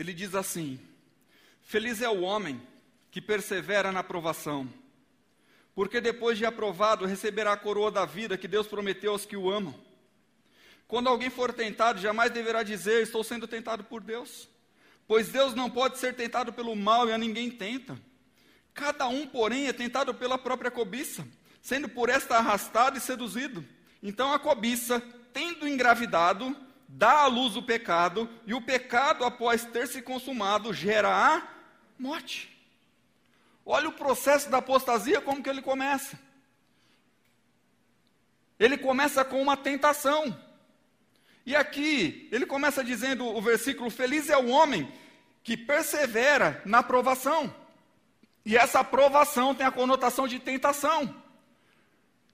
Ele 0.00 0.14
diz 0.14 0.34
assim: 0.34 0.80
Feliz 1.60 2.00
é 2.00 2.08
o 2.08 2.22
homem 2.22 2.58
que 3.10 3.20
persevera 3.20 3.92
na 3.92 4.00
aprovação, 4.00 4.66
porque 5.74 6.00
depois 6.00 6.38
de 6.38 6.46
aprovado 6.46 7.04
receberá 7.04 7.52
a 7.52 7.56
coroa 7.58 7.90
da 7.90 8.06
vida 8.06 8.38
que 8.38 8.48
Deus 8.48 8.66
prometeu 8.66 9.12
aos 9.12 9.26
que 9.26 9.36
o 9.36 9.50
amam. 9.50 9.78
Quando 10.88 11.10
alguém 11.10 11.28
for 11.28 11.52
tentado, 11.52 12.00
jamais 12.00 12.30
deverá 12.30 12.62
dizer: 12.62 13.02
Estou 13.02 13.22
sendo 13.22 13.46
tentado 13.46 13.84
por 13.84 14.00
Deus, 14.00 14.48
pois 15.06 15.28
Deus 15.28 15.54
não 15.54 15.68
pode 15.68 15.98
ser 15.98 16.14
tentado 16.14 16.50
pelo 16.50 16.74
mal 16.74 17.06
e 17.06 17.12
a 17.12 17.18
ninguém 17.18 17.50
tenta. 17.50 18.00
Cada 18.72 19.06
um, 19.06 19.26
porém, 19.26 19.66
é 19.66 19.72
tentado 19.74 20.14
pela 20.14 20.38
própria 20.38 20.70
cobiça, 20.70 21.28
sendo 21.60 21.90
por 21.90 22.08
esta 22.08 22.38
arrastado 22.38 22.96
e 22.96 23.02
seduzido. 23.02 23.62
Então 24.02 24.32
a 24.32 24.38
cobiça, 24.38 24.98
tendo 25.34 25.68
engravidado, 25.68 26.56
dá 26.92 27.22
à 27.22 27.26
luz 27.26 27.56
o 27.56 27.62
pecado, 27.62 28.28
e 28.46 28.52
o 28.52 28.60
pecado, 28.60 29.24
após 29.24 29.64
ter 29.64 29.86
se 29.86 30.02
consumado, 30.02 30.74
gera 30.74 31.08
a 31.08 31.42
morte. 31.98 32.50
Olha 33.64 33.88
o 33.88 33.92
processo 33.92 34.50
da 34.50 34.58
apostasia, 34.58 35.20
como 35.20 35.42
que 35.42 35.48
ele 35.48 35.62
começa. 35.62 36.18
Ele 38.58 38.76
começa 38.76 39.24
com 39.24 39.40
uma 39.40 39.56
tentação. 39.56 40.36
E 41.46 41.54
aqui, 41.54 42.28
ele 42.32 42.44
começa 42.44 42.82
dizendo 42.82 43.24
o 43.24 43.40
versículo: 43.40 43.90
Feliz 43.90 44.28
é 44.28 44.36
o 44.36 44.48
homem 44.48 44.92
que 45.42 45.56
persevera 45.56 46.60
na 46.66 46.82
provação. 46.82 47.54
E 48.44 48.56
essa 48.56 48.82
provação 48.82 49.54
tem 49.54 49.66
a 49.66 49.70
conotação 49.70 50.26
de 50.26 50.38
tentação. 50.38 51.19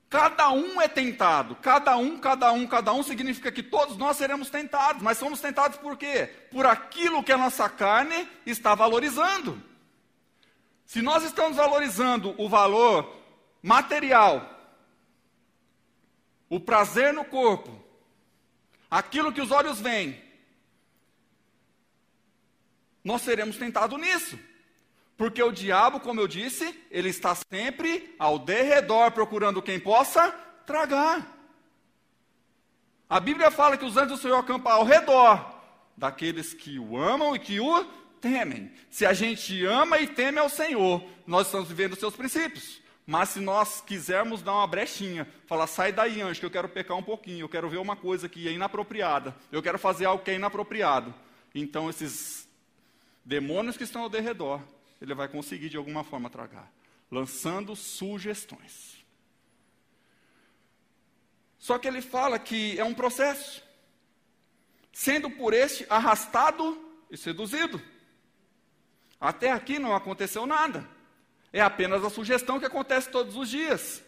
Cada 0.08 0.50
um 0.50 0.80
é 0.80 0.86
tentado, 0.86 1.56
cada 1.56 1.96
um, 1.96 2.18
cada 2.18 2.52
um, 2.52 2.66
cada 2.66 2.92
um 2.92 3.02
significa 3.02 3.50
que 3.50 3.62
todos 3.62 3.96
nós 3.96 4.16
seremos 4.16 4.48
tentados, 4.48 5.02
mas 5.02 5.18
somos 5.18 5.40
tentados 5.40 5.78
por 5.78 5.96
quê? 5.96 6.30
Por 6.50 6.64
aquilo 6.64 7.24
que 7.24 7.32
a 7.32 7.36
nossa 7.36 7.68
carne 7.68 8.28
está 8.46 8.74
valorizando. 8.74 9.60
Se 10.84 11.02
nós 11.02 11.24
estamos 11.24 11.56
valorizando 11.56 12.34
o 12.38 12.48
valor 12.48 13.20
material, 13.60 14.48
o 16.48 16.60
prazer 16.60 17.12
no 17.12 17.24
corpo, 17.24 17.84
aquilo 18.88 19.32
que 19.32 19.40
os 19.40 19.50
olhos 19.50 19.80
veem, 19.80 20.22
nós 23.02 23.22
seremos 23.22 23.56
tentados 23.56 24.00
nisso. 24.00 24.38
Porque 25.16 25.42
o 25.42 25.50
diabo, 25.50 25.98
como 25.98 26.20
eu 26.20 26.28
disse, 26.28 26.78
ele 26.90 27.08
está 27.08 27.34
sempre 27.34 28.14
ao 28.18 28.38
derredor 28.38 29.10
procurando 29.12 29.62
quem 29.62 29.80
possa 29.80 30.30
tragar. 30.66 31.34
A 33.08 33.18
Bíblia 33.18 33.50
fala 33.50 33.78
que 33.78 33.84
os 33.84 33.96
anjos 33.96 34.18
do 34.18 34.22
Senhor 34.22 34.36
acampam 34.36 34.72
ao 34.72 34.84
redor 34.84 35.54
daqueles 35.96 36.52
que 36.52 36.78
o 36.78 36.98
amam 36.98 37.34
e 37.34 37.38
que 37.38 37.58
o 37.60 37.84
temem. 38.20 38.70
Se 38.90 39.06
a 39.06 39.14
gente 39.14 39.64
ama 39.64 39.98
e 39.98 40.06
teme 40.06 40.38
ao 40.38 40.50
Senhor, 40.50 41.02
nós 41.26 41.46
estamos 41.46 41.68
vivendo 41.68 41.94
os 41.94 41.98
seus 41.98 42.14
princípios. 42.14 42.82
Mas 43.06 43.30
se 43.30 43.40
nós 43.40 43.80
quisermos 43.80 44.42
dar 44.42 44.52
uma 44.52 44.66
brechinha, 44.66 45.26
falar, 45.46 45.68
sai 45.68 45.92
daí, 45.92 46.20
anjo, 46.20 46.40
que 46.40 46.46
eu 46.46 46.50
quero 46.50 46.68
pecar 46.68 46.96
um 46.96 47.02
pouquinho, 47.02 47.44
eu 47.44 47.48
quero 47.48 47.70
ver 47.70 47.78
uma 47.78 47.94
coisa 47.94 48.28
que 48.28 48.48
é 48.48 48.52
inapropriada, 48.52 49.34
eu 49.52 49.62
quero 49.62 49.78
fazer 49.78 50.06
algo 50.06 50.24
que 50.24 50.32
é 50.32 50.34
inapropriado. 50.34 51.14
Então, 51.54 51.88
esses 51.88 52.48
demônios 53.24 53.76
que 53.76 53.84
estão 53.84 54.02
ao 54.02 54.08
derredor 54.08 54.60
ele 55.00 55.14
vai 55.14 55.28
conseguir 55.28 55.68
de 55.68 55.76
alguma 55.76 56.02
forma 56.04 56.30
tragar, 56.30 56.70
lançando 57.10 57.76
sugestões. 57.76 59.04
Só 61.58 61.78
que 61.78 61.88
ele 61.88 62.00
fala 62.00 62.38
que 62.38 62.78
é 62.78 62.84
um 62.84 62.94
processo, 62.94 63.62
sendo 64.92 65.28
por 65.30 65.52
este 65.52 65.86
arrastado 65.90 66.78
e 67.10 67.16
seduzido. 67.16 67.80
Até 69.20 69.50
aqui 69.50 69.78
não 69.78 69.94
aconteceu 69.94 70.46
nada. 70.46 70.88
É 71.52 71.60
apenas 71.60 72.04
a 72.04 72.10
sugestão 72.10 72.58
que 72.58 72.66
acontece 72.66 73.08
todos 73.10 73.36
os 73.36 73.48
dias. 73.48 74.02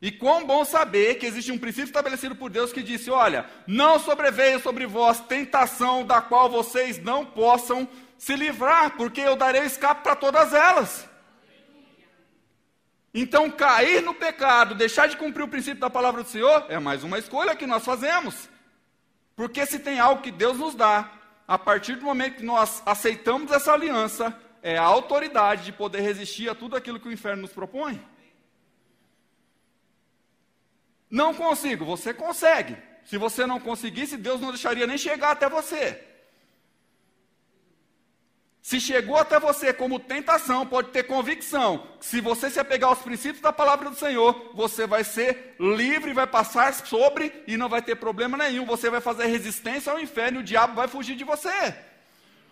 E 0.00 0.10
quão 0.10 0.44
bom 0.44 0.64
saber 0.64 1.14
que 1.16 1.26
existe 1.26 1.52
um 1.52 1.58
princípio 1.58 1.84
estabelecido 1.84 2.34
por 2.34 2.50
Deus 2.50 2.72
que 2.72 2.82
disse: 2.82 3.10
olha, 3.10 3.48
não 3.66 3.98
sobreveia 3.98 4.58
sobre 4.58 4.86
vós 4.86 5.20
tentação 5.20 6.04
da 6.04 6.20
qual 6.20 6.50
vocês 6.50 6.98
não 6.98 7.24
possam 7.24 7.88
se 8.24 8.34
livrar, 8.36 8.96
porque 8.96 9.20
eu 9.20 9.36
darei 9.36 9.64
escape 9.64 10.02
para 10.02 10.16
todas 10.16 10.54
elas. 10.54 11.06
Então, 13.12 13.50
cair 13.50 14.02
no 14.02 14.14
pecado, 14.14 14.74
deixar 14.74 15.08
de 15.08 15.16
cumprir 15.18 15.42
o 15.42 15.48
princípio 15.48 15.78
da 15.78 15.90
palavra 15.90 16.22
do 16.22 16.28
Senhor, 16.30 16.64
é 16.70 16.78
mais 16.78 17.04
uma 17.04 17.18
escolha 17.18 17.54
que 17.54 17.66
nós 17.66 17.84
fazemos. 17.84 18.48
Porque 19.36 19.66
se 19.66 19.78
tem 19.78 20.00
algo 20.00 20.22
que 20.22 20.30
Deus 20.30 20.56
nos 20.56 20.74
dá, 20.74 21.12
a 21.46 21.58
partir 21.58 21.96
do 21.96 22.06
momento 22.06 22.36
que 22.36 22.42
nós 22.42 22.82
aceitamos 22.86 23.52
essa 23.52 23.74
aliança, 23.74 24.34
é 24.62 24.78
a 24.78 24.84
autoridade 24.84 25.66
de 25.66 25.72
poder 25.72 26.00
resistir 26.00 26.48
a 26.48 26.54
tudo 26.54 26.76
aquilo 26.76 26.98
que 26.98 27.08
o 27.08 27.12
inferno 27.12 27.42
nos 27.42 27.52
propõe. 27.52 28.02
Não 31.10 31.34
consigo, 31.34 31.84
você 31.84 32.14
consegue. 32.14 32.74
Se 33.04 33.18
você 33.18 33.44
não 33.44 33.60
conseguisse, 33.60 34.16
Deus 34.16 34.40
não 34.40 34.48
deixaria 34.48 34.86
nem 34.86 34.96
chegar 34.96 35.32
até 35.32 35.46
você. 35.46 36.13
Se 38.64 38.80
chegou 38.80 39.18
até 39.18 39.38
você 39.38 39.74
como 39.74 40.00
tentação, 40.00 40.66
pode 40.66 40.88
ter 40.88 41.02
convicção. 41.02 41.86
Se 42.00 42.18
você 42.18 42.48
se 42.48 42.58
apegar 42.58 42.88
aos 42.88 43.00
princípios 43.00 43.42
da 43.42 43.52
palavra 43.52 43.90
do 43.90 43.96
Senhor, 43.96 44.52
você 44.54 44.86
vai 44.86 45.04
ser 45.04 45.54
livre, 45.60 46.14
vai 46.14 46.26
passar 46.26 46.72
sobre 46.72 47.30
e 47.46 47.58
não 47.58 47.68
vai 47.68 47.82
ter 47.82 47.94
problema 47.96 48.38
nenhum. 48.38 48.64
Você 48.64 48.88
vai 48.88 49.02
fazer 49.02 49.26
resistência 49.26 49.92
ao 49.92 50.00
inferno 50.00 50.38
e 50.38 50.40
o 50.40 50.44
diabo 50.44 50.76
vai 50.76 50.88
fugir 50.88 51.14
de 51.14 51.24
você. 51.24 51.74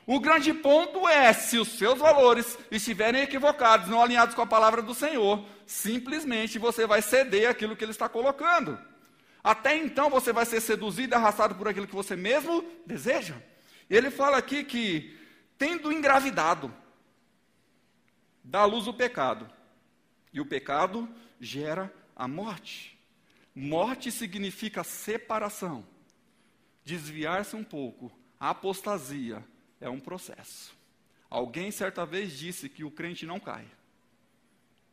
O 0.07 0.21
grande 0.21 0.53
ponto 0.53 1.09
é: 1.09 1.33
se 1.33 1.57
os 1.57 1.79
seus 1.79 1.99
valores 1.99 2.59
estiverem 2.71 3.23
equivocados, 3.23 3.89
não 3.89 4.03
alinhados 4.03 4.35
com 4.35 4.43
a 4.43 4.47
palavra 4.47 4.83
do 4.83 4.95
Senhor, 4.95 5.43
simplesmente 5.67 6.59
você 6.59 6.87
vai 6.87 7.01
ceder 7.01 7.49
aquilo 7.49 7.75
que 7.75 7.85
ele 7.85 7.91
está 7.91 8.07
colocando. 8.07 8.79
Até 9.43 9.75
então 9.79 10.11
você 10.11 10.31
vai 10.31 10.45
ser 10.45 10.61
seduzido 10.61 11.15
e 11.15 11.17
arrastado 11.17 11.55
por 11.55 11.69
aquilo 11.69 11.87
que 11.87 11.95
você 11.95 12.15
mesmo 12.15 12.63
deseja. 12.85 13.37
Ele 13.89 14.11
fala 14.11 14.37
aqui 14.37 14.63
que 14.63 15.22
tendo 15.63 15.93
engravidado, 15.93 16.75
dá 18.43 18.63
à 18.63 18.65
luz 18.65 18.89
o 18.89 18.93
pecado. 18.93 19.49
E 20.33 20.41
o 20.41 20.45
pecado 20.45 21.09
gera 21.41 21.95
a 22.17 22.27
morte. 22.27 22.99
Morte 23.55 24.11
significa 24.11 24.83
separação, 24.83 25.87
desviar-se 26.85 27.55
um 27.55 27.63
pouco. 27.63 28.11
A 28.41 28.51
apostasia 28.51 29.45
é 29.81 29.89
um 29.89 30.01
processo. 30.01 30.75
Alguém 31.31 31.71
certa 31.71 32.05
vez 32.05 32.37
disse 32.37 32.69
que 32.69 32.83
o 32.83 32.91
crente 32.91 33.25
não 33.25 33.39
cai, 33.39 33.65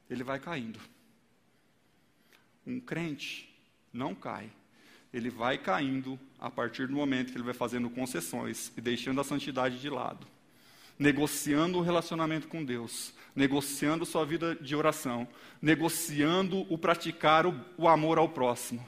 ele 0.08 0.24
vai 0.24 0.40
caindo. 0.40 0.80
Um 2.64 2.80
crente 2.80 3.52
não 3.92 4.14
cai, 4.14 4.52
ele 5.12 5.32
vai 5.32 5.58
caindo 5.58 6.20
a 6.38 6.52
partir 6.52 6.88
do 6.88 6.94
momento 6.94 7.32
que 7.32 7.38
ele 7.38 7.44
vai 7.44 7.56
fazendo 7.56 7.90
concessões 7.90 8.72
e 8.78 8.82
deixando 8.82 9.20
a 9.20 9.24
santidade 9.24 9.80
de 9.80 9.90
lado 9.90 10.28
negociando 11.00 11.78
o 11.78 11.82
relacionamento 11.82 12.50
com 12.50 12.64
Deus, 12.64 13.14
negociando 13.34 14.06
sua 14.06 14.26
vida 14.26 14.54
de 14.56 14.76
oração, 14.76 15.26
negociando 15.62 16.68
o 16.72 16.78
praticar 16.78 17.46
o, 17.48 17.58
o 17.78 17.88
amor 17.88 18.18
ao 18.18 18.28
próximo, 18.28 18.86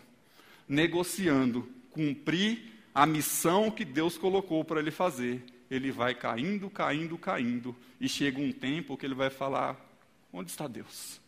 negociando 0.68 1.68
cumprir 1.92 2.70
a 2.94 3.06
missão 3.06 3.72
que 3.72 3.86
Deus 3.86 4.18
colocou 4.18 4.66
para 4.66 4.82
ele 4.82 4.92
fazer. 4.92 5.44
Ele 5.70 5.90
vai 5.90 6.14
caindo, 6.14 6.70
caindo, 6.70 7.18
caindo, 7.18 7.74
e 8.00 8.10
chega 8.10 8.42
um 8.42 8.52
tempo 8.52 8.98
que 8.98 9.06
ele 9.06 9.16
vai 9.16 9.30
falar: 9.30 9.80
onde 10.34 10.52
está 10.52 10.68
Deus? 10.68 11.22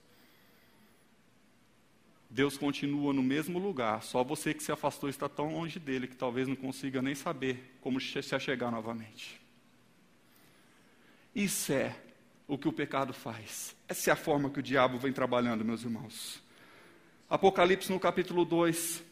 Deus 2.30 2.58
continua 2.58 3.14
no 3.14 3.24
mesmo 3.24 3.60
lugar, 3.60 4.02
só 4.02 4.24
você 4.24 4.54
que 4.54 4.64
se 4.64 4.72
afastou 4.72 5.08
está 5.08 5.30
tão 5.30 5.54
longe 5.54 5.80
dele 5.80 6.08
que 6.08 6.16
talvez 6.16 6.48
não 6.48 6.56
consiga 6.56 7.00
nem 7.00 7.14
saber 7.14 7.78
como 7.80 8.02
se 8.02 8.36
achegar 8.36 8.72
novamente. 8.72 9.43
Isso 11.36 11.74
é 11.74 11.96
o 12.48 12.58
que 12.58 12.68
o 12.68 12.74
pecado 12.74 13.14
faz. 13.14 13.76
Essa 13.88 14.12
é 14.12 14.14
a 14.14 14.16
forma 14.16 14.50
que 14.50 14.60
o 14.60 14.64
diabo 14.64 14.98
vem 15.00 15.12
trabalhando, 15.12 15.66
meus 15.66 15.84
irmãos. 15.84 16.42
Apocalipse 17.30 17.92
no 17.92 18.00
capítulo 18.00 18.46
2. 18.46 19.04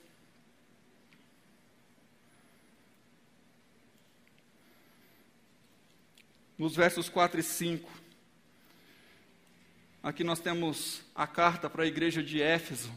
Nos 6.58 6.76
versos 6.76 7.10
4 7.10 7.40
e 7.40 7.44
5. 7.44 7.90
Aqui 10.04 10.24
nós 10.24 10.40
temos 10.40 11.02
a 11.16 11.26
carta 11.26 11.70
para 11.70 11.84
a 11.84 11.88
igreja 11.88 12.22
de 12.22 12.42
Éfeso. 12.42 12.92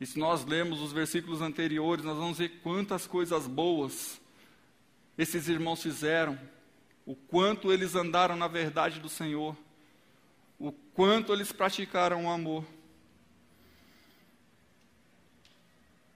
E 0.00 0.06
se 0.06 0.18
nós 0.18 0.44
lemos 0.44 0.80
os 0.80 0.92
versículos 0.92 1.40
anteriores, 1.40 2.04
nós 2.04 2.16
vamos 2.16 2.38
ver 2.38 2.60
quantas 2.62 3.06
coisas 3.06 3.46
boas 3.48 4.20
esses 5.18 5.48
irmãos 5.48 5.82
fizeram 5.82 6.38
o 7.04 7.14
quanto 7.14 7.72
eles 7.72 7.94
andaram 7.94 8.36
na 8.36 8.48
verdade 8.48 9.00
do 9.00 9.08
Senhor, 9.08 9.56
o 10.58 10.70
quanto 10.70 11.32
eles 11.32 11.52
praticaram 11.52 12.26
o 12.26 12.30
amor. 12.30 12.64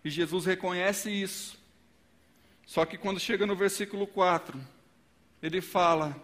E 0.04 0.10
Jesus 0.10 0.46
reconhece 0.46 1.10
isso. 1.10 1.58
Só 2.64 2.84
que 2.84 2.96
quando 2.96 3.18
chega 3.18 3.46
no 3.46 3.56
versículo 3.56 4.06
4, 4.06 4.60
ele 5.42 5.60
fala: 5.60 6.20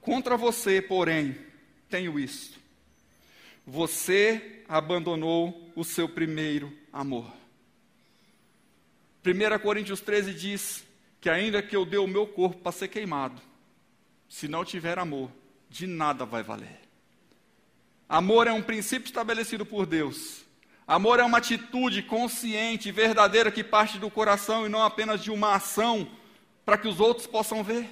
Contra 0.00 0.36
você, 0.36 0.80
porém, 0.80 1.36
tenho 1.88 2.18
isto. 2.18 2.58
Você 3.66 4.62
abandonou 4.68 5.72
o 5.74 5.84
seu 5.84 6.08
primeiro 6.08 6.72
amor. 6.92 7.32
1 9.24 9.58
Coríntios 9.60 10.00
13 10.00 10.32
diz 10.32 10.84
que 11.20 11.28
ainda 11.28 11.62
que 11.62 11.76
eu 11.76 11.84
dê 11.84 11.98
o 11.98 12.06
meu 12.06 12.26
corpo 12.26 12.62
para 12.62 12.72
ser 12.72 12.88
queimado, 12.88 13.40
se 14.30 14.46
não 14.46 14.64
tiver 14.64 14.96
amor, 14.96 15.28
de 15.68 15.88
nada 15.88 16.24
vai 16.24 16.40
valer. 16.40 16.78
Amor 18.08 18.46
é 18.46 18.52
um 18.52 18.62
princípio 18.62 19.06
estabelecido 19.06 19.66
por 19.66 19.84
Deus. 19.84 20.44
Amor 20.86 21.18
é 21.18 21.24
uma 21.24 21.38
atitude 21.38 22.04
consciente 22.04 22.92
verdadeira 22.92 23.50
que 23.50 23.64
parte 23.64 23.98
do 23.98 24.08
coração 24.08 24.64
e 24.64 24.68
não 24.68 24.84
apenas 24.84 25.20
de 25.20 25.32
uma 25.32 25.56
ação 25.56 26.08
para 26.64 26.78
que 26.78 26.86
os 26.86 27.00
outros 27.00 27.26
possam 27.26 27.64
ver. 27.64 27.90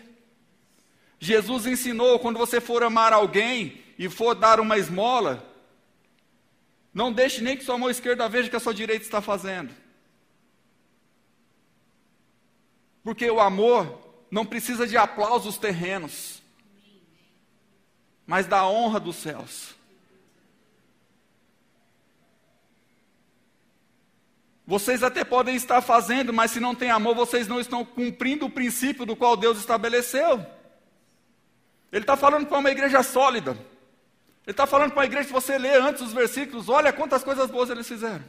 Jesus 1.18 1.66
ensinou: 1.66 2.20
quando 2.20 2.38
você 2.38 2.60
for 2.60 2.84
amar 2.84 3.12
alguém 3.12 3.82
e 3.98 4.08
for 4.08 4.34
dar 4.34 4.60
uma 4.60 4.78
esmola, 4.78 5.44
não 6.94 7.12
deixe 7.12 7.42
nem 7.42 7.56
que 7.56 7.64
sua 7.64 7.76
mão 7.76 7.90
esquerda 7.90 8.28
veja 8.28 8.48
que 8.48 8.56
a 8.56 8.60
sua 8.60 8.72
direita 8.72 9.04
está 9.04 9.20
fazendo. 9.20 9.74
Porque 13.02 13.28
o 13.28 13.40
amor 13.40 14.07
não 14.30 14.44
precisa 14.44 14.86
de 14.86 14.96
aplausos 14.96 15.56
terrenos, 15.56 16.42
mas 18.26 18.46
da 18.46 18.66
honra 18.66 19.00
dos 19.00 19.16
céus. 19.16 19.74
Vocês 24.66 25.02
até 25.02 25.24
podem 25.24 25.56
estar 25.56 25.80
fazendo, 25.80 26.30
mas 26.30 26.50
se 26.50 26.60
não 26.60 26.74
tem 26.74 26.90
amor, 26.90 27.14
vocês 27.14 27.48
não 27.48 27.58
estão 27.58 27.82
cumprindo 27.82 28.44
o 28.44 28.50
princípio 28.50 29.06
do 29.06 29.16
qual 29.16 29.34
Deus 29.34 29.58
estabeleceu. 29.58 30.44
Ele 31.90 32.02
está 32.02 32.18
falando 32.18 32.46
para 32.46 32.58
uma 32.58 32.70
igreja 32.70 33.02
sólida. 33.02 33.52
Ele 33.52 34.52
está 34.52 34.66
falando 34.66 34.90
para 34.90 35.00
uma 35.00 35.06
igreja 35.06 35.26
que 35.26 35.32
você 35.32 35.56
lê 35.56 35.74
antes 35.78 36.02
os 36.02 36.12
versículos, 36.12 36.68
olha 36.68 36.92
quantas 36.92 37.24
coisas 37.24 37.50
boas 37.50 37.70
eles 37.70 37.88
fizeram. 37.88 38.24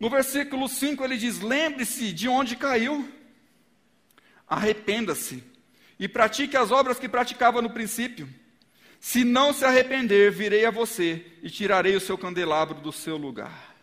No 0.00 0.10
versículo 0.10 0.68
5 0.68 1.04
ele 1.04 1.16
diz: 1.16 1.40
Lembre-se 1.40 2.12
de 2.12 2.28
onde 2.28 2.56
caiu 2.56 3.08
arrependa-se 4.48 5.42
e 5.98 6.08
pratique 6.08 6.56
as 6.56 6.70
obras 6.70 6.98
que 6.98 7.08
praticava 7.08 7.60
no 7.60 7.70
princípio. 7.70 8.28
Se 9.00 9.24
não 9.24 9.52
se 9.52 9.64
arrepender, 9.64 10.30
virei 10.32 10.64
a 10.64 10.70
você 10.70 11.24
e 11.42 11.50
tirarei 11.50 11.96
o 11.96 12.00
seu 12.00 12.16
candelabro 12.16 12.80
do 12.80 12.92
seu 12.92 13.16
lugar. 13.16 13.74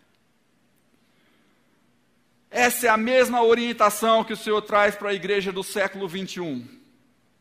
Essa 2.50 2.86
é 2.86 2.90
a 2.90 2.96
mesma 2.96 3.42
orientação 3.42 4.22
que 4.22 4.32
o 4.32 4.36
Senhor 4.36 4.62
traz 4.62 4.94
para 4.94 5.10
a 5.10 5.14
igreja 5.14 5.50
do 5.50 5.64
século 5.64 6.06
21. 6.06 6.64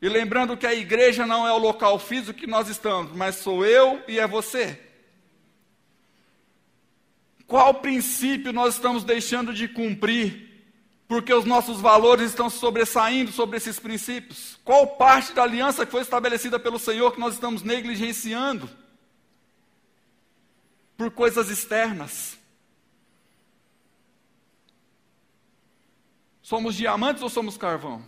E 0.01 0.09
lembrando 0.09 0.57
que 0.57 0.65
a 0.65 0.73
igreja 0.73 1.25
não 1.25 1.47
é 1.47 1.53
o 1.53 1.57
local 1.57 1.99
físico 1.99 2.39
que 2.39 2.47
nós 2.47 2.67
estamos, 2.67 3.15
mas 3.15 3.35
sou 3.35 3.65
eu 3.65 4.01
e 4.07 4.19
é 4.19 4.27
você. 4.27 4.79
Qual 7.45 7.75
princípio 7.75 8.51
nós 8.51 8.75
estamos 8.75 9.03
deixando 9.03 9.53
de 9.53 9.67
cumprir 9.67 10.52
porque 11.13 11.31
os 11.31 11.45
nossos 11.45 11.79
valores 11.79 12.31
estão 12.31 12.49
sobressaindo 12.49 13.31
sobre 13.31 13.57
esses 13.57 13.79
princípios? 13.79 14.57
Qual 14.65 14.95
parte 14.97 15.31
da 15.31 15.43
aliança 15.43 15.85
que 15.85 15.91
foi 15.91 16.01
estabelecida 16.01 16.59
pelo 16.59 16.79
Senhor 16.79 17.11
que 17.11 17.19
nós 17.19 17.35
estamos 17.35 17.61
negligenciando? 17.61 18.67
Por 20.97 21.11
coisas 21.11 21.51
externas. 21.51 22.35
Somos 26.41 26.73
diamantes 26.73 27.21
ou 27.21 27.29
somos 27.29 27.57
carvão? 27.57 28.03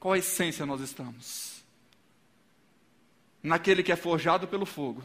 Qual 0.00 0.14
a 0.14 0.18
essência 0.18 0.66
nós 0.66 0.80
estamos? 0.80 1.62
Naquele 3.40 3.84
que 3.84 3.92
é 3.92 3.96
forjado 3.96 4.48
pelo 4.48 4.66
fogo, 4.66 5.04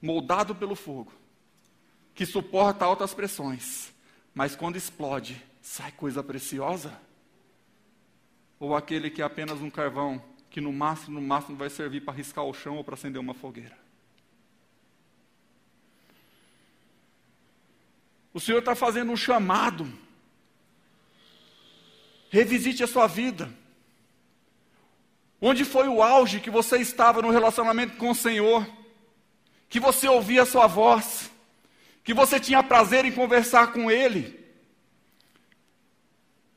moldado 0.00 0.54
pelo 0.54 0.74
fogo 0.74 1.12
que 2.14 2.24
suporta 2.24 2.84
altas 2.84 3.12
pressões, 3.12 3.92
mas 4.34 4.54
quando 4.54 4.76
explode, 4.76 5.42
sai 5.60 5.90
coisa 5.92 6.22
preciosa? 6.22 6.96
Ou 8.60 8.76
aquele 8.76 9.10
que 9.10 9.20
é 9.20 9.24
apenas 9.24 9.60
um 9.60 9.70
carvão, 9.70 10.22
que 10.48 10.60
no 10.60 10.72
máximo, 10.72 11.20
no 11.20 11.26
máximo 11.26 11.56
vai 11.56 11.68
servir 11.68 12.02
para 12.02 12.14
riscar 12.14 12.44
o 12.44 12.54
chão 12.54 12.76
ou 12.76 12.84
para 12.84 12.94
acender 12.94 13.20
uma 13.20 13.34
fogueira? 13.34 13.76
O 18.32 18.40
Senhor 18.40 18.58
está 18.58 18.74
fazendo 18.74 19.12
um 19.12 19.16
chamado. 19.16 19.90
Revisite 22.30 22.82
a 22.82 22.86
sua 22.86 23.06
vida. 23.06 23.48
Onde 25.40 25.64
foi 25.64 25.86
o 25.86 26.02
auge 26.02 26.40
que 26.40 26.50
você 26.50 26.78
estava 26.78 27.22
no 27.22 27.30
relacionamento 27.30 27.96
com 27.96 28.10
o 28.10 28.14
Senhor? 28.14 28.66
Que 29.68 29.78
você 29.78 30.08
ouvia 30.08 30.42
a 30.42 30.46
sua 30.46 30.66
voz? 30.66 31.23
Que 32.04 32.14
você 32.14 32.38
tinha 32.38 32.62
prazer 32.62 33.04
em 33.04 33.10
conversar 33.10 33.72
com 33.72 33.90
ele. 33.90 34.44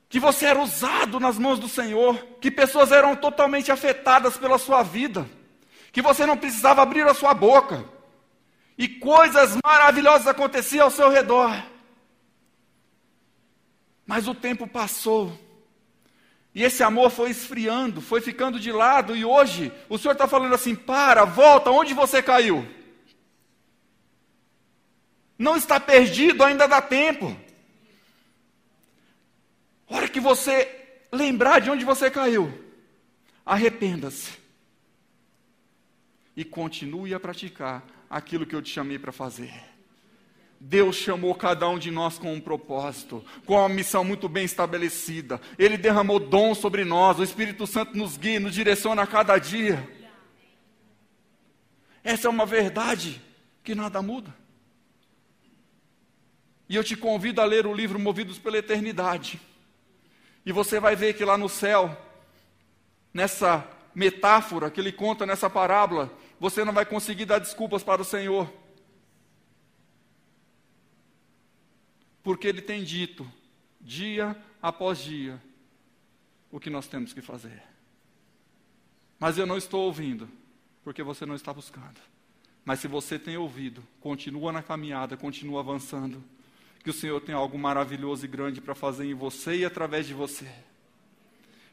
que 0.09 0.19
você 0.19 0.45
era 0.45 0.61
usado 0.61 1.19
nas 1.19 1.37
mãos 1.37 1.59
do 1.59 1.67
Senhor, 1.67 2.15
que 2.39 2.49
pessoas 2.49 2.91
eram 2.91 3.15
totalmente 3.15 3.71
afetadas 3.71 4.37
pela 4.37 4.57
sua 4.57 4.81
vida, 4.81 5.27
que 5.91 6.01
você 6.01 6.25
não 6.25 6.37
precisava 6.37 6.81
abrir 6.81 7.05
a 7.05 7.13
sua 7.13 7.33
boca, 7.33 7.83
e 8.77 8.87
coisas 8.87 9.57
maravilhosas 9.65 10.27
aconteciam 10.27 10.85
ao 10.85 10.91
seu 10.91 11.09
redor. 11.09 11.51
Mas 14.05 14.27
o 14.27 14.33
tempo 14.33 14.65
passou, 14.65 15.37
e 16.55 16.63
esse 16.63 16.81
amor 16.83 17.09
foi 17.09 17.31
esfriando, 17.31 17.99
foi 17.99 18.21
ficando 18.21 18.59
de 18.59 18.71
lado, 18.71 19.15
e 19.15 19.25
hoje 19.25 19.73
o 19.89 19.97
Senhor 19.97 20.13
está 20.13 20.27
falando 20.27 20.55
assim: 20.55 20.73
para, 20.73 21.25
volta, 21.25 21.69
onde 21.69 21.93
você 21.93 22.21
caiu? 22.23 22.65
Não 25.38 25.55
está 25.55 25.79
perdido, 25.79 26.43
ainda 26.43 26.67
dá 26.67 26.81
tempo. 26.81 27.35
Hora 29.88 30.07
que 30.07 30.19
você 30.19 30.67
lembrar 31.11 31.59
de 31.59 31.69
onde 31.69 31.85
você 31.85 32.09
caiu, 32.11 32.51
arrependa-se. 33.45 34.31
E 36.35 36.43
continue 36.43 37.13
a 37.13 37.19
praticar 37.19 37.83
aquilo 38.09 38.45
que 38.45 38.55
eu 38.55 38.61
te 38.61 38.71
chamei 38.71 38.99
para 38.99 39.11
fazer. 39.11 39.53
Deus 40.59 40.95
chamou 40.95 41.35
cada 41.35 41.69
um 41.69 41.77
de 41.77 41.91
nós 41.91 42.17
com 42.17 42.33
um 42.33 42.41
propósito, 42.41 43.23
com 43.45 43.55
uma 43.55 43.69
missão 43.69 44.03
muito 44.03 44.27
bem 44.27 44.43
estabelecida. 44.43 45.39
Ele 45.57 45.77
derramou 45.77 46.19
dom 46.19 46.55
sobre 46.55 46.83
nós, 46.83 47.19
o 47.19 47.23
Espírito 47.23 47.67
Santo 47.67 47.95
nos 47.95 48.17
guia, 48.17 48.39
nos 48.39 48.55
direciona 48.55 49.03
a 49.03 49.07
cada 49.07 49.38
dia. 49.38 49.88
Essa 52.03 52.27
é 52.27 52.29
uma 52.29 52.45
verdade 52.45 53.21
que 53.63 53.75
nada 53.75 54.01
muda. 54.01 54.33
E 56.70 56.76
eu 56.76 56.84
te 56.84 56.97
convido 56.97 57.41
a 57.41 57.45
ler 57.45 57.65
o 57.65 57.74
livro 57.74 57.97
Movidos 57.97 58.38
pela 58.38 58.57
Eternidade. 58.57 59.39
E 60.45 60.51
você 60.51 60.80
vai 60.80 60.95
ver 60.95 61.13
que 61.13 61.24
lá 61.24 61.38
no 61.38 61.47
céu, 61.47 61.95
nessa 63.13 63.68
metáfora 63.93 64.70
que 64.70 64.80
ele 64.80 64.91
conta 64.91 65.26
nessa 65.26 65.49
parábola, 65.49 66.11
você 66.39 66.63
não 66.63 66.74
vai 66.74 66.86
conseguir 66.86 67.26
dar 67.26 67.39
desculpas 67.39 67.84
para 67.84 68.01
o 68.01 68.05
Senhor. 68.05 68.51
Porque 72.22 72.47
ele 72.47 72.61
tem 72.61 72.84
dito, 72.84 73.30
dia 73.80 74.36
após 74.61 74.99
dia, 74.99 75.41
o 76.51 76.59
que 76.59 76.70
nós 76.70 76.88
temos 76.88 77.13
que 77.13 77.22
fazer. 77.22 77.63
Mas 79.18 79.38
eu 79.38 79.45
não 79.45 79.57
estou 79.57 79.86
ouvindo, 79.86 80.30
porque 80.84 81.01
você 81.01 81.26
não 81.26 81.36
está 81.36 81.53
buscando. 81.53 81.99
Mas 82.65 82.82
se 82.82 82.88
você 82.88 83.18
tem 83.18 83.38
ouvido, 83.38 83.82
continua 84.01 84.51
na 84.51 84.61
caminhada, 84.61 85.15
continua 85.15 85.61
avançando 85.61 86.22
que 86.88 86.91
o 86.91 86.93
Senhor 86.93 87.19
tem 87.19 87.35
algo 87.35 87.59
maravilhoso 87.59 88.23
e 88.23 88.29
grande 88.29 88.61
para 88.61 88.73
fazer 88.73 89.05
em 89.07 89.13
você 89.13 89.57
e 89.57 89.65
através 89.65 90.07
de 90.07 90.13
você. 90.13 90.47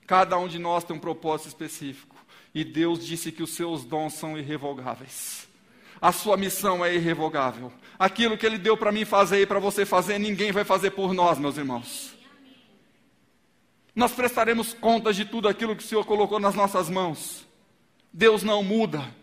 Cada 0.08 0.36
um 0.36 0.48
de 0.48 0.58
nós 0.58 0.82
tem 0.82 0.96
um 0.96 0.98
propósito 0.98 1.46
específico. 1.46 2.16
E 2.52 2.64
Deus 2.64 3.06
disse 3.06 3.30
que 3.30 3.40
os 3.40 3.54
seus 3.54 3.84
dons 3.84 4.14
são 4.14 4.36
irrevogáveis. 4.36 5.46
A 6.00 6.10
sua 6.10 6.36
missão 6.36 6.84
é 6.84 6.92
irrevogável. 6.92 7.72
Aquilo 7.96 8.36
que 8.36 8.44
Ele 8.44 8.58
deu 8.58 8.76
para 8.76 8.90
mim 8.90 9.04
fazer 9.04 9.40
e 9.40 9.46
para 9.46 9.60
você 9.60 9.86
fazer, 9.86 10.18
ninguém 10.18 10.50
vai 10.50 10.64
fazer 10.64 10.90
por 10.90 11.14
nós, 11.14 11.38
meus 11.38 11.56
irmãos. 11.56 12.12
Nós 13.94 14.10
prestaremos 14.10 14.74
contas 14.74 15.14
de 15.14 15.24
tudo 15.24 15.46
aquilo 15.46 15.76
que 15.76 15.84
o 15.84 15.86
Senhor 15.86 16.04
colocou 16.04 16.40
nas 16.40 16.56
nossas 16.56 16.90
mãos. 16.90 17.46
Deus 18.12 18.42
não 18.42 18.64
muda. 18.64 19.14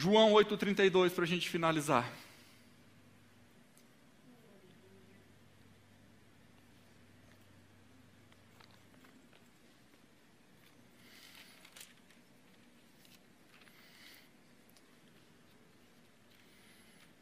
João 0.00 0.34
8,32 0.34 1.10
para 1.10 1.24
a 1.24 1.26
gente 1.26 1.50
finalizar. 1.50 2.08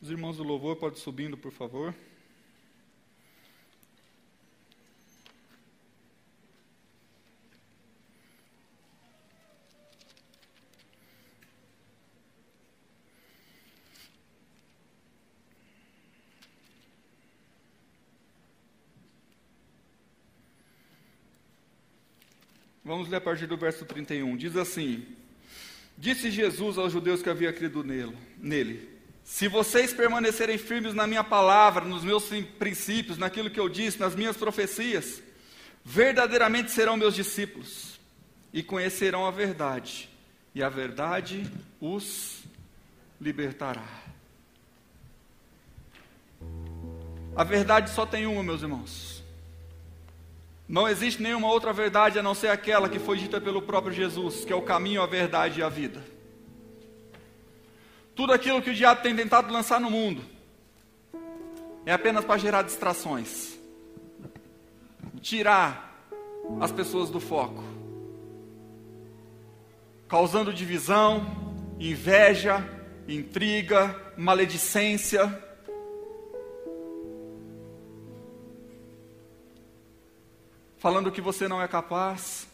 Os 0.03 0.11
irmãos 0.11 0.37
do 0.37 0.43
louvor 0.43 0.77
podem 0.77 0.99
subindo, 0.99 1.39
por 1.39 1.53
favor. 1.53 1.95
Vamos 22.87 23.09
ler 23.09 23.17
a 23.17 23.21
partir 23.21 23.49
do 23.49 23.57
verso 23.57 23.85
31. 23.85 24.37
Diz 24.37 24.57
assim: 24.57 25.05
Disse 25.99 26.31
Jesus 26.31 26.79
aos 26.79 26.93
judeus 26.93 27.21
que 27.21 27.29
havia 27.29 27.53
crido 27.53 27.83
nele: 27.83 28.89
Se 29.25 29.49
vocês 29.49 29.93
permanecerem 29.93 30.57
firmes 30.57 30.95
na 30.95 31.05
minha 31.05 31.25
palavra, 31.25 31.85
nos 31.85 32.05
meus 32.05 32.31
princípios, 32.61 33.19
naquilo 33.19 33.51
que 33.51 33.59
eu 33.59 33.69
disse, 33.69 33.99
nas 33.99 34.15
minhas 34.15 34.37
profecias, 34.37 35.21
verdadeiramente 35.85 36.71
serão 36.71 36.97
meus 36.97 37.17
discípulos 37.17 37.99
e 38.53 38.63
conhecerão 38.63 39.27
a 39.27 39.33
verdade, 39.33 40.09
e 40.55 40.63
a 40.63 40.69
verdade 40.69 41.45
os 41.81 42.45
libertará. 43.21 43.89
A 47.35 47.43
verdade 47.43 47.91
só 47.91 48.07
tem 48.07 48.29
uma, 48.29 48.45
meus 48.45 48.63
irmãos. 48.63 49.16
Não 50.69 50.89
existe 50.89 51.23
nenhuma 51.23 51.49
outra 51.49 51.73
verdade 51.73 52.19
a 52.19 52.23
não 52.23 52.35
ser 52.35 52.49
aquela 52.49 52.89
que 52.89 52.99
foi 52.99 53.19
dita 53.19 53.41
pelo 53.41 53.63
próprio 53.63 53.93
Jesus, 53.93 54.45
que 54.45 54.53
é 54.53 54.57
o 54.57 54.63
caminho, 54.63 55.01
a 55.01 55.07
verdade 55.07 55.61
e 55.61 55.63
a 55.63 55.69
vida. 55.69 56.03
Tudo 58.17 58.33
aquilo 58.33 58.61
que 58.61 58.71
o 58.71 58.75
diabo 58.75 59.03
tem 59.03 59.15
tentado 59.15 59.53
lançar 59.53 59.81
no 59.81 59.91
mundo 59.91 60.25
é 61.85 61.93
apenas 61.93 62.25
para 62.25 62.39
gerar 62.39 62.63
distrações, 62.63 63.57
tirar 65.21 66.11
as 66.61 66.73
pessoas 66.73 67.11
do 67.11 67.21
foco, 67.21 67.63
causando 70.09 70.53
divisão, 70.53 71.25
inveja, 71.79 72.69
intriga, 73.07 73.95
maledicência 74.17 75.46
falando 80.79 81.11
que 81.11 81.21
você 81.21 81.49
não 81.49 81.61
é 81.61 81.69
capaz, 81.69 82.49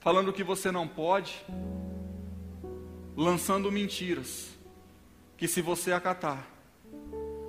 falando 0.00 0.32
que 0.32 0.44
você 0.44 0.70
não 0.70 0.86
pode, 0.86 1.44
lançando 3.16 3.72
mentiras, 3.72 4.50
que 5.36 5.48
se 5.48 5.62
você 5.62 5.92
acatar, 5.92 6.46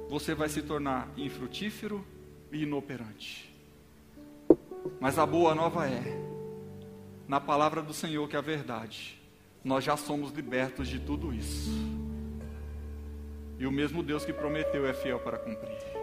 você 0.09 0.33
vai 0.33 0.49
se 0.49 0.61
tornar 0.61 1.09
infrutífero 1.17 2.05
e 2.51 2.63
inoperante. 2.63 3.53
Mas 4.99 5.19
a 5.19 5.25
boa 5.25 5.53
nova 5.53 5.87
é, 5.87 6.03
na 7.27 7.41
palavra 7.41 7.81
do 7.81 7.93
Senhor, 7.93 8.27
que 8.29 8.35
é 8.35 8.39
a 8.39 8.41
verdade, 8.41 9.21
nós 9.63 9.83
já 9.83 9.97
somos 9.97 10.31
libertos 10.31 10.87
de 10.87 10.99
tudo 10.99 11.33
isso. 11.33 11.71
E 13.59 13.65
o 13.65 13.71
mesmo 13.71 14.01
Deus 14.01 14.23
que 14.23 14.31
prometeu 14.31 14.87
é 14.87 14.93
fiel 14.93 15.19
para 15.19 15.37
cumprir. 15.37 15.96